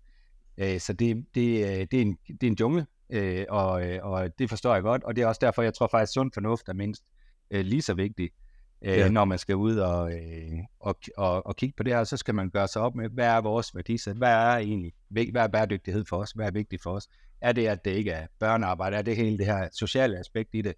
Øh, 0.59 0.81
så 0.81 0.93
det, 0.93 1.27
det, 1.35 1.65
øh, 1.65 1.87
det, 1.91 1.95
er 1.95 2.03
en, 2.03 2.19
det 2.27 2.43
er 2.43 2.47
en 2.47 2.57
jungle, 2.61 2.87
øh, 3.12 3.47
og, 3.49 3.88
øh, 3.88 3.99
og 4.02 4.38
det 4.38 4.49
forstår 4.49 4.75
jeg 4.75 4.83
godt, 4.83 5.04
og 5.04 5.16
det 5.16 5.23
er 5.23 5.26
også 5.26 5.38
derfor, 5.42 5.62
jeg 5.62 5.75
tror 5.75 5.87
faktisk, 5.87 6.12
sund 6.12 6.31
fornuft 6.35 6.69
er 6.69 6.73
mindst 6.73 7.04
øh, 7.50 7.64
lige 7.64 7.83
så 7.83 7.95
vigtigt, 7.95 8.35
øh, 8.83 8.99
ja. 8.99 9.09
når 9.09 9.25
man 9.25 9.38
skal 9.38 9.57
ud 9.57 9.76
og, 9.76 10.12
øh, 10.12 10.59
og, 10.81 10.99
og, 11.16 11.47
og 11.47 11.57
kigge 11.57 11.75
på 11.76 11.83
det 11.83 11.92
her, 11.92 12.04
så 12.04 12.16
skal 12.16 12.35
man 12.35 12.50
gøre 12.50 12.69
sig 12.69 12.83
op 12.83 12.95
med, 12.95 13.09
hvad 13.09 13.26
er 13.26 13.40
vores 13.40 13.75
værdisæt, 13.75 14.16
hvad 14.16 14.33
er 14.33 14.57
egentlig, 14.57 14.92
hvad 15.09 15.42
er 15.42 15.49
bæredygtighed 15.49 16.04
for 16.04 16.16
os, 16.16 16.31
hvad 16.31 16.47
er 16.47 16.50
vigtigt 16.50 16.83
for 16.83 16.90
os, 16.90 17.09
er 17.40 17.52
det, 17.52 17.66
at 17.66 17.85
det 17.85 17.90
ikke 17.90 18.11
er 18.11 18.26
børnearbejde, 18.38 18.97
er 18.97 19.02
det 19.02 19.16
hele 19.16 19.38
det 19.38 19.47
her 19.47 19.69
sociale 19.73 20.19
aspekt 20.19 20.50
i 20.52 20.62
det, 20.62 20.75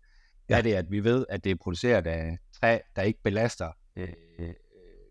ja. 0.48 0.58
er 0.58 0.62
det, 0.62 0.74
at 0.74 0.90
vi 0.90 1.04
ved, 1.04 1.26
at 1.28 1.44
det 1.44 1.50
er 1.52 1.56
produceret 1.62 2.06
af 2.06 2.38
træ, 2.60 2.78
der 2.96 3.02
ikke 3.02 3.20
belaster 3.22 3.68
øh, 3.96 4.08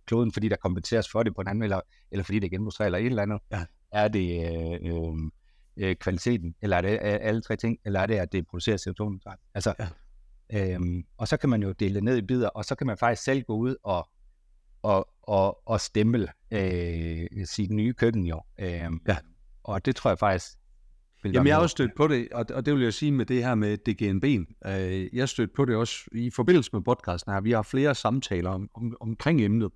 kloden, 0.06 0.32
fordi 0.32 0.50
der 0.50 0.56
kompenseres 0.56 1.10
for 1.12 1.24
det 1.24 1.36
på 1.36 1.42
en 1.42 1.48
anden, 1.48 1.64
eller, 1.64 1.82
eller 2.12 2.24
fordi 2.24 2.40
det 2.40 2.46
er 2.46 2.50
genbrugsræ, 2.50 2.86
eller 2.86 2.98
et 2.98 3.06
eller 3.06 3.22
andet. 3.22 3.40
Ja. 3.52 3.66
Er 3.92 4.08
det 4.08 4.46
øh, 4.46 4.96
øh, 4.96 5.32
øh 5.78 5.96
kvaliteten, 5.96 6.56
eller 6.62 6.78
er 6.78 6.82
det 6.82 7.00
alle 7.02 7.42
tre 7.42 7.56
ting, 7.56 7.78
eller 7.86 8.00
er 8.00 8.06
det, 8.06 8.16
at 8.16 8.32
det 8.32 8.48
producerer 8.48 8.78
CO2? 8.78 9.36
Altså, 9.54 9.74
ja. 9.80 10.74
øhm, 10.76 11.04
og 11.18 11.28
så 11.28 11.38
kan 11.38 11.50
man 11.50 11.64
jo 11.64 11.72
dele 11.72 11.96
det 11.96 12.04
ned 12.04 12.18
i 12.18 12.22
bidder, 12.22 12.50
og 12.50 12.66
så 12.66 12.76
kan 12.76 12.88
man 12.88 12.98
faktisk 12.98 13.24
selv 13.24 13.44
gå 13.44 13.56
ud 13.56 13.76
og, 13.84 14.10
og, 14.82 15.08
og, 15.24 15.70
og 15.70 15.82
stemple 15.82 16.28
øh, 16.52 17.46
sit 17.46 17.72
nye 17.72 17.94
køkken 17.94 18.26
jo. 18.26 18.42
Øhm, 18.60 19.02
ja. 19.08 19.18
Og 19.64 19.86
det 19.86 19.96
tror 19.96 20.10
jeg 20.10 20.20
faktisk 20.20 20.58
Jamen, 21.26 21.48
jeg 21.48 21.56
har 21.56 21.62
også 21.62 21.74
stødt 21.74 21.92
på 21.96 22.08
det, 22.08 22.28
og, 22.32 22.46
og 22.54 22.66
det 22.66 22.74
vil 22.74 22.84
jeg 22.84 22.94
sige 22.94 23.12
med 23.12 23.26
det 23.26 23.44
her 23.44 23.56
med 23.56 23.78
DGNB. 23.78 24.50
Øh, 24.66 25.16
jeg 25.16 25.30
stødt 25.30 25.54
på 25.56 25.66
det 25.66 25.76
også 25.76 26.10
i 26.12 26.30
forbindelse 26.30 26.70
med 26.74 26.82
podcasten 26.82 27.34
her. 27.34 27.42
Vi 27.42 27.52
har 27.52 27.62
flere 27.62 27.96
samtaler 27.96 28.50
om, 28.50 28.70
om, 28.74 28.98
omkring 29.00 29.42
emnet. 29.42 29.72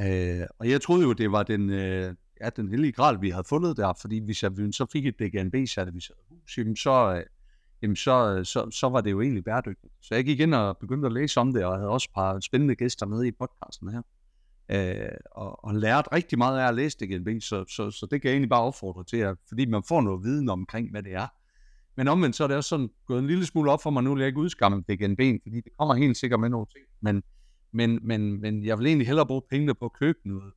Øh, 0.00 0.40
og 0.58 0.70
jeg 0.70 0.80
troede 0.80 1.02
jo, 1.02 1.12
det 1.12 1.32
var 1.32 1.42
den, 1.42 1.70
øh, 1.70 2.14
ja, 2.40 2.50
den 2.50 2.68
hellige 2.68 2.92
gral, 2.92 3.20
vi 3.20 3.30
havde 3.30 3.44
fundet 3.48 3.76
der, 3.76 3.92
fordi 4.00 4.18
hvis 4.18 4.42
jeg 4.42 4.52
så 4.72 4.86
fik 4.92 5.06
et 5.06 5.14
DGNB-certificeret 5.20 6.18
hus, 6.28 6.58
jamen 6.58 6.76
så, 6.76 7.14
øh, 7.16 7.22
jamen 7.82 7.96
så, 7.96 8.36
øh, 8.38 8.44
så, 8.44 8.70
så 8.70 8.88
var 8.88 9.00
det 9.00 9.10
jo 9.10 9.20
egentlig 9.20 9.44
bæredygtigt. 9.44 9.92
Så 10.00 10.14
jeg 10.14 10.24
gik 10.24 10.40
ind 10.40 10.54
og 10.54 10.78
begyndte 10.78 11.06
at 11.06 11.12
læse 11.12 11.40
om 11.40 11.52
det, 11.52 11.64
og 11.64 11.76
havde 11.76 11.88
også 11.88 12.08
et 12.10 12.14
par 12.14 12.40
spændende 12.40 12.74
gæster 12.74 13.06
med 13.06 13.24
i 13.24 13.30
podcasten 13.30 13.88
her. 13.88 14.02
Øh, 14.68 15.18
og, 15.30 15.64
og 15.64 15.74
lært 15.74 16.08
rigtig 16.12 16.38
meget 16.38 16.60
af 16.60 16.68
at 16.68 16.74
læse 16.74 16.98
DGNB, 16.98 17.28
så, 17.42 17.64
så, 17.68 17.90
så 17.90 18.06
det 18.10 18.22
kan 18.22 18.28
jeg 18.28 18.34
egentlig 18.34 18.50
bare 18.50 18.62
opfordre 18.62 19.04
til, 19.04 19.16
at, 19.16 19.36
fordi 19.48 19.66
man 19.66 19.82
får 19.88 20.00
noget 20.00 20.24
viden 20.24 20.48
omkring, 20.48 20.90
hvad 20.90 21.02
det 21.02 21.14
er. 21.14 21.26
Men 21.96 22.08
omvendt 22.08 22.36
så 22.36 22.44
er 22.44 22.48
det 22.48 22.56
også 22.56 22.68
sådan 22.68 22.90
gået 23.06 23.18
en 23.18 23.26
lille 23.26 23.46
smule 23.46 23.70
op 23.70 23.82
for 23.82 23.90
mig, 23.90 24.04
nu 24.04 24.14
vil 24.14 24.20
jeg 24.20 24.26
ikke 24.26 24.40
udskamme 24.40 24.80
DGNB, 24.80 25.20
fordi 25.42 25.56
det 25.56 25.72
kommer 25.78 25.94
helt 25.94 26.16
sikkert 26.16 26.40
med 26.40 26.48
nogle 26.48 26.66
ting, 26.66 26.84
men 27.00 27.22
men, 27.76 27.98
men, 28.02 28.40
men 28.40 28.64
jeg 28.64 28.78
vil 28.78 28.86
egentlig 28.86 29.06
hellere 29.06 29.26
bruge 29.26 29.42
pengene 29.50 29.74
på 29.74 29.84
at 29.84 29.92
købe 29.92 30.18
noget 30.24 30.52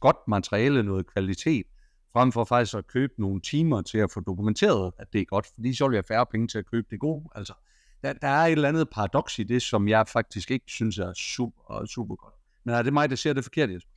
godt 0.00 0.16
materiale, 0.28 0.82
noget 0.82 1.06
kvalitet, 1.06 1.66
frem 2.12 2.32
for 2.32 2.44
faktisk 2.44 2.76
at 2.76 2.86
købe 2.86 3.12
nogle 3.18 3.40
timer 3.40 3.82
til 3.82 3.98
at 3.98 4.10
få 4.10 4.20
dokumenteret, 4.20 4.92
at 4.98 5.12
det 5.12 5.20
er 5.20 5.24
godt, 5.24 5.46
fordi 5.54 5.74
så 5.74 5.88
vil 5.88 5.94
jeg 5.94 6.04
færre 6.04 6.26
penge 6.26 6.48
til 6.48 6.58
at 6.58 6.66
købe 6.66 6.86
det 6.90 7.00
gode. 7.00 7.24
Altså, 7.34 7.54
der, 8.02 8.12
der 8.12 8.28
er 8.28 8.46
et 8.46 8.52
eller 8.52 8.68
andet 8.68 8.90
paradoks 8.90 9.38
i 9.38 9.42
det, 9.42 9.62
som 9.62 9.88
jeg 9.88 10.08
faktisk 10.08 10.50
ikke 10.50 10.64
synes 10.68 10.98
er 10.98 11.12
super, 11.12 11.86
super 11.86 12.16
godt. 12.16 12.34
Men 12.64 12.74
er 12.74 12.82
det 12.82 12.92
mig, 12.92 13.10
der 13.10 13.16
ser 13.16 13.32
det 13.32 13.44
forkert, 13.44 13.70
Jesper? 13.70 13.90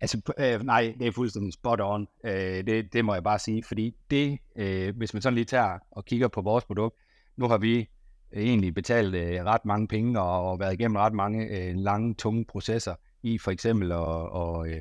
Altså, 0.00 0.34
øh, 0.38 0.62
nej, 0.62 0.94
det 0.98 1.06
er 1.06 1.12
fuldstændig 1.12 1.52
spot 1.52 1.80
on. 1.80 2.06
Øh, 2.24 2.66
det, 2.66 2.92
det 2.92 3.04
må 3.04 3.14
jeg 3.14 3.22
bare 3.22 3.38
sige, 3.38 3.64
fordi 3.64 3.94
det, 4.10 4.38
øh, 4.56 4.96
hvis 4.96 5.14
man 5.14 5.22
sådan 5.22 5.34
lige 5.34 5.44
tager 5.44 5.78
og 5.90 6.04
kigger 6.04 6.28
på 6.28 6.40
vores 6.42 6.64
produkt, 6.64 6.96
nu 7.36 7.48
har 7.48 7.58
vi 7.58 7.78
øh, 8.32 8.42
egentlig 8.42 8.74
betalt 8.74 9.14
øh, 9.14 9.44
ret 9.44 9.64
mange 9.64 9.88
penge 9.88 10.20
og, 10.20 10.50
og 10.50 10.60
været 10.60 10.72
igennem 10.72 10.96
ret 10.96 11.12
mange 11.12 11.46
øh, 11.46 11.76
lange, 11.76 12.14
tunge 12.14 12.44
processer 12.44 12.94
i 13.22 13.38
for 13.38 13.50
eksempel 13.50 13.92
at, 13.92 13.98
og, 13.98 14.68
øh, 14.68 14.80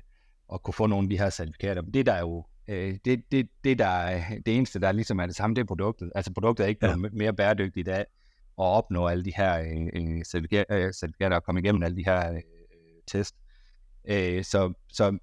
at 0.54 0.63
kunne 0.63 0.74
få 0.74 0.88
nogle 0.88 1.06
af 1.06 1.10
de 1.10 1.18
her 1.18 1.30
certifikater. 1.30 1.82
Det 1.82 2.06
der 2.06 2.13
er 2.13 2.20
jo 2.20 2.46
øh, 2.68 2.98
det, 3.06 3.24
det, 3.32 3.50
det, 3.63 3.80
der 3.80 3.86
er, 3.86 4.24
det 4.46 4.58
eneste, 4.58 4.80
der 4.80 4.92
ligesom 4.92 5.20
er 5.20 5.26
det 5.26 5.36
samme, 5.36 5.56
det 5.56 5.62
er 5.62 5.66
produktet. 5.66 6.12
Altså 6.16 6.34
produktet 6.34 6.63
er 6.63 6.68
ikke 6.68 6.88
ja. 6.88 6.96
mere 6.96 7.34
bæredygtigt 7.34 7.88
af 7.88 8.00
at 8.00 8.06
opnå 8.63 9.08
alle 9.08 9.26
de 9.26 9.34
her 9.36 9.60
øh, 9.60 9.89
øh 9.94 10.24
certifikater, 10.24 10.66
øh, 10.78 10.94
certifikater 10.94 11.36
og 11.36 11.44
komme 11.44 11.62
igennem 11.62 11.84
alle 11.84 11.98
de 11.98 12.06
her 12.06 12.34
øh, 12.34 12.42
test. 13.08 13.36
Øh, 14.06 14.44
så, 14.44 14.74
så 14.89 15.18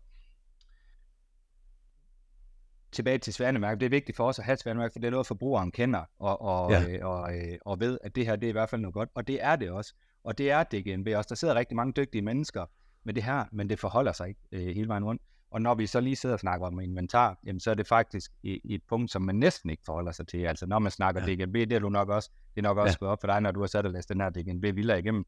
tilbage 2.92 3.18
til 3.18 3.32
Svanemærke, 3.32 3.80
det 3.80 3.86
er 3.86 3.90
vigtigt 3.90 4.16
for 4.16 4.28
os 4.28 4.38
at 4.38 4.44
have 4.44 4.56
Svanemærke, 4.56 4.92
for 4.92 4.98
det 4.98 5.06
er 5.06 5.10
noget, 5.10 5.26
forbrugeren 5.26 5.72
kender, 5.72 6.04
og, 6.18 6.42
og, 6.42 6.70
ja. 6.70 6.88
øh, 6.88 7.06
og, 7.06 7.36
øh, 7.36 7.58
og 7.64 7.80
ved, 7.80 7.98
at 8.04 8.16
det 8.16 8.26
her 8.26 8.36
det 8.36 8.46
er 8.46 8.48
i 8.48 8.52
hvert 8.52 8.70
fald 8.70 8.80
noget 8.80 8.94
godt, 8.94 9.08
og 9.14 9.28
det 9.28 9.44
er 9.44 9.56
det 9.56 9.70
også. 9.70 9.94
Og 10.24 10.38
det 10.38 10.50
er 10.50 10.62
DGNB 10.62 11.08
også. 11.16 11.28
Der 11.28 11.34
sidder 11.34 11.54
rigtig 11.54 11.76
mange 11.76 11.92
dygtige 11.92 12.22
mennesker 12.22 12.66
med 13.04 13.14
det 13.14 13.22
her, 13.22 13.44
men 13.52 13.70
det 13.70 13.78
forholder 13.78 14.12
sig 14.12 14.28
ikke 14.28 14.40
øh, 14.52 14.74
hele 14.74 14.88
vejen 14.88 15.04
rundt. 15.04 15.22
Og 15.50 15.62
når 15.62 15.74
vi 15.74 15.86
så 15.86 16.00
lige 16.00 16.16
sidder 16.16 16.32
og 16.32 16.40
snakker 16.40 16.66
om 16.66 16.80
inventar, 16.80 17.38
jamen 17.44 17.60
så 17.60 17.70
er 17.70 17.74
det 17.74 17.86
faktisk 17.86 18.32
i, 18.42 18.60
i 18.64 18.74
et 18.74 18.82
punkt, 18.88 19.10
som 19.10 19.22
man 19.22 19.34
næsten 19.34 19.70
ikke 19.70 19.82
forholder 19.86 20.12
sig 20.12 20.26
til. 20.26 20.38
Altså 20.38 20.66
når 20.66 20.78
man 20.78 20.92
snakker 20.92 21.22
ja. 21.28 21.34
DGNB, 21.34 21.54
det 21.54 21.72
er 21.72 21.78
du 21.78 21.88
nok 21.88 22.08
også, 22.08 22.30
det 22.54 22.60
er 22.60 22.62
nok 22.62 22.78
også 22.78 22.98
ja. 23.00 23.04
gået 23.04 23.10
op 23.10 23.20
for 23.20 23.26
dig, 23.26 23.40
når 23.40 23.50
du 23.50 23.60
har 23.60 23.66
sat 23.66 23.86
og 23.86 23.92
læst 23.92 24.08
den 24.08 24.20
her 24.20 24.30
DGNB 24.30 24.62
Villa 24.62 24.94
igennem 24.94 25.26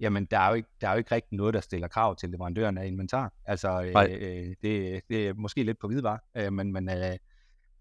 jamen 0.00 0.24
der 0.24 0.38
er, 0.38 0.48
jo 0.48 0.54
ikke, 0.54 0.68
der 0.80 0.88
er 0.88 0.92
jo 0.92 0.98
ikke 0.98 1.14
rigtig 1.14 1.36
noget, 1.36 1.54
der 1.54 1.60
stiller 1.60 1.88
krav 1.88 2.16
til 2.16 2.28
leverandøren 2.30 2.78
af 2.78 2.86
inventar. 2.86 3.32
Altså, 3.44 3.82
øh, 3.82 4.04
øh, 4.10 4.54
det, 4.62 5.02
det 5.08 5.28
er 5.28 5.34
måske 5.34 5.62
lidt 5.62 5.78
på 5.78 5.86
hvidvar, 5.86 6.24
øh, 6.34 6.52
men, 6.52 6.72
men, 6.72 6.88
øh, 6.88 7.16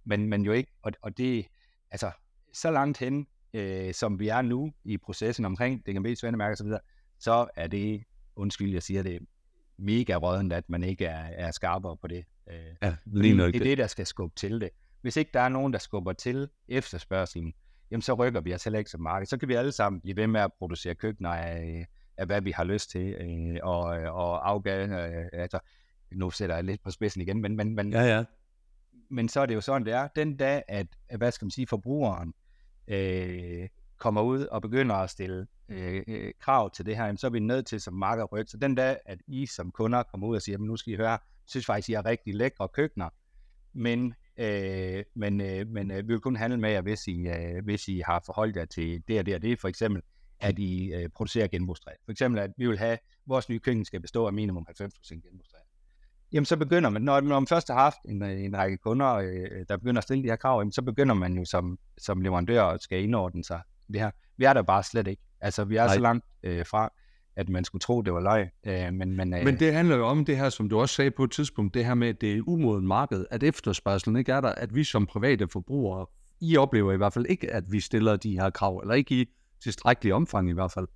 men, 0.06 0.28
men 0.28 0.46
jo 0.46 0.52
ikke. 0.52 0.72
Og, 0.82 0.92
og 1.02 1.18
det, 1.18 1.46
altså, 1.92 2.12
så 2.54 2.72
langt 2.72 2.98
hen, 2.98 3.28
øh, 3.54 3.94
som 3.94 4.20
vi 4.20 4.28
er 4.28 4.42
nu 4.42 4.74
i 4.84 4.98
processen 4.98 5.46
omkring 5.46 5.86
DGB, 5.86 6.18
Svendemærke 6.18 6.54
osv., 6.54 6.68
så, 6.68 6.80
så 7.20 7.48
er 7.56 7.68
det, 7.68 8.04
undskyld, 8.36 8.74
jeg 8.74 8.84
siger 8.84 9.04
det, 9.04 9.20
mega 9.78 10.16
rådent, 10.16 10.54
at 10.54 10.70
man 10.70 10.84
ikke 10.84 11.06
er, 11.06 11.48
er 11.48 11.52
skarpere 11.52 11.98
på 11.98 12.08
det. 12.08 12.26
Øh, 12.50 12.56
ja, 12.82 12.96
lige 13.06 13.38
det 13.38 13.56
er 13.56 13.60
det, 13.60 13.78
der 13.78 13.88
skal 13.88 14.06
skubbe 14.06 14.36
til 14.36 14.62
det. 14.62 14.70
Hvis 15.02 15.18
ikke 15.18 15.32
der 15.34 15.40
er 15.40 15.50
nogen, 15.50 15.74
der 15.74 15.80
skubber 15.80 16.14
til 16.14 16.50
efterspørgselen, 16.68 17.54
jamen 17.92 18.02
så 18.02 18.14
rykker 18.14 18.42
vi 18.42 18.54
os 18.54 18.64
heller 18.64 18.80
ikke 18.80 18.92
som 18.92 19.02
marked. 19.02 19.26
Så 19.26 19.38
kan 19.38 19.48
vi 19.48 19.54
alle 19.54 19.72
sammen 19.72 20.02
blive 20.02 20.18
ved 20.18 20.28
med 20.28 20.42
at 20.42 20.54
producere 20.60 20.96
køkkener 20.96 21.30
af, 21.30 21.88
af 22.18 22.26
hvad 22.26 22.42
vi 22.42 22.52
har 22.52 22.64
lyst 22.64 22.90
til, 22.90 23.14
øh, 23.14 23.60
og, 23.64 23.84
og 24.14 24.50
afgave, 24.50 24.84
øh, 24.84 25.26
altså, 25.34 25.60
nu 26.12 26.32
sætter 26.32 26.56
jeg 26.56 26.64
lidt 26.64 26.84
på 26.84 26.92
spidsen 26.92 27.22
igen, 27.22 27.42
men, 27.42 27.56
men, 27.56 27.76
men, 27.76 27.92
ja, 27.92 28.04
ja. 28.04 28.24
men 29.10 29.30
så 29.30 29.40
er 29.40 29.46
det 29.46 29.56
jo 29.56 29.62
sådan, 29.62 29.86
det 29.86 29.94
er, 29.94 30.08
den 30.16 30.38
dag, 30.38 30.64
at, 30.68 30.88
hvad 31.18 31.32
skal 31.32 31.46
man 31.46 31.52
sige, 31.52 31.68
forbrugeren 31.68 32.34
øh, 32.88 33.70
kommer 33.98 34.22
ud 34.22 34.46
og 34.46 34.62
begynder 34.62 34.96
at 34.96 35.10
stille 35.10 35.48
Øh, 35.70 36.04
øh, 36.08 36.34
krav 36.40 36.72
til 36.72 36.86
det 36.86 36.98
her, 36.98 37.16
så 37.16 37.28
er 37.28 37.32
vi 37.32 37.40
nødt 37.40 37.66
til 37.66 37.82
som 37.82 37.94
marked 37.94 38.32
rykke. 38.32 38.52
Så 38.52 38.58
den 38.58 38.76
dag, 38.76 38.98
at 39.06 39.20
I 39.28 39.46
som 39.46 39.72
kunder 39.72 40.04
kommer 40.04 40.28
ud 40.28 40.36
og 40.36 40.42
siger, 40.42 40.58
nu 40.58 40.78
skal 40.78 40.94
I 40.94 40.96
høre, 40.96 41.18
synes 41.46 41.66
faktisk, 41.66 41.90
I 41.90 41.94
har 41.94 42.06
rigtig 42.06 42.36
lækre 42.36 42.68
køkkener, 42.68 43.10
men, 43.74 44.14
øh, 44.38 45.04
men, 45.16 45.42
øh, 45.42 45.68
men 45.68 45.92
øh, 45.92 45.98
vi 45.98 46.14
vil 46.14 46.20
kun 46.20 46.36
handle 46.36 46.60
med 46.60 46.72
jer, 46.72 46.82
hvis 46.82 47.08
I, 47.08 47.28
øh, 47.28 47.64
hvis 47.64 47.88
I 47.88 48.02
har 48.06 48.24
forholdt 48.26 48.56
jer 48.56 48.66
til 48.66 49.04
det 49.08 49.20
og 49.20 49.26
det 49.26 49.36
og 49.36 49.42
det, 49.42 49.60
for 49.60 49.68
eksempel 49.68 50.02
at 50.40 50.60
I 50.60 50.94
øh, 50.94 51.10
producerer 51.10 51.48
genbrugstræ. 51.48 51.92
For 52.06 52.12
eksempel, 52.12 52.42
at 52.42 52.52
vi 52.58 52.68
vil 52.68 52.78
have, 52.78 52.94
at 52.94 53.00
vores 53.26 53.50
nye 53.50 53.60
køkken 53.60 53.86
skal 53.86 54.02
bestå 54.02 54.28
af 54.28 54.34
minimum 54.34 54.68
90% 54.70 54.74
genbrugstræ. 55.10 55.58
Jamen, 56.32 56.46
så 56.46 56.58
begynder 56.58 56.90
man, 56.90 57.02
når, 57.02 57.22
når 57.22 57.40
man 57.40 57.48
først 57.48 57.68
har 57.68 57.76
haft 57.76 57.98
en, 58.06 58.24
øh, 58.24 58.44
en 58.44 58.58
række 58.58 58.78
kunder, 58.78 59.14
øh, 59.14 59.66
der 59.70 59.78
begynder 59.78 60.00
at 60.00 60.04
stille 60.04 60.24
de 60.24 60.30
her 60.30 60.36
krav, 60.36 60.60
jamen, 60.60 60.72
så 60.72 60.82
begynder 60.82 61.16
man 61.16 61.34
jo 61.38 61.46
som, 61.46 61.80
som 61.98 62.22
leverandør 62.22 62.64
at 62.64 62.82
skal 62.82 63.04
indordne 63.04 63.44
sig 63.44 63.62
det 63.88 64.02
her. 64.02 64.12
Vi 64.38 64.46
er 64.46 64.54
der 64.54 64.62
bare 64.62 64.84
slet 64.84 65.08
ikke. 65.08 65.22
Altså, 65.46 65.64
vi 65.64 65.76
er 65.76 65.86
Nej. 65.86 65.94
så 65.94 66.00
langt 66.00 66.26
øh, 66.44 66.66
fra. 66.66 66.92
at 67.36 67.50
man 67.50 67.64
skulle 67.64 67.80
tro, 67.80 68.02
det 68.02 68.14
var 68.14 68.20
løg. 68.20 68.50
Øh, 68.66 68.94
men, 68.94 69.16
men, 69.16 69.34
øh, 69.34 69.44
men 69.44 69.60
det 69.60 69.74
handler 69.74 69.96
jo 69.96 70.06
om 70.06 70.26
det 70.26 70.38
her, 70.38 70.50
som 70.50 70.70
du 70.70 70.80
også 70.80 70.96
sagde 70.96 71.12
på 71.12 71.24
et 71.24 71.32
tidspunkt, 71.32 71.74
det 71.74 71.86
her 71.86 71.94
med, 71.94 72.08
at 72.08 72.22
det 72.22 72.38
er 72.38 72.42
umoden 72.48 72.88
marked, 72.88 73.26
at 73.32 73.44
efterspørgselen 73.44 74.16
ikke 74.18 74.32
er 74.32 74.42
der, 74.42 74.50
at 74.50 74.76
vi 74.76 74.84
som 74.84 75.06
private 75.06 75.48
forbrugere, 75.48 76.06
I 76.42 76.58
oplever 76.58 76.92
i 76.94 76.98
hvert 76.98 77.14
fald 77.14 77.26
ikke, 77.30 77.52
at 77.52 77.64
vi 77.72 77.80
stiller 77.80 78.16
de 78.16 78.40
her 78.40 78.50
krav, 78.50 78.78
eller 78.78 78.94
ikke 78.94 79.22
i 79.22 79.26
tilstrækkelig 79.64 80.14
omfang 80.14 80.50
i 80.50 80.54
hvert 80.54 80.72
fald. 80.72 80.88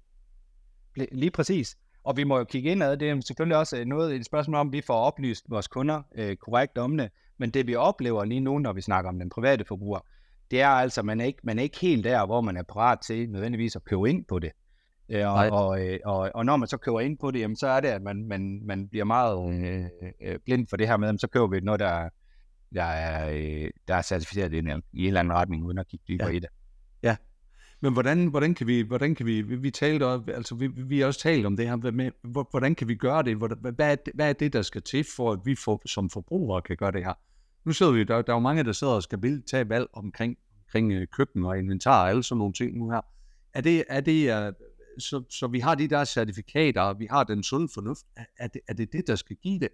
Lige 1.12 1.32
præcis. 1.32 1.78
Og 2.04 2.18
vi 2.18 2.24
må 2.24 2.38
jo 2.38 2.44
kigge 2.44 2.72
ind 2.72 2.84
ad 2.84 2.98
det. 2.98 3.10
er 3.10 3.22
selvfølgelig 3.22 3.58
også 3.58 3.78
øh, 3.78 3.86
noget, 3.86 4.16
et 4.16 4.26
spørgsmål 4.26 4.56
om, 4.56 4.68
at 4.68 4.74
vi 4.74 4.82
får 4.82 4.96
oplyst 4.96 5.46
vores 5.50 5.68
kunder 5.68 6.02
øh, 6.16 6.36
korrekt 6.36 6.78
om 6.78 6.98
det. 6.98 7.10
Men 7.38 7.50
det 7.50 7.68
vi 7.68 7.76
oplever 7.76 8.26
lige 8.26 8.40
nu, 8.40 8.60
når 8.60 8.74
vi 8.74 8.82
snakker 8.82 9.10
om 9.10 9.20
den 9.20 9.30
private 9.30 9.66
forbruger, 9.66 10.00
det 10.52 10.62
er 10.62 10.68
altså, 10.68 11.04
man 11.04 11.22
er 11.22 11.26
ikke, 11.26 11.40
man 11.44 11.60
er 11.60 11.64
ikke 11.64 11.80
helt 11.80 12.04
der, 12.04 12.26
hvor 12.26 12.42
man 12.42 12.58
er 12.58 12.64
parat 12.64 13.00
til 13.00 13.30
nødvendigvis 13.30 13.76
at 13.76 13.84
købe 13.84 14.10
ind 14.10 14.26
på 14.26 14.40
det. 14.40 14.52
Øh, 15.10 15.28
og, 15.28 15.50
og, 15.50 15.88
øh, 15.88 16.00
og, 16.06 16.32
og 16.36 16.46
når 16.46 16.58
man 16.58 16.68
så 16.68 16.78
køber 16.78 17.00
ind 17.00 17.18
på 17.18 17.32
det, 17.32 17.40
jamen, 17.40 17.56
så 17.56 17.68
er 17.68 17.80
det, 17.80 17.88
at 17.88 18.02
man, 18.02 18.28
man, 18.28 18.62
man 18.66 18.88
bliver 18.88 19.06
meget 19.06 19.54
øh, 19.54 19.86
øh, 20.22 20.40
blind 20.46 20.68
for 20.68 20.78
det 20.78 20.88
her 20.88 20.98
med, 20.98 21.18
så 21.18 21.28
køber 21.28 21.48
vi 21.48 21.60
noget, 21.60 21.80
der, 21.80 22.10
der, 22.76 22.84
er, 22.84 23.30
øh, 23.30 23.70
der 23.88 23.96
er 23.96 24.02
certificeret 24.02 24.54
i 24.54 24.58
en, 24.58 24.68
i 24.68 25.02
en 25.02 25.08
eller 25.08 25.20
anden 25.20 25.34
retning, 25.34 25.66
uden 25.66 25.78
at 25.78 25.88
kigge 25.88 26.06
dybere 26.08 26.28
ja. 26.28 26.36
i 26.36 26.40
det. 26.40 26.50
Ja, 27.04 27.16
men 27.82 27.94
hvordan, 27.94 28.28
hvordan 28.28 28.56
kan 28.56 28.68
vi, 28.68 28.82
hvordan 28.82 29.16
kan 29.16 29.26
vi, 29.26 29.42
vi, 29.42 29.56
vi 29.56 29.72
talte, 29.72 30.06
altså 30.06 30.56
vi, 30.56 30.68
vi 30.68 31.00
har 31.00 31.08
også 31.08 31.20
talt 31.20 31.46
om 31.46 31.58
det 31.58 31.68
her, 31.68 31.92
med, 31.92 32.12
hvordan 32.52 32.76
kan 32.76 32.88
vi 32.88 32.96
gøre 32.96 33.24
det, 33.24 33.38
hvad 33.38 33.92
er, 33.92 33.96
hvad 34.14 34.30
er 34.30 34.34
det, 34.34 34.54
der 34.54 34.62
skal 34.62 34.82
til, 34.82 35.06
for 35.16 35.32
at 35.32 35.40
vi 35.46 35.56
for, 35.56 35.82
som 35.86 36.10
forbrugere 36.10 36.62
kan 36.62 36.78
gøre 36.78 36.92
det 36.92 37.04
her? 37.06 37.14
Nu 37.66 37.74
sidder 37.74 37.92
vi, 37.92 38.04
der, 38.04 38.22
der 38.22 38.34
er 38.34 38.36
jo 38.36 38.40
mange, 38.40 38.64
der 38.64 38.72
sidder 38.72 38.94
og 38.94 39.04
skal 39.04 39.44
tage 39.44 39.70
valg 39.70 39.88
omkring, 39.94 40.38
omkring 40.68 40.92
øh, 40.92 41.08
køkken 41.08 41.46
og 41.46 41.60
inventar 41.60 42.04
og 42.04 42.10
alle 42.10 42.24
sådan 42.24 42.38
nogle 42.38 42.54
ting 42.54 42.78
nu 42.78 42.90
her. 42.90 43.02
Er 43.54 43.62
det, 43.62 43.84
er 43.90 44.02
det 44.02 44.48
uh, 44.48 44.54
så, 45.00 45.24
så 45.30 45.48
vi 45.48 45.60
har 45.60 45.76
de 45.76 45.88
der 45.88 46.06
certifikater, 46.06 46.82
og 46.82 47.00
vi 47.00 47.08
har 47.10 47.24
den 47.24 47.44
sunde 47.44 47.70
fornuft, 47.74 48.06
er 48.16 48.26
er, 48.38 48.48
det, 48.48 48.62
er 48.68 48.74
det 48.74 48.94
det, 48.94 49.08
der 49.08 49.16
skal 49.16 49.36
give 49.36 49.60
det? 49.60 49.70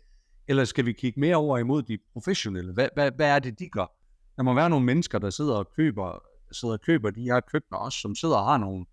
Eller 0.48 0.66
skal 0.66 0.86
vi 0.86 0.94
kigge 0.94 1.20
mere 1.20 1.36
over 1.36 1.58
imod 1.58 1.84
de 1.84 1.98
professionelle? 2.14 2.74
Hvad, 2.74 2.90
hvad, 2.94 3.12
hvad 3.16 3.28
er 3.28 3.40
det, 3.40 3.60
de 3.60 3.70
gør? 3.70 3.96
Der 4.38 4.44
må 4.44 4.54
være 4.54 4.70
nogle 4.70 4.86
mennesker, 4.86 5.20
der 5.20 5.30
sidder 5.30 5.56
og 5.56 5.72
køber 5.76 6.24
sidder 6.52 6.74
og 6.74 6.82
køber 6.82 7.10
de 7.10 7.22
her 7.22 7.40
køkkener 7.40 7.78
også, 7.78 8.00
som 8.00 8.16
sidder 8.16 8.36
og 8.36 8.46
har 8.46 8.58
nogle, 8.58 8.86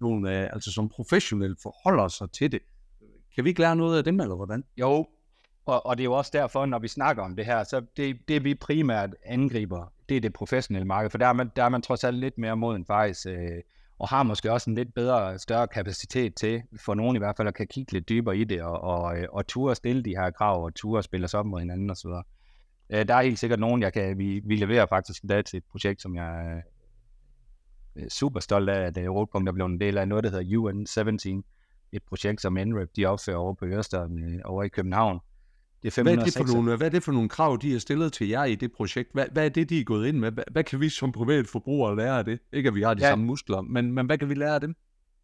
nogle 0.00 0.40
øh, 0.40 0.48
altså 0.52 0.72
som 0.72 0.88
professionelt 0.88 1.58
forholder 1.62 2.08
sig 2.08 2.30
til 2.30 2.52
det. 2.52 2.60
Kan 3.34 3.44
vi 3.44 3.48
ikke 3.48 3.60
lære 3.60 3.76
noget 3.76 3.98
af 3.98 4.04
dem, 4.04 4.20
eller 4.20 4.36
hvordan? 4.36 4.64
Jo, 4.76 5.06
og, 5.68 5.86
og 5.86 5.96
det 5.96 6.02
er 6.02 6.04
jo 6.04 6.12
også 6.12 6.30
derfor, 6.34 6.66
når 6.66 6.78
vi 6.78 6.88
snakker 6.88 7.22
om 7.22 7.36
det 7.36 7.46
her, 7.46 7.64
så 7.64 7.82
det, 7.96 8.28
det 8.28 8.44
vi 8.44 8.54
primært 8.54 9.10
angriber, 9.24 9.92
det 10.08 10.16
er 10.16 10.20
det 10.20 10.32
professionelle 10.32 10.86
marked, 10.86 11.10
for 11.10 11.18
der 11.18 11.26
er 11.26 11.32
man, 11.32 11.50
der 11.56 11.64
er 11.64 11.68
man 11.68 11.82
trods 11.82 12.04
alt 12.04 12.16
lidt 12.16 12.38
mere 12.38 12.56
moden 12.56 12.84
faktisk, 12.84 13.26
øh, 13.26 13.60
og 13.98 14.08
har 14.08 14.22
måske 14.22 14.52
også 14.52 14.70
en 14.70 14.76
lidt 14.76 14.94
bedre, 14.94 15.38
større 15.38 15.68
kapacitet 15.68 16.34
til, 16.34 16.62
for 16.76 16.94
nogen 16.94 17.16
i 17.16 17.18
hvert 17.18 17.36
fald, 17.36 17.48
at 17.48 17.54
kan 17.54 17.66
kigge 17.66 17.92
lidt 17.92 18.08
dybere 18.08 18.36
i 18.36 18.44
det, 18.44 18.62
og, 18.62 18.80
og, 18.80 19.18
øh, 19.18 19.26
og 19.32 19.46
ture 19.46 19.74
stille 19.74 20.02
de 20.02 20.10
her 20.10 20.30
krav, 20.30 20.64
og 20.64 20.74
ture 20.74 21.02
spille 21.02 21.28
sig 21.28 21.40
op 21.40 21.46
mod 21.46 21.60
hinanden 21.60 21.90
osv. 21.90 22.10
Øh, 22.90 23.08
der 23.08 23.14
er 23.14 23.22
helt 23.22 23.38
sikkert 23.38 23.60
nogen, 23.60 23.82
jeg 23.82 23.92
kan, 23.92 24.18
vi, 24.18 24.40
vi 24.44 24.56
leverer 24.56 24.86
faktisk 24.86 25.22
en 25.22 25.28
dag 25.28 25.44
til 25.44 25.56
et 25.56 25.64
projekt, 25.70 26.02
som 26.02 26.16
jeg 26.16 26.62
Øh, 27.96 28.02
øh 28.02 28.08
super 28.08 28.40
stolt 28.40 28.68
af, 28.68 28.86
at 28.86 28.98
øh, 28.98 29.04
Europunkt 29.04 29.48
er 29.48 29.52
blevet 29.52 29.70
en 29.70 29.80
del 29.80 29.98
af 29.98 30.08
noget, 30.08 30.24
der 30.24 30.30
hedder 30.30 30.44
UN17, 30.58 31.42
et 31.92 32.02
projekt, 32.02 32.40
som 32.40 32.52
NREP 32.52 32.88
de 32.96 33.06
opfører 33.06 33.36
over 33.36 33.54
på 33.54 33.64
Ørestaden 33.64 34.34
øh, 34.34 34.40
over 34.44 34.62
i 34.62 34.68
København. 34.68 35.20
Det 35.82 35.98
er 35.98 36.02
hvad, 36.02 36.16
er 36.16 36.24
det 36.24 36.34
for 36.34 36.54
nogle, 36.54 36.76
hvad 36.76 36.86
er 36.86 36.90
det 36.90 37.02
for 37.02 37.12
nogle 37.12 37.28
krav, 37.28 37.58
de 37.62 37.72
har 37.72 37.78
stillet 37.78 38.12
til 38.12 38.28
jer 38.28 38.44
i 38.44 38.54
det 38.54 38.72
projekt? 38.72 39.12
Hvad, 39.12 39.26
hvad 39.32 39.44
er 39.44 39.48
det, 39.48 39.70
de 39.70 39.80
er 39.80 39.84
gået 39.84 40.08
ind 40.08 40.18
med? 40.18 40.32
Hvad, 40.32 40.44
hvad 40.50 40.64
kan 40.64 40.80
vi 40.80 40.88
som 40.88 41.12
privat 41.12 41.46
forbrugere 41.46 41.96
lære 41.96 42.18
af 42.18 42.24
det? 42.24 42.38
Ikke 42.52 42.68
at 42.68 42.74
vi 42.74 42.82
har 42.82 42.94
de 42.94 43.02
ja. 43.02 43.10
samme 43.10 43.24
muskler, 43.24 43.60
men, 43.60 43.92
men 43.92 44.06
hvad 44.06 44.18
kan 44.18 44.28
vi 44.28 44.34
lære 44.34 44.54
af 44.54 44.60
dem? 44.60 44.74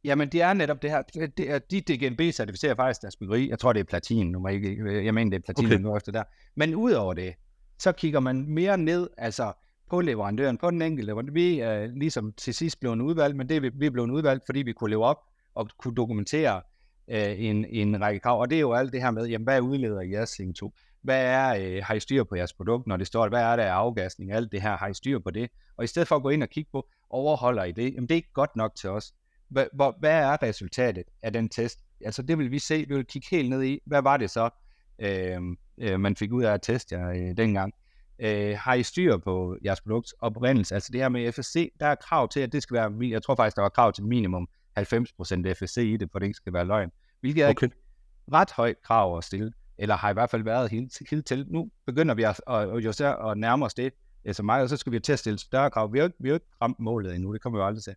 Jamen, 0.04 0.28
det 0.28 0.42
er 0.42 0.52
netop 0.52 0.82
det 0.82 0.90
her. 0.90 1.02
Det 1.36 1.50
er, 1.50 1.58
de 1.58 1.80
DGNB 1.80 2.20
certificerer 2.20 2.74
faktisk 2.74 3.02
deres 3.02 3.16
byggeri. 3.16 3.50
Jeg 3.50 3.58
tror, 3.58 3.72
det 3.72 3.80
er 3.80 3.84
platin. 3.84 4.26
Nu 4.26 4.38
må 4.38 4.48
jeg, 4.48 4.64
ikke, 4.64 5.04
jeg 5.04 5.14
mener, 5.14 5.30
det 5.30 5.38
er 5.38 5.54
platin, 5.54 5.86
okay. 5.86 6.12
der. 6.12 6.22
Men 6.56 6.74
udover 6.74 7.14
det, 7.14 7.34
så 7.78 7.92
kigger 7.92 8.20
man 8.20 8.44
mere 8.48 8.78
ned, 8.78 9.08
altså 9.18 9.52
på 9.90 10.00
leverandøren, 10.00 10.58
på 10.58 10.70
den 10.70 10.82
enkelte 10.82 11.06
leverandør. 11.06 11.32
Vi 11.32 11.60
er 11.60 11.86
ligesom 11.86 12.32
til 12.32 12.54
sidst 12.54 12.80
blevet 12.80 13.00
udvalgt, 13.00 13.36
men 13.36 13.48
det 13.48 13.62
vi, 13.62 13.70
vi 13.74 13.86
er 13.86 13.90
blevet 13.90 14.10
udvalgt, 14.10 14.46
fordi 14.46 14.62
vi 14.62 14.72
kunne 14.72 14.90
leve 14.90 15.04
op 15.04 15.18
og 15.54 15.68
kunne 15.78 15.94
dokumentere 15.94 16.62
øh, 17.08 17.40
en, 17.40 17.64
en 17.64 18.00
række 18.00 18.20
krav. 18.20 18.40
Og 18.40 18.50
det 18.50 18.56
er 18.56 18.60
jo 18.60 18.72
alt 18.72 18.92
det 18.92 19.02
her 19.02 19.10
med, 19.10 19.26
jamen, 19.26 19.44
hvad 19.44 19.60
udleder 19.60 20.00
i 20.00 20.10
jeres 20.10 20.40
CO2? 20.40 20.70
Hvad 21.02 21.24
er, 21.24 21.56
øh, 21.60 21.82
har 21.84 21.94
I 21.94 22.00
styr 22.00 22.24
på 22.24 22.36
jeres 22.36 22.52
produkt, 22.52 22.86
når 22.86 22.96
det 22.96 23.06
står, 23.06 23.28
hvad 23.28 23.42
er 23.42 23.56
der 23.56 23.64
af 23.64 23.70
afgasning? 23.70 24.32
Alt 24.32 24.52
det 24.52 24.62
her, 24.62 24.76
har 24.76 24.88
I 24.88 24.94
styr 24.94 25.18
på 25.18 25.30
det? 25.30 25.50
Og 25.76 25.84
i 25.84 25.86
stedet 25.86 26.08
for 26.08 26.16
at 26.16 26.22
gå 26.22 26.28
ind 26.28 26.42
og 26.42 26.48
kigge 26.48 26.70
på, 26.72 26.88
overholder 27.10 27.64
I 27.64 27.72
det? 27.72 27.94
Jamen, 27.94 28.08
det 28.08 28.14
er 28.14 28.16
ikke 28.16 28.32
godt 28.32 28.56
nok 28.56 28.74
til 28.74 28.90
os. 28.90 29.14
Hvad, 29.48 29.66
hvor, 29.72 29.96
hvad 29.98 30.12
er 30.12 30.42
resultatet 30.42 31.04
af 31.22 31.32
den 31.32 31.48
test? 31.48 31.78
Altså, 32.04 32.22
det 32.22 32.38
vil 32.38 32.50
vi 32.50 32.58
se. 32.58 32.84
Vi 32.88 32.94
vil 32.94 33.04
kigge 33.04 33.28
helt 33.30 33.50
ned 33.50 33.62
i, 33.62 33.80
hvad 33.86 34.02
var 34.02 34.16
det 34.16 34.30
så, 34.30 34.50
øh, 34.98 35.40
øh, 35.78 36.00
man 36.00 36.16
fik 36.16 36.32
ud 36.32 36.42
af 36.42 36.52
at 36.52 36.62
teste 36.62 36.98
jer 36.98 37.10
øh, 37.10 37.36
dengang? 37.36 37.74
øh, 38.18 38.56
har 38.58 38.74
I 38.74 38.82
styr 38.82 39.16
på 39.16 39.56
jeres 39.64 39.80
produkts 39.80 40.14
oprindelse? 40.20 40.74
Altså 40.74 40.90
det 40.92 41.00
her 41.00 41.08
med 41.08 41.32
FSC, 41.32 41.72
der 41.80 41.86
er 41.86 41.94
krav 41.94 42.28
til, 42.28 42.40
at 42.40 42.52
det 42.52 42.62
skal 42.62 42.74
være, 42.74 42.92
jeg 43.00 43.22
tror 43.22 43.34
faktisk, 43.34 43.56
der 43.56 43.62
var 43.62 43.68
krav 43.68 43.92
til 43.92 44.04
minimum 44.04 44.48
90% 44.78 45.52
FSC 45.54 45.76
i 45.76 45.96
det, 45.96 46.08
for 46.12 46.18
det 46.18 46.26
ikke 46.26 46.37
skal 46.37 46.52
være 46.52 46.64
løgn. 46.64 46.90
Hvilket 47.20 47.44
er 47.44 47.48
okay. 47.48 47.66
ikke 47.66 47.76
ret 48.32 48.50
højt 48.50 48.82
krav 48.82 49.18
at 49.18 49.24
stille, 49.24 49.52
eller 49.78 49.96
har 49.96 50.10
i 50.10 50.12
hvert 50.12 50.30
fald 50.30 50.42
været 50.42 50.70
helt, 50.70 51.02
helt 51.10 51.26
til. 51.26 51.46
Nu 51.48 51.70
begynder 51.87 52.14
vi 52.14 52.22
at, 52.22 52.40
at, 52.50 52.87
at, 52.87 53.00
at, 53.00 53.30
at 53.30 53.38
nærme 53.38 53.64
os 53.64 53.74
det, 53.74 53.92
så 54.32 54.42
meget, 54.42 54.62
og 54.62 54.68
så 54.68 54.76
skal 54.76 54.92
vi 54.92 55.00
til 55.00 55.12
at 55.12 55.18
stille 55.18 55.38
større 55.38 55.70
krav. 55.70 55.92
Vi 55.92 55.98
har 55.98 56.02
jo 56.02 56.06
ikke, 56.06 56.16
vi 56.20 56.28
har 56.28 56.34
ikke 56.34 56.46
ramt 56.62 56.80
målet 56.80 57.14
endnu, 57.14 57.32
det 57.32 57.40
kommer 57.40 57.58
vi 57.58 57.60
jo 57.60 57.66
aldrig 57.66 57.82
til. 57.82 57.94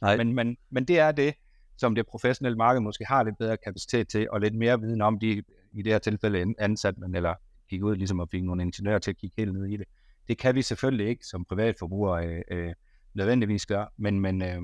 Nej. 0.00 0.16
Men, 0.16 0.32
men, 0.32 0.56
men 0.70 0.84
det 0.84 0.98
er 0.98 1.12
det, 1.12 1.34
som 1.76 1.94
det 1.94 2.06
professionelle 2.06 2.56
marked 2.56 2.80
måske 2.80 3.04
har 3.04 3.22
lidt 3.22 3.38
bedre 3.38 3.56
kapacitet 3.56 4.08
til, 4.08 4.30
og 4.30 4.40
lidt 4.40 4.54
mere 4.54 4.80
viden 4.80 5.00
om 5.00 5.18
de, 5.18 5.42
i 5.72 5.82
det 5.82 5.92
her 5.92 5.98
tilfælde 5.98 6.54
ansat, 6.58 6.98
men 6.98 7.14
eller 7.14 7.34
gik 7.68 7.82
ud 7.82 7.96
ligesom 7.96 8.20
og 8.20 8.28
fik 8.30 8.44
nogle 8.44 8.62
ingeniører 8.62 8.98
til 8.98 9.10
at 9.10 9.16
kigge 9.16 9.34
helt 9.38 9.52
ned 9.52 9.66
i 9.66 9.76
det. 9.76 9.86
Det 10.28 10.38
kan 10.38 10.54
vi 10.54 10.62
selvfølgelig 10.62 11.08
ikke 11.08 11.26
som 11.26 11.44
privatforbrugere 11.44 12.26
øh, 12.26 12.42
øh, 12.50 12.72
nødvendigvis 13.14 13.66
gøre, 13.66 13.88
men, 13.96 14.20
men, 14.20 14.42
øh, 14.42 14.62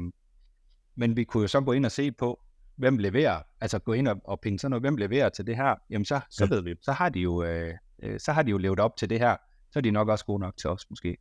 men 0.96 1.16
vi 1.16 1.24
kunne 1.24 1.40
jo 1.40 1.48
så 1.48 1.60
gå 1.60 1.72
ind 1.72 1.84
og 1.84 1.92
se 1.92 2.12
på, 2.12 2.40
hvem 2.76 2.98
leverer, 2.98 3.42
altså 3.60 3.78
gå 3.78 3.92
ind 3.92 4.08
og, 4.08 4.20
og 4.24 4.40
pinge 4.40 4.58
sådan 4.58 4.70
noget, 4.70 4.82
hvem 4.82 4.96
leverer 4.96 5.28
til 5.28 5.46
det 5.46 5.56
her, 5.56 5.74
jamen 5.90 6.04
så, 6.04 6.20
så 6.30 6.46
ved 6.46 6.62
vi, 6.62 6.74
så 6.82 6.92
har 6.92 7.08
de 7.08 7.20
jo, 7.20 7.42
øh, 7.42 7.74
øh, 8.02 8.20
så 8.20 8.32
har 8.32 8.42
de 8.42 8.50
jo 8.50 8.58
levet 8.58 8.80
op 8.80 8.96
til 8.96 9.10
det 9.10 9.18
her, 9.18 9.36
så 9.70 9.78
er 9.78 9.80
de 9.80 9.90
nok 9.90 10.08
også 10.08 10.24
gode 10.24 10.40
nok 10.40 10.56
til 10.56 10.70
os 10.70 10.90
måske. 10.90 11.16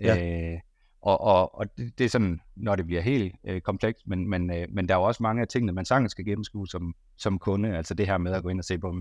Ja. 0.00 0.52
Øh, 0.52 0.60
og, 1.02 1.20
og, 1.20 1.58
og 1.58 1.78
det, 1.78 1.98
det 1.98 2.04
er 2.04 2.08
sådan, 2.08 2.40
når 2.56 2.76
det 2.76 2.86
bliver 2.86 3.00
helt 3.00 3.34
øh, 3.44 3.60
komplekst, 3.60 4.06
men, 4.06 4.28
men, 4.28 4.50
øh, 4.50 4.66
men 4.70 4.88
der 4.88 4.94
er 4.94 4.98
jo 4.98 5.04
også 5.04 5.22
mange 5.22 5.42
af 5.42 5.48
tingene, 5.48 5.72
man 5.72 5.84
sagtens 5.84 6.12
skal 6.12 6.24
gennemskue 6.24 6.68
som, 6.68 6.94
som 7.16 7.38
kunde, 7.38 7.76
altså 7.76 7.94
det 7.94 8.06
her 8.06 8.18
med 8.18 8.32
at 8.32 8.42
gå 8.42 8.48
ind 8.48 8.58
og 8.58 8.64
se 8.64 8.78
på, 8.78 9.00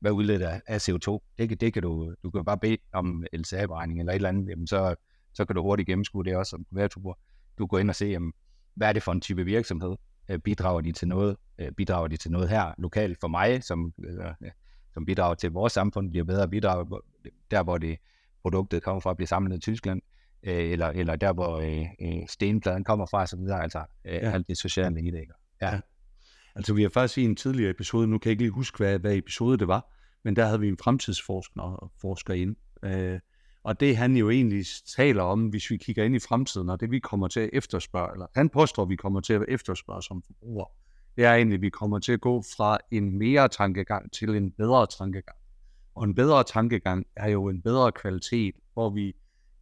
hvad 0.00 0.12
udleder 0.12 0.60
af 0.66 0.88
CO2. 0.88 1.18
Det, 1.38 1.60
det 1.60 1.72
kan 1.72 1.82
du, 1.82 2.14
du 2.22 2.30
kan 2.30 2.44
bare 2.44 2.58
bede 2.58 2.76
om 2.92 3.24
LCA-beregning 3.32 4.00
eller 4.00 4.12
et 4.12 4.16
eller 4.16 4.28
andet, 4.28 4.48
jamen 4.48 4.66
så, 4.66 4.94
så 5.32 5.44
kan 5.44 5.56
du 5.56 5.62
hurtigt 5.62 5.86
gennemskue 5.86 6.24
det 6.24 6.36
også 6.36 6.50
som 6.50 6.64
privatforbruger. 6.64 7.14
Du 7.58 7.66
går 7.66 7.78
ind 7.78 7.88
og 7.88 7.96
se, 7.96 8.06
jamen, 8.06 8.32
hvad 8.74 8.88
er 8.88 8.92
det 8.92 9.02
for 9.02 9.12
en 9.12 9.20
type 9.20 9.44
virksomhed? 9.44 9.96
Øh, 10.30 10.38
bidrager 10.38 10.80
de 10.80 10.92
til 10.92 11.08
noget? 11.08 11.36
Øh, 11.58 11.72
bidrager 11.72 12.08
de 12.08 12.16
til 12.16 12.30
noget 12.30 12.48
her 12.48 12.74
lokalt 12.78 13.20
for 13.20 13.28
mig, 13.28 13.64
som, 13.64 13.92
øh, 14.04 14.50
som 14.94 15.04
bidrager 15.04 15.34
til 15.34 15.50
vores 15.50 15.72
samfund, 15.72 16.10
bliver 16.10 16.24
bedre 16.24 16.48
bidrag, 16.48 16.86
der 17.50 17.62
hvor 17.62 17.78
det 17.78 17.98
produktet 18.42 18.82
kommer 18.82 19.00
fra, 19.00 19.14
bliver 19.14 19.26
samlet 19.26 19.56
i 19.56 19.60
Tyskland, 19.60 20.02
eller, 20.42 20.86
eller 20.86 21.16
der 21.16 21.32
hvor 21.32 21.62
stenpladen 22.28 22.84
kommer 22.84 23.06
fra, 23.06 23.26
så 23.26 23.36
videre, 23.36 23.62
altså 23.62 23.84
ja. 24.04 24.10
alt 24.10 24.48
det 24.48 24.58
sociale 24.58 25.00
i 25.00 25.10
det. 25.10 25.20
Ikke? 25.20 25.32
Ja. 25.62 25.80
Altså 26.54 26.74
vi 26.74 26.82
har 26.82 26.88
faktisk 26.88 27.18
i 27.18 27.24
en 27.24 27.36
tidligere 27.36 27.70
episode, 27.70 28.06
nu 28.06 28.18
kan 28.18 28.28
jeg 28.28 28.32
ikke 28.32 28.42
lige 28.42 28.50
huske, 28.50 28.76
hvad, 28.78 28.98
hvad 28.98 29.16
episode 29.16 29.58
det 29.58 29.68
var, 29.68 29.92
men 30.24 30.36
der 30.36 30.44
havde 30.44 30.60
vi 30.60 30.68
en 30.68 30.78
fremtidsforsker 30.84 31.92
forsker 32.00 32.34
ind. 32.34 32.56
Øh, 32.82 33.20
og 33.64 33.80
det 33.80 33.96
han 33.96 34.16
jo 34.16 34.30
egentlig 34.30 34.64
taler 34.96 35.22
om, 35.22 35.46
hvis 35.46 35.70
vi 35.70 35.76
kigger 35.76 36.04
ind 36.04 36.16
i 36.16 36.18
fremtiden, 36.18 36.68
og 36.68 36.80
det 36.80 36.90
vi 36.90 36.98
kommer 36.98 37.28
til 37.28 37.40
at 37.40 37.50
efterspørge, 37.52 38.12
eller 38.12 38.26
han 38.34 38.48
påstår, 38.48 38.82
at 38.82 38.88
vi 38.88 38.96
kommer 38.96 39.20
til 39.20 39.32
at 39.32 39.44
efterspørge 39.48 40.02
som 40.02 40.22
forbruger, 40.22 40.64
det 41.16 41.24
er 41.24 41.34
egentlig, 41.34 41.54
at 41.54 41.62
vi 41.62 41.70
kommer 41.70 41.98
til 41.98 42.12
at 42.12 42.20
gå 42.20 42.42
fra 42.56 42.78
en 42.90 43.18
mere 43.18 43.48
tankegang 43.48 44.12
til 44.12 44.28
en 44.28 44.50
bedre 44.50 44.86
tankegang. 44.98 45.36
Og 45.94 46.04
en 46.04 46.14
bedre 46.14 46.44
tankegang 46.44 47.06
er 47.16 47.28
jo 47.28 47.48
en 47.48 47.62
bedre 47.62 47.92
kvalitet, 47.92 48.54
hvor 48.72 48.90
vi 48.90 49.12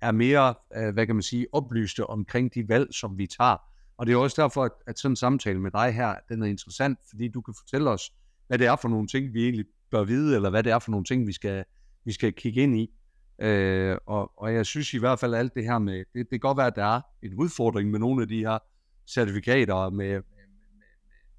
er 0.01 0.13
mere, 0.13 0.55
øh, 0.77 0.95
hvad 0.95 1.07
kan 1.07 1.17
man 1.17 1.23
sige, 1.23 1.47
oplyste 1.53 2.07
omkring 2.07 2.55
de 2.55 2.69
valg, 2.69 2.95
som 2.95 3.19
vi 3.19 3.27
tager, 3.27 3.57
og 3.99 4.07
det 4.07 4.13
er 4.13 4.17
også 4.17 4.43
derfor, 4.43 4.77
at 4.87 4.99
sådan 4.99 5.13
en 5.13 5.17
samtale 5.17 5.61
med 5.61 5.71
dig 5.71 5.93
her, 5.93 6.15
den 6.29 6.43
er 6.43 6.47
interessant, 6.47 6.99
fordi 7.11 7.29
du 7.29 7.41
kan 7.41 7.55
fortælle 7.59 7.91
os, 7.91 8.13
hvad 8.47 8.59
det 8.59 8.67
er 8.67 8.77
for 8.77 8.89
nogle 8.89 9.07
ting, 9.07 9.35
vi 9.35 9.43
egentlig 9.43 9.65
bør 9.91 10.05
vide, 10.05 10.37
eller 10.37 10.51
hvad 10.51 10.63
det 10.63 10.73
er 10.73 10.79
for 10.79 10.91
nogle 10.91 11.05
ting, 11.05 11.27
vi 11.27 11.33
skal, 11.33 11.65
vi 12.05 12.13
skal 12.13 12.33
kigge 12.33 12.63
ind 12.63 12.77
i. 12.77 12.91
Øh, 13.39 13.97
og, 14.07 14.33
og 14.37 14.55
jeg 14.55 14.67
synes 14.67 14.95
i 14.95 14.99
hvert 14.99 15.19
fald, 15.19 15.35
alt 15.35 15.55
det 15.55 15.65
her 15.65 15.79
med, 15.79 15.99
det, 15.99 16.15
det 16.15 16.31
kan 16.31 16.41
godt 16.41 16.59
være, 16.59 16.67
at 16.67 16.77
der 16.77 16.85
er 16.85 17.01
en 17.23 17.35
udfordring 17.35 17.91
med 17.91 17.99
nogle 17.99 18.23
af 18.23 18.29
de 18.29 18.39
her 18.39 18.59
certifikater, 19.07 19.91
med, 19.91 20.07
med, 20.07 20.13
med, 20.13 20.23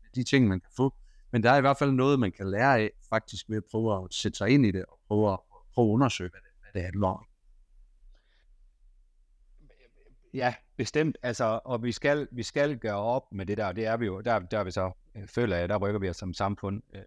med 0.01 0.09
de 0.15 0.23
ting, 0.23 0.47
man 0.47 0.59
kan 0.59 0.69
få. 0.77 0.93
Men 1.31 1.43
der 1.43 1.51
er 1.51 1.57
i 1.57 1.61
hvert 1.61 1.77
fald 1.77 1.91
noget, 1.91 2.19
man 2.19 2.31
kan 2.31 2.49
lære 2.49 2.79
af, 2.79 2.91
faktisk 3.09 3.49
ved 3.49 3.57
at 3.57 3.63
prøve 3.71 4.03
at 4.03 4.13
sætte 4.13 4.37
sig 4.37 4.49
ind 4.49 4.65
i 4.65 4.71
det, 4.71 4.85
og 4.85 4.99
prøve 5.07 5.33
at, 5.33 5.39
prøve 5.73 5.87
at 5.89 5.93
undersøge, 5.93 6.29
hvad 6.29 6.41
det, 6.41 6.49
hvad 6.61 6.73
det 6.73 6.81
handler 6.81 7.07
om. 7.07 7.25
Ja, 10.33 10.53
bestemt. 10.77 11.17
Altså, 11.23 11.59
og 11.65 11.83
vi 11.83 11.91
skal, 11.91 12.27
vi 12.31 12.43
skal 12.43 12.77
gøre 12.77 12.95
op 12.95 13.31
med 13.31 13.45
det 13.45 13.57
der, 13.57 13.71
det 13.71 13.85
er 13.85 13.97
vi 13.97 14.05
jo, 14.05 14.21
der, 14.21 14.39
der 14.39 14.59
er 14.59 14.63
vi 14.63 14.71
så 14.71 14.91
øh, 15.15 15.27
føler 15.27 15.57
jeg, 15.57 15.69
der 15.69 15.77
rykker 15.77 15.99
vi 15.99 16.09
os 16.09 16.17
som 16.17 16.33
samfund. 16.33 16.81
Øh, 16.95 17.01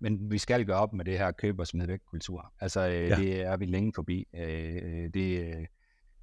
men 0.00 0.30
vi 0.30 0.38
skal 0.38 0.64
gøre 0.66 0.76
op 0.76 0.92
med 0.92 1.04
det 1.04 1.18
her 1.18 1.30
køb 1.30 1.58
og 1.58 1.66
smid 1.66 1.86
væk 1.86 2.00
kultur. 2.10 2.52
Altså, 2.60 2.88
øh, 2.88 3.08
ja. 3.08 3.16
det 3.16 3.42
er 3.42 3.56
vi 3.56 3.66
længe 3.66 3.92
forbi. 3.94 4.28
Øh, 4.34 5.10
det, 5.14 5.44
øh, 5.44 5.66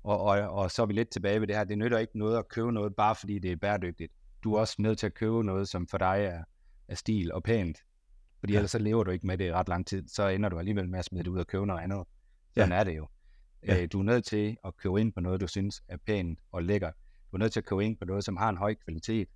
og, 0.04 0.22
og, 0.22 0.50
og 0.50 0.72
så 0.72 0.82
er 0.82 0.86
vi 0.86 0.94
lidt 0.94 1.10
tilbage 1.10 1.42
ved 1.42 1.48
det 1.48 1.56
her. 1.56 1.64
Det 1.64 1.78
nytter 1.78 1.98
ikke 1.98 2.18
noget 2.18 2.38
at 2.38 2.48
købe 2.50 2.72
noget, 2.72 2.96
bare 2.96 3.16
fordi 3.16 3.40
det 3.40 3.52
er 3.52 3.56
bæredygtigt. 3.56 4.12
Du 4.44 4.54
er 4.54 4.60
også 4.60 4.76
nødt 4.80 5.00
til 5.00 5.06
at 5.06 5.14
købe 5.14 5.44
noget, 5.44 5.68
som 5.68 5.88
for 5.88 5.98
dig 5.98 6.26
er, 6.32 6.44
er 6.88 6.96
stil 6.96 7.34
og 7.34 7.44
pænt. 7.44 7.78
Fordi 8.40 8.54
ja. 8.54 8.60
ellers 8.60 8.72
så 8.72 8.80
lever 8.80 9.04
du 9.04 9.12
ikke 9.12 9.28
med 9.28 9.38
det 9.38 9.46
i 9.46 9.54
ret 9.54 9.70
lang 9.70 9.88
tid. 9.88 10.08
Så 10.08 10.28
ender 10.28 10.50
du 10.50 10.60
alligevel 10.60 10.90
med 10.90 11.00
at 11.00 11.06
smide 11.06 11.24
det 11.24 11.30
ud 11.30 11.40
og 11.40 11.48
købe 11.48 11.66
noget 11.66 11.82
andet. 11.82 12.04
Sådan 12.54 12.72
ja. 12.72 12.76
er 12.76 12.84
det 12.84 12.98
jo. 12.98 13.08
Ja. 13.68 13.82
Øh, 13.82 13.88
du 13.92 14.00
er 14.00 14.04
nødt 14.04 14.26
til 14.26 14.58
at 14.66 14.78
købe 14.78 15.02
ind 15.02 15.14
på 15.14 15.20
noget, 15.20 15.42
du 15.42 15.48
synes 15.48 15.84
er 15.88 15.98
pænt 16.06 16.40
og 16.52 16.64
lækkert. 16.64 16.94
Du 17.32 17.38
er 17.38 17.40
nødt 17.40 17.54
til 17.54 17.60
at 17.60 17.66
købe 17.66 17.86
ind 17.86 17.98
på 17.98 18.06
noget, 18.06 18.24
som 18.24 18.38
har 18.38 18.50
en 18.50 18.58
høj 18.58 18.76
kvalitet. 18.84 19.28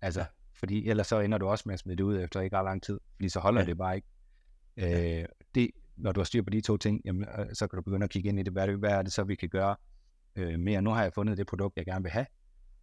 Altså, 0.00 0.24
fordi 0.60 0.88
ellers 0.88 1.06
så 1.06 1.20
ender 1.20 1.38
du 1.38 1.46
også 1.46 1.62
med 1.66 1.74
at 1.74 1.80
smide 1.80 1.96
det 1.96 2.02
ud 2.02 2.20
efter 2.20 2.40
ikke 2.40 2.56
ret 2.56 2.64
lang 2.64 2.82
tid. 2.82 3.00
Fordi 3.14 3.28
så 3.28 3.40
holder 3.40 3.60
ja. 3.60 3.66
det 3.66 3.78
bare 3.78 3.96
ikke. 3.96 4.08
Øh, 4.76 5.24
det, 5.54 5.70
når 5.96 6.12
du 6.12 6.20
har 6.20 6.24
styr 6.24 6.42
på 6.42 6.50
de 6.50 6.60
to 6.60 6.76
ting, 6.76 7.00
jamen, 7.04 7.28
øh, 7.38 7.46
så 7.52 7.66
kan 7.66 7.76
du 7.76 7.82
begynde 7.82 8.04
at 8.04 8.10
kigge 8.10 8.28
ind 8.28 8.40
i 8.40 8.42
det. 8.42 8.52
Hvad 8.52 8.62
er 8.62 8.66
det, 8.66 8.78
hvad 8.78 8.90
er 8.90 9.02
det 9.02 9.12
så, 9.12 9.24
vi 9.24 9.34
kan 9.34 9.48
gøre 9.48 9.76
øh, 10.36 10.60
mere? 10.60 10.82
Nu 10.82 10.90
har 10.90 11.02
jeg 11.02 11.12
fundet 11.12 11.38
det 11.38 11.46
produkt, 11.46 11.76
jeg 11.76 11.84
gerne 11.84 12.02
vil 12.02 12.12
have. 12.12 12.26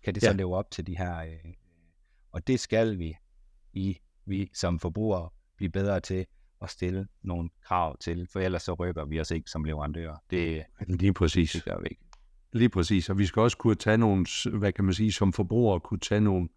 Kan 0.04 0.14
det 0.14 0.24
så 0.24 0.30
ja. 0.30 0.36
leve 0.36 0.56
op 0.56 0.72
til 0.72 0.88
de 0.88 0.98
her... 0.98 1.18
Øh, 1.20 1.54
og 2.32 2.48
det 2.48 2.60
skal 2.60 3.00
vi, 3.00 3.16
i, 3.74 3.98
vi 4.26 4.50
som 4.54 4.80
forbrugere, 4.80 5.30
blive 5.58 5.70
bedre 5.70 6.00
til 6.00 6.26
at 6.62 6.70
stille 6.70 7.08
nogle 7.22 7.50
krav 7.64 7.98
til, 7.98 8.28
for 8.32 8.40
ellers 8.40 8.64
så 8.64 8.74
rykker 8.74 9.06
vi 9.06 9.20
os 9.20 9.32
ikke 9.32 9.50
som 9.50 9.64
leverandører. 9.64 10.16
Det, 10.30 10.64
Lige 10.88 11.14
præcis. 11.14 11.52
Det 11.52 11.66
gør 11.66 11.80
vi 11.80 11.88
ikke. 11.90 12.02
Lige 12.54 12.70
præcis, 12.70 13.10
og 13.10 13.18
vi 13.18 13.26
skal 13.26 13.40
også 13.40 13.58
kunne 13.58 13.76
tage 13.76 13.98
nogle, 13.98 14.26
hvad 14.54 14.72
kan 14.72 14.86
man 14.86 14.94
sige, 14.94 15.12
som 15.12 15.34
forbrugere, 15.34 15.80
kunne 15.80 16.00
tage 16.00 16.22
nogle 16.22 16.50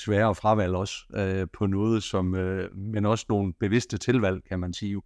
svære 0.00 0.34
fravalg 0.34 0.74
også 0.74 0.94
øh, 1.14 1.46
på 1.52 1.66
noget, 1.66 2.02
som, 2.02 2.34
øh, 2.34 2.76
men 2.76 3.06
også 3.06 3.26
nogle 3.28 3.52
bevidste 3.52 3.98
tilvalg, 3.98 4.44
kan 4.48 4.60
man 4.60 4.72
sige. 4.72 5.00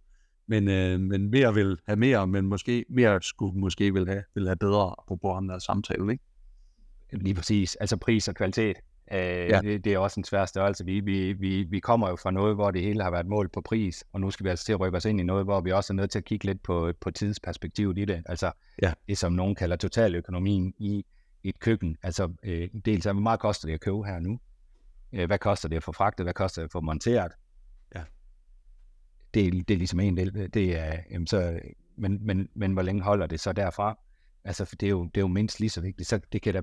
Men, 0.47 0.69
øh, 0.69 0.99
men 0.99 1.31
mere 1.31 1.53
vil 1.53 1.77
have 1.87 1.95
mere, 1.95 2.27
men 2.27 2.45
måske 2.45 2.85
mere 2.89 3.21
skulle 3.21 3.59
måske 3.59 3.93
vil 3.93 4.07
have, 4.07 4.23
vil 4.35 4.45
have 4.45 4.55
bedre 4.55 4.95
på 5.21 5.33
ham 5.33 5.47
der 5.47 5.59
samtale, 5.59 6.11
ikke? 6.11 6.23
Lige 7.11 7.35
præcis, 7.35 7.75
altså 7.75 7.97
pris 7.97 8.27
og 8.27 8.35
kvalitet. 8.35 8.77
Øh, 9.11 9.19
ja. 9.19 9.59
det, 9.61 9.85
det 9.85 9.93
er 9.93 9.97
også 9.97 10.19
en 10.19 10.23
svær 10.23 10.45
størrelse. 10.45 10.85
Vi, 10.85 10.99
vi, 10.99 11.33
vi, 11.33 11.63
vi 11.63 11.79
kommer 11.79 12.09
jo 12.09 12.15
fra 12.15 12.31
noget, 12.31 12.55
hvor 12.55 12.71
det 12.71 12.81
hele 12.81 13.03
har 13.03 13.11
været 13.11 13.27
målt 13.27 13.51
på 13.51 13.61
pris, 13.61 14.03
og 14.13 14.21
nu 14.21 14.31
skal 14.31 14.43
vi 14.43 14.49
altså 14.49 14.65
til 14.65 14.73
at 14.73 14.79
rykke 14.79 14.97
os 14.97 15.05
ind 15.05 15.19
i 15.19 15.23
noget, 15.23 15.45
hvor 15.45 15.61
vi 15.61 15.71
også 15.71 15.93
er 15.93 15.95
nødt 15.95 16.11
til 16.11 16.19
at 16.19 16.25
kigge 16.25 16.45
lidt 16.45 16.63
på, 16.63 16.93
på 17.01 17.11
tidsperspektivet 17.11 17.97
i 17.97 18.05
det. 18.05 18.23
Altså 18.25 18.51
ja. 18.81 18.93
det, 19.07 19.17
som 19.17 19.33
nogen 19.33 19.55
kalder 19.55 19.75
totaløkonomien 19.75 20.73
i 20.77 21.05
et 21.43 21.59
køkken. 21.59 21.97
Altså 22.03 22.31
øh, 22.43 22.69
dels, 22.85 23.03
hvor 23.03 23.13
meget 23.13 23.39
koster 23.39 23.67
det 23.67 23.73
at 23.73 23.81
købe 23.81 24.03
her 24.03 24.19
nu? 24.19 24.39
Øh, 25.13 25.25
hvad 25.25 25.39
koster 25.39 25.69
det 25.69 25.75
at 25.75 25.83
få 25.83 25.91
fragtet? 25.91 26.25
Hvad 26.25 26.33
koster 26.33 26.61
det 26.61 26.67
at 26.67 26.71
få 26.71 26.81
monteret? 26.81 27.31
Ja. 27.95 28.03
Det, 29.33 29.47
er, 29.47 29.51
det 29.51 29.71
er 29.71 29.77
ligesom 29.77 29.99
en 29.99 30.17
del. 30.17 30.49
Det 30.53 30.77
er, 30.77 30.99
jamen 31.11 31.27
så, 31.27 31.59
men, 31.97 32.25
men, 32.25 32.49
men 32.55 32.73
hvor 32.73 32.81
længe 32.81 33.01
holder 33.01 33.27
det 33.27 33.39
så 33.39 33.53
derfra? 33.53 33.99
Altså, 34.43 34.65
for 34.65 34.75
det 34.75 34.85
er 34.85 34.89
jo, 34.89 35.03
det 35.03 35.17
er 35.17 35.21
jo 35.21 35.27
mindst 35.27 35.59
lige 35.59 35.69
så 35.69 35.81
vigtigt. 35.81 36.09
Så 36.09 36.19
det 36.31 36.41
kan 36.41 36.53
da 36.53 36.61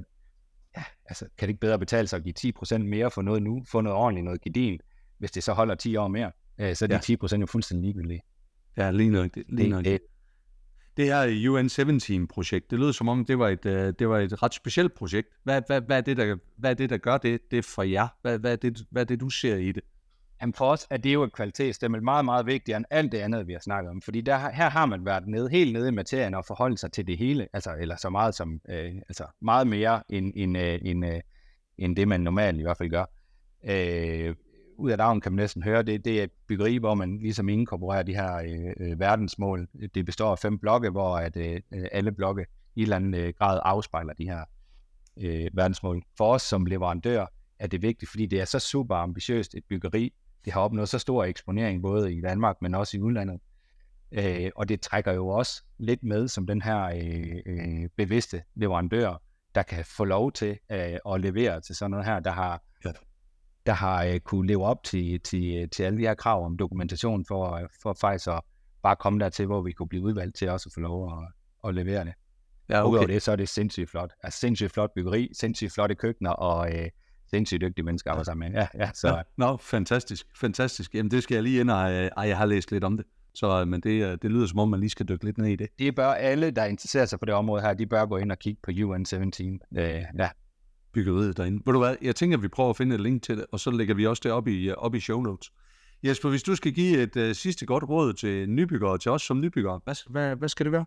ja, 0.77 0.85
altså, 1.07 1.25
kan 1.39 1.49
det 1.49 1.51
ikke 1.51 1.61
bedre 1.61 1.79
betale 1.79 2.09
sig 2.09 2.17
at 2.17 2.23
give 2.25 2.55
10% 2.61 2.79
mere 2.79 3.11
for 3.11 3.23
noget 3.23 3.43
nu, 3.43 3.65
få 3.69 3.81
noget 3.81 3.99
ordentligt, 3.99 4.25
noget 4.25 4.41
gedin, 4.41 4.81
hvis 5.19 5.31
det 5.31 5.43
så 5.43 5.53
holder 5.53 5.75
10 5.75 5.97
år 5.97 6.09
mere, 6.09 6.33
øh, 6.59 6.77
så 6.77 6.85
er 6.85 6.87
de 6.87 6.95
ja. 7.09 7.17
10% 7.37 7.41
jo 7.41 7.47
fuldstændig 7.47 7.85
ligegyldige. 7.85 8.23
Ja, 8.77 8.91
lige 8.91 9.11
nok. 9.11 9.31
Lige 9.49 9.69
nok. 9.69 9.85
Det, 9.85 9.93
det 9.93 10.01
det 10.97 11.05
her 11.05 11.51
UN-17-projekt, 11.51 12.71
det 12.71 12.79
lød 12.79 12.93
som 12.93 13.09
om, 13.09 13.25
det 13.25 13.39
var 13.39 13.49
et, 13.49 13.67
øh, 13.67 13.95
det 13.99 14.09
var 14.09 14.19
et 14.19 14.43
ret 14.43 14.55
specielt 14.55 14.95
projekt. 14.95 15.29
Hvad, 15.45 15.63
hvad, 15.67 15.81
hvad, 15.81 15.97
er 15.97 16.01
det, 16.01 16.17
der, 16.17 16.37
hvad 16.57 16.71
er 16.71 16.75
det, 16.75 16.91
der 16.91 16.97
gør 16.97 17.19
det, 17.19 17.41
det 17.51 17.65
for 17.65 17.83
jer? 17.83 18.09
Hvad, 18.23 18.39
hvad, 18.39 18.53
er 18.53 18.57
det, 18.57 18.83
hvad 18.91 19.03
er 19.03 19.07
det, 19.07 19.21
du 19.21 19.31
ser 19.31 19.57
i 19.57 19.73
det? 19.73 19.83
Jamen 20.41 20.55
for 20.55 20.65
os 20.65 20.87
er 20.91 20.97
det 20.97 21.15
jo 21.15 21.23
et 21.23 21.33
kvalitetsstempel 21.33 22.03
meget, 22.03 22.25
meget 22.25 22.47
vigtigere 22.47 22.77
end 22.77 22.87
alt 22.91 23.13
det 23.13 23.19
andet, 23.19 23.47
vi 23.47 23.53
har 23.53 23.61
snakket 23.61 23.91
om. 23.91 24.03
Fordi 24.03 24.21
der, 24.21 24.51
her 24.51 24.71
har 24.71 24.87
man 24.87 25.05
været 25.05 25.27
nede, 25.27 25.49
helt 25.49 25.73
nede 25.73 25.89
i 25.89 25.91
materien 25.91 26.35
og 26.35 26.45
forholdt 26.45 26.81
sig 26.81 26.93
til 26.93 27.07
det 27.07 27.19
hele, 27.19 27.49
altså, 27.53 27.77
eller 27.81 27.97
så 27.97 28.11
meget 28.11 28.35
som, 28.35 28.61
øh, 28.69 28.95
altså 29.09 29.27
meget 29.43 29.67
mere 29.67 30.03
end, 30.09 30.33
end, 30.37 30.59
øh, 30.59 30.79
end, 30.83 31.07
øh, 31.07 31.21
end 31.79 31.97
det, 31.97 32.09
man 32.09 32.21
normalt 32.21 32.59
i 32.59 32.63
hvert 32.63 32.77
fald 32.77 32.91
gør. 32.91 33.05
Øh, 33.65 34.35
ud 34.79 34.91
af 34.91 34.99
dagen 34.99 35.21
kan 35.21 35.33
man 35.33 35.43
næsten 35.43 35.63
høre, 35.63 35.83
det, 35.83 36.05
det 36.05 36.21
er 36.21 36.25
et 36.25 36.31
byggeri, 36.49 36.77
hvor 36.77 36.95
man 36.95 37.19
ligesom 37.19 37.49
inkorporerer 37.49 38.03
de 38.03 38.15
her 38.15 38.37
øh, 38.37 38.91
øh 38.91 39.01
verdensmål. 39.01 39.69
Det 39.95 40.07
består 40.07 40.31
af 40.31 40.39
fem 40.39 40.59
blokke, 40.59 40.91
hvor 40.91 41.17
at, 41.17 41.37
øh, 41.37 41.61
øh, 41.75 41.87
alle 41.93 42.13
blokke 42.13 42.47
i 42.75 42.81
en 42.81 42.83
eller 42.83 42.97
anden 42.97 43.15
øh, 43.15 43.33
grad 43.39 43.61
afspejler 43.65 44.13
de 44.13 44.25
her 44.25 44.45
øh, 45.17 45.51
verdensmål. 45.53 46.03
For 46.17 46.35
os 46.35 46.43
som 46.43 46.67
leverandør 46.67 47.27
er 47.59 47.67
det 47.67 47.83
vigtigt, 47.83 48.11
fordi 48.11 48.27
det 48.27 48.41
er 48.41 48.45
så 48.45 48.59
super 48.59 48.97
ambitiøst 48.97 49.55
et 49.55 49.65
byggeri, 49.69 50.13
det 50.45 50.53
har 50.53 50.61
opnået 50.61 50.89
så 50.89 50.99
stor 50.99 51.25
eksponering, 51.25 51.83
både 51.83 52.15
i 52.15 52.21
Danmark, 52.21 52.57
men 52.63 52.75
også 52.75 52.97
i 52.97 53.01
udlandet. 53.01 53.41
Øh, 54.13 54.51
og 54.57 54.69
det 54.69 54.81
trækker 54.81 55.13
jo 55.13 55.29
også 55.29 55.63
lidt 55.79 56.03
med 56.03 56.29
som 56.29 56.47
den 56.47 56.63
her 56.63 56.85
øh, 56.85 57.37
øh, 57.47 57.89
bevidste 57.97 58.43
leverandør, 58.55 59.23
der 59.55 59.63
kan 59.63 59.85
få 59.85 60.05
lov 60.05 60.33
til 60.33 60.59
øh, 60.73 61.15
at 61.15 61.21
levere 61.21 61.61
til 61.61 61.77
sådan 61.77 61.91
noget 61.91 62.07
her, 62.07 62.21
der 62.21 62.31
har 62.31 62.63
der 63.67 63.73
har 63.73 64.05
øh, 64.05 64.21
kunne 64.21 64.47
leve 64.47 64.65
op 64.65 64.85
til, 64.85 65.21
til, 65.21 65.69
til 65.71 65.83
alle 65.83 65.99
de 65.99 66.03
her 66.03 66.15
krav 66.15 66.45
om 66.45 66.57
dokumentation 66.57 67.25
for, 67.25 67.69
for 67.83 67.97
faktisk 68.01 68.29
at 68.29 68.41
bare 68.83 68.97
komme 68.97 69.19
dertil, 69.19 69.47
hvor 69.47 69.63
vi 69.63 69.73
kunne 69.73 69.89
blive 69.89 70.03
udvalgt 70.03 70.37
til 70.37 70.49
også 70.49 70.69
at 70.69 70.75
få 70.75 70.81
lov 70.81 71.13
at, 71.13 71.29
at 71.69 71.75
levere 71.75 72.05
det. 72.05 72.15
Ja, 72.69 72.83
okay. 72.83 72.93
Udover 72.93 73.07
det, 73.07 73.23
så 73.23 73.33
er 73.33 73.37
det 73.37 73.49
sindssygt 73.49 73.91
flot. 73.91 74.13
Altså 74.23 74.41
sindssygt 74.41 74.73
flot 74.73 74.91
byggeri, 74.95 75.29
sindssygt 75.33 75.73
flotte 75.73 75.95
køkkener, 75.95 76.31
og 76.31 76.75
øh, 76.75 76.89
sindssygt 77.31 77.61
dygtige 77.61 77.85
mennesker 77.85 78.11
arbejder 78.11 78.25
sammen 78.25 78.53
med. 78.53 78.61
Ja, 78.61 78.69
ja, 78.85 78.91
så. 78.95 79.09
Ja, 79.09 79.23
no, 79.37 79.57
fantastisk, 79.57 80.27
fantastisk. 80.41 80.95
Jamen 80.95 81.11
det 81.11 81.23
skal 81.23 81.35
jeg 81.35 81.43
lige 81.43 81.61
ind 81.61 81.71
og, 81.71 81.91
ej, 81.93 82.29
jeg 82.29 82.37
har 82.37 82.47
læst 82.47 82.71
lidt 82.71 82.85
om 82.85 82.97
det. 82.97 83.07
Så, 83.35 83.65
men 83.65 83.81
det, 83.81 84.05
øh, 84.05 84.19
det 84.23 84.31
lyder 84.31 84.47
som 84.47 84.59
om, 84.59 84.69
man 84.69 84.81
lige 84.81 84.91
skal 84.91 85.09
dykke 85.09 85.25
lidt 85.25 85.39
ned 85.39 85.47
i 85.47 85.57
det. 85.57 85.69
Det 85.79 85.95
bør 85.95 86.07
alle, 86.07 86.51
der 86.51 86.65
interesserer 86.65 87.07
sig 87.07 87.19
for 87.19 87.27
det 87.27 87.35
område 87.35 87.63
her, 87.63 87.75
de 87.75 87.87
bør 87.87 88.07
gå 88.07 88.17
ind 88.17 88.33
og 88.33 88.39
kigge 88.39 88.61
på 88.63 88.71
UN17. 88.71 89.79
Øh, 89.79 90.03
ja. 90.19 90.29
Byggeriet 90.93 91.37
derinde. 91.37 91.63
Ved 91.67 91.73
du 91.73 91.79
hvad, 91.79 91.97
jeg 92.03 92.17
tænker, 92.17 92.37
at 92.37 92.43
vi 92.43 92.49
prøver 92.49 92.71
at 92.71 92.77
finde 92.77 92.95
et 92.95 93.01
link 93.01 93.23
til 93.23 93.37
det, 93.37 93.47
og 93.53 93.61
så 93.61 93.71
lægger 93.71 93.95
vi 93.95 94.07
også 94.07 94.21
det 94.25 94.33
op 94.33 94.49
i, 94.49 94.71
øh, 94.71 94.75
op 94.77 94.95
i 94.95 95.01
show 95.01 95.21
notes. 95.21 95.53
Jesper, 96.05 96.29
hvis 96.29 96.43
du 96.43 96.57
skal 96.57 96.73
give 96.73 97.03
et 97.03 97.17
uh, 97.17 97.33
sidste 97.33 97.67
godt 97.67 97.85
råd 97.89 98.13
til 98.13 98.51
nybyggere, 98.51 98.99
til 98.99 99.11
os 99.11 99.23
som 99.23 99.41
nybyggere, 99.41 99.81
hvad, 99.85 100.11
hvad, 100.11 100.37
hvad 100.37 100.49
skal 100.49 100.65
det 100.65 100.73
være? 100.73 100.85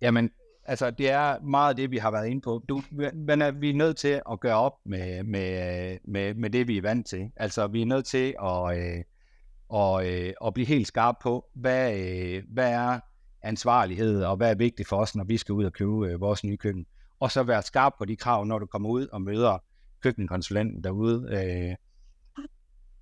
Jamen, 0.00 0.30
altså 0.64 0.90
det 0.90 1.10
er 1.10 1.40
meget 1.40 1.76
det, 1.76 1.90
vi 1.90 1.96
har 1.96 2.10
været 2.10 2.28
inde 2.28 2.40
på. 2.40 2.64
Du, 2.68 2.82
men 3.14 3.42
er, 3.42 3.50
vi 3.50 3.70
er 3.70 3.74
nødt 3.74 3.96
til 3.96 4.20
at 4.30 4.40
gøre 4.40 4.56
op 4.56 4.72
med, 4.86 5.22
med, 5.22 5.98
med, 6.04 6.34
med 6.34 6.50
det, 6.50 6.68
vi 6.68 6.78
er 6.78 6.82
vant 6.82 7.06
til. 7.06 7.30
Altså 7.36 7.66
vi 7.66 7.82
er 7.82 7.86
nødt 7.86 8.04
til 8.04 8.34
at, 8.42 8.78
øh, 8.78 9.04
og, 9.68 10.08
øh, 10.08 10.32
at 10.46 10.54
blive 10.54 10.66
helt 10.66 10.86
skarp 10.86 11.14
på, 11.22 11.46
hvad, 11.54 11.98
øh, 11.98 12.42
hvad 12.48 12.72
er 12.72 13.00
ansvarlighed, 13.42 14.24
og 14.24 14.36
hvad 14.36 14.50
er 14.50 14.54
vigtigt 14.54 14.88
for 14.88 14.96
os, 14.96 15.16
når 15.16 15.24
vi 15.24 15.36
skal 15.36 15.52
ud 15.52 15.64
og 15.64 15.72
købe 15.72 16.08
øh, 16.08 16.20
vores 16.20 16.44
nye 16.44 16.56
køkken. 16.56 16.86
Og 17.20 17.30
så 17.30 17.42
være 17.42 17.62
skarp 17.62 17.92
på 17.98 18.04
de 18.04 18.16
krav, 18.16 18.44
når 18.44 18.58
du 18.58 18.66
kommer 18.66 18.88
ud 18.88 19.06
og 19.06 19.22
møder 19.22 19.58
køkkenkonsulenten 20.02 20.84
derude. 20.84 21.28
Øh, 21.32 21.76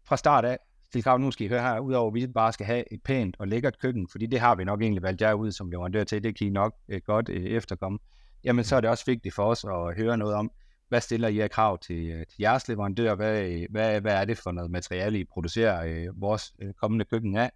fra 0.08 0.16
start 0.16 0.44
af, 0.44 0.58
til 0.92 1.02
krav, 1.02 1.18
nu 1.18 1.30
skal 1.30 1.46
I 1.46 1.48
høre 1.48 1.62
her, 1.62 1.78
udover 1.78 2.10
at 2.10 2.14
vi 2.14 2.26
bare 2.26 2.52
skal 2.52 2.66
have 2.66 2.92
et 2.92 3.02
pænt 3.02 3.36
og 3.38 3.48
lækkert 3.48 3.78
køkken, 3.78 4.08
fordi 4.08 4.26
det 4.26 4.40
har 4.40 4.54
vi 4.54 4.64
nok 4.64 4.82
egentlig 4.82 5.02
valgt 5.02 5.20
jer 5.20 5.32
ud 5.32 5.52
som 5.52 5.70
leverandør 5.70 6.04
til, 6.04 6.22
det 6.22 6.38
kan 6.38 6.46
I 6.46 6.50
nok 6.50 6.74
øh, 6.88 7.00
godt 7.06 7.28
øh, 7.28 7.44
efterkomme, 7.44 7.98
jamen 8.44 8.64
så 8.64 8.76
er 8.76 8.80
det 8.80 8.90
også 8.90 9.04
vigtigt 9.06 9.34
for 9.34 9.44
os 9.44 9.64
at 9.64 9.96
høre 9.96 10.18
noget 10.18 10.34
om, 10.34 10.50
hvad 10.88 11.00
stiller 11.00 11.28
I 11.28 11.40
af 11.40 11.50
krav 11.50 11.78
til, 11.78 12.06
øh, 12.06 12.26
til 12.26 12.36
jeres 12.40 12.68
leverandør, 12.68 13.14
hvad, 13.14 13.42
øh, 13.42 13.66
hvad, 13.70 14.00
hvad 14.00 14.14
er 14.14 14.24
det 14.24 14.38
for 14.38 14.52
noget 14.52 14.70
materiale, 14.70 15.18
I 15.18 15.24
producerer 15.24 15.84
øh, 15.86 16.20
vores 16.20 16.52
øh, 16.62 16.74
kommende 16.74 17.04
køkken 17.04 17.36
af, 17.36 17.50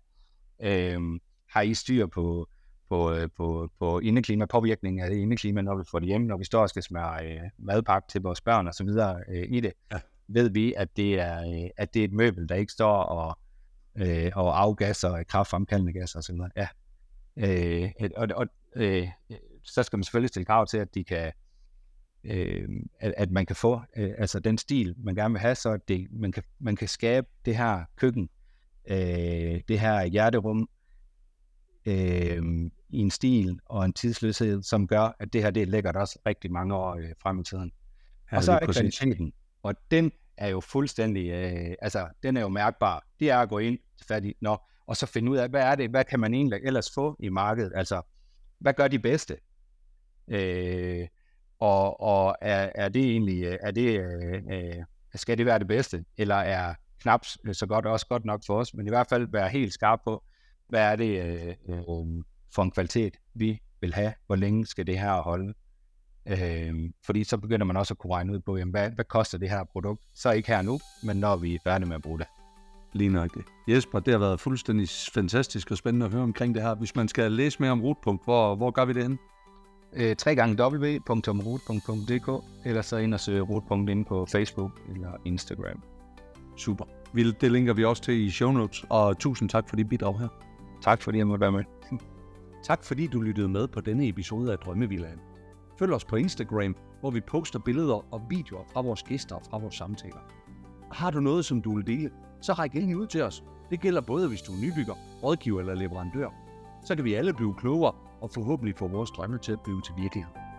øh, 0.63 1.01
har 1.49 1.61
I 1.61 1.75
styr 1.75 2.07
på, 2.07 2.49
på, 2.91 3.13
øh, 3.13 3.29
på, 3.37 3.71
på 3.79 3.99
indeklima, 3.99 4.47
påvirkning 4.47 5.01
af 5.01 5.11
det 5.11 5.17
indeklima, 5.17 5.63
når 5.63 5.77
vi 5.77 5.85
får 5.91 5.99
det 5.99 6.09
hjemme, 6.09 6.27
når 6.27 6.37
vi 6.37 6.45
står 6.45 6.63
og 6.63 6.69
skal 6.69 6.83
smøre 6.83 7.27
øh, 7.27 7.41
madpakke 7.59 8.09
til 8.09 8.23
vores 8.23 8.41
børn 8.41 8.67
og 8.67 8.75
så 8.75 8.85
videre 8.85 9.21
øh, 9.29 9.47
i 9.49 9.61
det. 9.61 9.73
Ja 9.93 9.99
ved 10.33 10.51
vi, 10.51 10.75
at 10.77 10.97
det 10.97 11.21
er, 11.21 11.41
øh, 11.41 11.71
at 11.77 11.95
det 11.95 12.01
er 12.01 12.05
et 12.05 12.13
møbel, 12.13 12.49
der 12.49 12.55
ikke 12.55 12.73
står 12.73 12.97
og, 13.03 13.39
øh, 13.97 14.33
og 14.35 14.61
afgasser 14.61 15.23
kraftfremkaldende 15.23 15.93
gas 15.93 16.15
og 16.15 16.25
sådan 16.25 16.37
noget. 16.37 16.53
Ja. 16.57 16.69
Øh, 17.37 17.91
og, 18.17 18.29
og 18.35 18.47
øh, 18.77 19.09
så 19.63 19.83
skal 19.83 19.97
man 19.97 20.05
selvfølgelig 20.05 20.29
stille 20.29 20.45
krav 20.45 20.67
til, 20.67 20.79
at 20.79 20.95
de 20.95 21.05
kan 21.05 21.33
øh, 22.25 22.69
at, 23.01 23.15
at 23.17 23.31
man 23.31 23.47
kan 23.47 23.57
få 23.57 23.81
øh, 23.97 24.11
altså 24.19 24.41
den 24.41 24.59
stil, 24.59 24.95
man 24.99 25.15
gerne 25.15 25.33
vil 25.33 25.41
have, 25.41 25.55
så 25.55 25.79
det, 25.89 26.07
man, 26.11 26.33
kan, 26.33 26.43
man 26.59 26.77
kan 26.77 26.89
skabe 26.89 27.27
det 27.45 27.57
her 27.57 27.85
køkken, 27.97 28.29
øh, 28.91 29.61
det 29.69 29.81
her 29.81 30.05
hjerterum, 30.05 30.69
øh, 31.87 32.71
i 32.93 32.99
en 32.99 33.11
stil 33.11 33.59
og 33.67 33.85
en 33.85 33.93
tidsløshed, 33.93 34.63
som 34.63 34.87
gør, 34.87 35.17
at 35.21 35.33
det 35.33 35.43
her 35.43 35.51
det 35.51 35.63
er 35.63 35.67
lækkert 35.67 35.97
også 35.97 36.19
rigtig 36.27 36.53
mange 36.53 36.75
år 36.75 36.95
øh, 36.95 37.09
frem 37.23 37.41
i 37.41 37.45
tiden. 37.45 37.73
Ja, 38.33 38.37
og 38.37 38.45
så 38.45 38.53
er 38.53 38.73
kvaliteten, 38.73 39.33
og 39.63 39.75
den 39.91 40.13
er 40.37 40.49
jo 40.49 40.61
fuldstændig, 40.61 41.31
øh, 41.31 41.75
altså 41.83 42.09
den 42.23 42.37
er 42.37 42.41
jo 42.41 42.49
mærkbar. 42.49 43.07
Det 43.21 43.31
er 43.31 43.39
at 43.39 43.49
gå 43.49 43.59
ind 43.59 43.79
til 43.99 44.07
fat 44.07 44.25
i, 44.25 44.35
nå, 44.41 44.57
og 44.87 44.97
så 44.97 45.07
finde 45.07 45.31
ud 45.31 45.37
af, 45.37 45.49
hvad 45.49 45.63
er 45.63 45.75
det, 45.75 45.91
hvad 45.91 46.05
kan 46.05 46.21
man 46.21 46.35
egentlig 46.35 46.61
ellers 46.63 46.91
få 46.95 47.17
i 47.21 47.29
markedet? 47.29 47.73
Altså, 47.75 48.03
hvad 48.59 48.75
gør 48.75 48.89
de 48.89 48.99
bedste? 48.99 49.37
Øh, 50.29 51.07
og 51.59 52.01
og 52.01 52.37
er, 52.41 52.71
er 52.75 52.89
det 52.89 53.11
egentlig, 53.11 53.59
er 53.61 53.71
det, 53.71 54.01
øh, 54.01 54.43
øh 54.51 54.85
skal 55.15 55.39
det 55.39 55.47
være 55.47 55.59
det 55.59 55.67
bedste, 55.67 56.05
eller 56.19 56.35
er 56.35 56.75
knap 57.01 57.25
så 57.53 57.67
godt 57.67 57.87
også 57.87 58.07
godt 58.07 58.25
nok 58.25 58.43
for 58.47 58.59
os, 58.59 58.75
men 58.75 58.87
i 58.87 58.91
hvert 58.91 59.07
fald 59.07 59.29
være 59.33 59.49
helt 59.49 59.73
skarp 59.73 60.01
på, 60.05 60.25
hvad 60.69 60.81
er 60.81 60.97
det 60.97 61.23
øh, 61.25 61.55
øh, 61.69 61.89
for 62.55 62.63
en 62.63 62.71
kvalitet, 62.71 63.17
vi 63.35 63.59
vil 63.81 63.95
have, 63.95 64.13
hvor 64.27 64.37
længe 64.37 64.67
skal 64.67 64.87
det 64.87 64.99
her 64.99 65.21
holde. 65.21 65.55
Øh, 66.29 66.91
fordi 67.07 67.25
så 67.25 67.37
begynder 67.39 67.67
man 67.67 67.77
også 67.77 67.95
at 67.95 67.99
kunne 67.99 68.15
regne 68.15 68.33
ud 68.33 68.41
på, 68.41 68.57
jamen, 68.57 68.71
hvad, 68.71 68.91
hvad 68.91 69.05
koster 69.05 69.39
det 69.39 69.51
her 69.51 69.65
produkt? 69.73 70.03
Så 70.15 70.31
ikke 70.31 70.49
her 70.49 70.63
nu, 70.63 70.81
men 71.03 71.17
når 71.17 71.37
vi 71.37 71.55
er 71.55 71.59
færdige 71.65 71.89
med 71.89 71.97
at 71.97 72.03
bruge 72.03 72.19
det. 72.19 72.27
Lige 72.93 73.11
nok 73.11 73.35
det. 73.35 73.45
Jesper, 73.69 74.01
det 74.01 74.13
har 74.15 74.19
været 74.19 74.41
fuldstændig 74.41 74.89
fantastisk 75.15 75.71
og 75.71 75.77
spændende 75.77 76.07
at 76.07 76.13
høre 76.13 76.23
omkring 76.23 76.55
det 76.55 76.63
her. 76.63 76.75
Hvis 76.75 76.97
man 76.97 77.09
skal 77.09 77.33
læse 77.33 77.57
mere 77.61 77.71
om 77.71 77.83
Rotpunkt, 77.83 78.25
hvor, 78.25 78.55
hvor 78.55 78.71
gør 78.71 78.85
vi 78.85 78.93
det 78.93 79.03
hen? 79.03 79.19
Øh, 79.93 80.17
3 80.17 80.35
gange 80.35 80.65
www.rotpunkt.dk 80.65 82.45
eller 82.65 82.83
så 82.83 82.97
ind 82.97 83.15
og 83.15 83.21
søge 83.21 83.41
Rotpunkt 83.41 83.91
inde 83.91 84.05
på 84.05 84.27
Facebook 84.27 84.81
eller 84.95 85.13
Instagram. 85.25 85.83
Super. 86.57 86.85
Det 87.41 87.53
linker 87.53 87.75
vi 87.75 87.85
også 87.85 88.03
til 88.03 88.15
i 88.15 88.31
show 88.31 88.53
notes, 88.53 88.85
og 88.89 89.19
tusind 89.19 89.49
tak 89.49 89.69
for 89.69 89.77
dit 89.77 89.89
bidrag 89.89 90.19
her. 90.19 90.29
Tak 90.83 91.03
fordi 91.03 91.19
jeg 91.19 91.27
måtte 91.27 91.41
være 91.41 91.53
med. 91.53 91.65
tak 92.63 92.85
fordi 92.85 93.07
du 93.07 93.21
lyttede 93.21 93.49
med 93.49 93.69
på 93.69 93.81
denne 93.81 94.09
episode 94.09 94.53
af 94.53 94.59
Drømmevillaen. 94.59 95.19
Følg 95.79 95.93
os 95.93 96.05
på 96.05 96.17
Instagram, 96.17 96.77
hvor 97.01 97.11
vi 97.11 97.21
poster 97.21 97.59
billeder 97.59 98.15
og 98.15 98.23
videoer 98.31 98.65
fra 98.73 98.81
vores 98.81 99.03
gæster 99.03 99.37
og 99.37 99.43
fra 99.51 99.59
vores 99.59 99.75
samtaler. 99.75 100.21
Har 100.93 101.11
du 101.11 101.21
noget, 101.21 101.45
som 101.45 101.63
du 101.63 101.75
vil 101.75 101.87
dele, 101.87 102.11
så 102.41 102.53
ræk 102.53 102.75
endelig 102.75 102.97
ud 102.97 103.07
til 103.07 103.23
os. 103.23 103.45
Det 103.71 103.81
gælder 103.81 104.01
både, 104.01 104.29
hvis 104.29 104.43
du 104.43 104.53
er 104.53 104.61
nybygger, 104.61 104.95
rådgiver 105.23 105.61
eller 105.61 105.75
leverandør. 105.75 106.29
Så 106.85 106.95
kan 106.95 107.05
vi 107.05 107.15
alle 107.15 107.35
blive 107.35 107.55
klogere 107.55 107.95
og 108.21 108.31
forhåbentlig 108.31 108.77
få 108.77 108.89
vores 108.89 109.11
drømme 109.11 109.39
til 109.39 109.53
at 109.53 109.61
blive 109.61 109.81
til 109.81 109.95
virkelighed. 109.97 110.50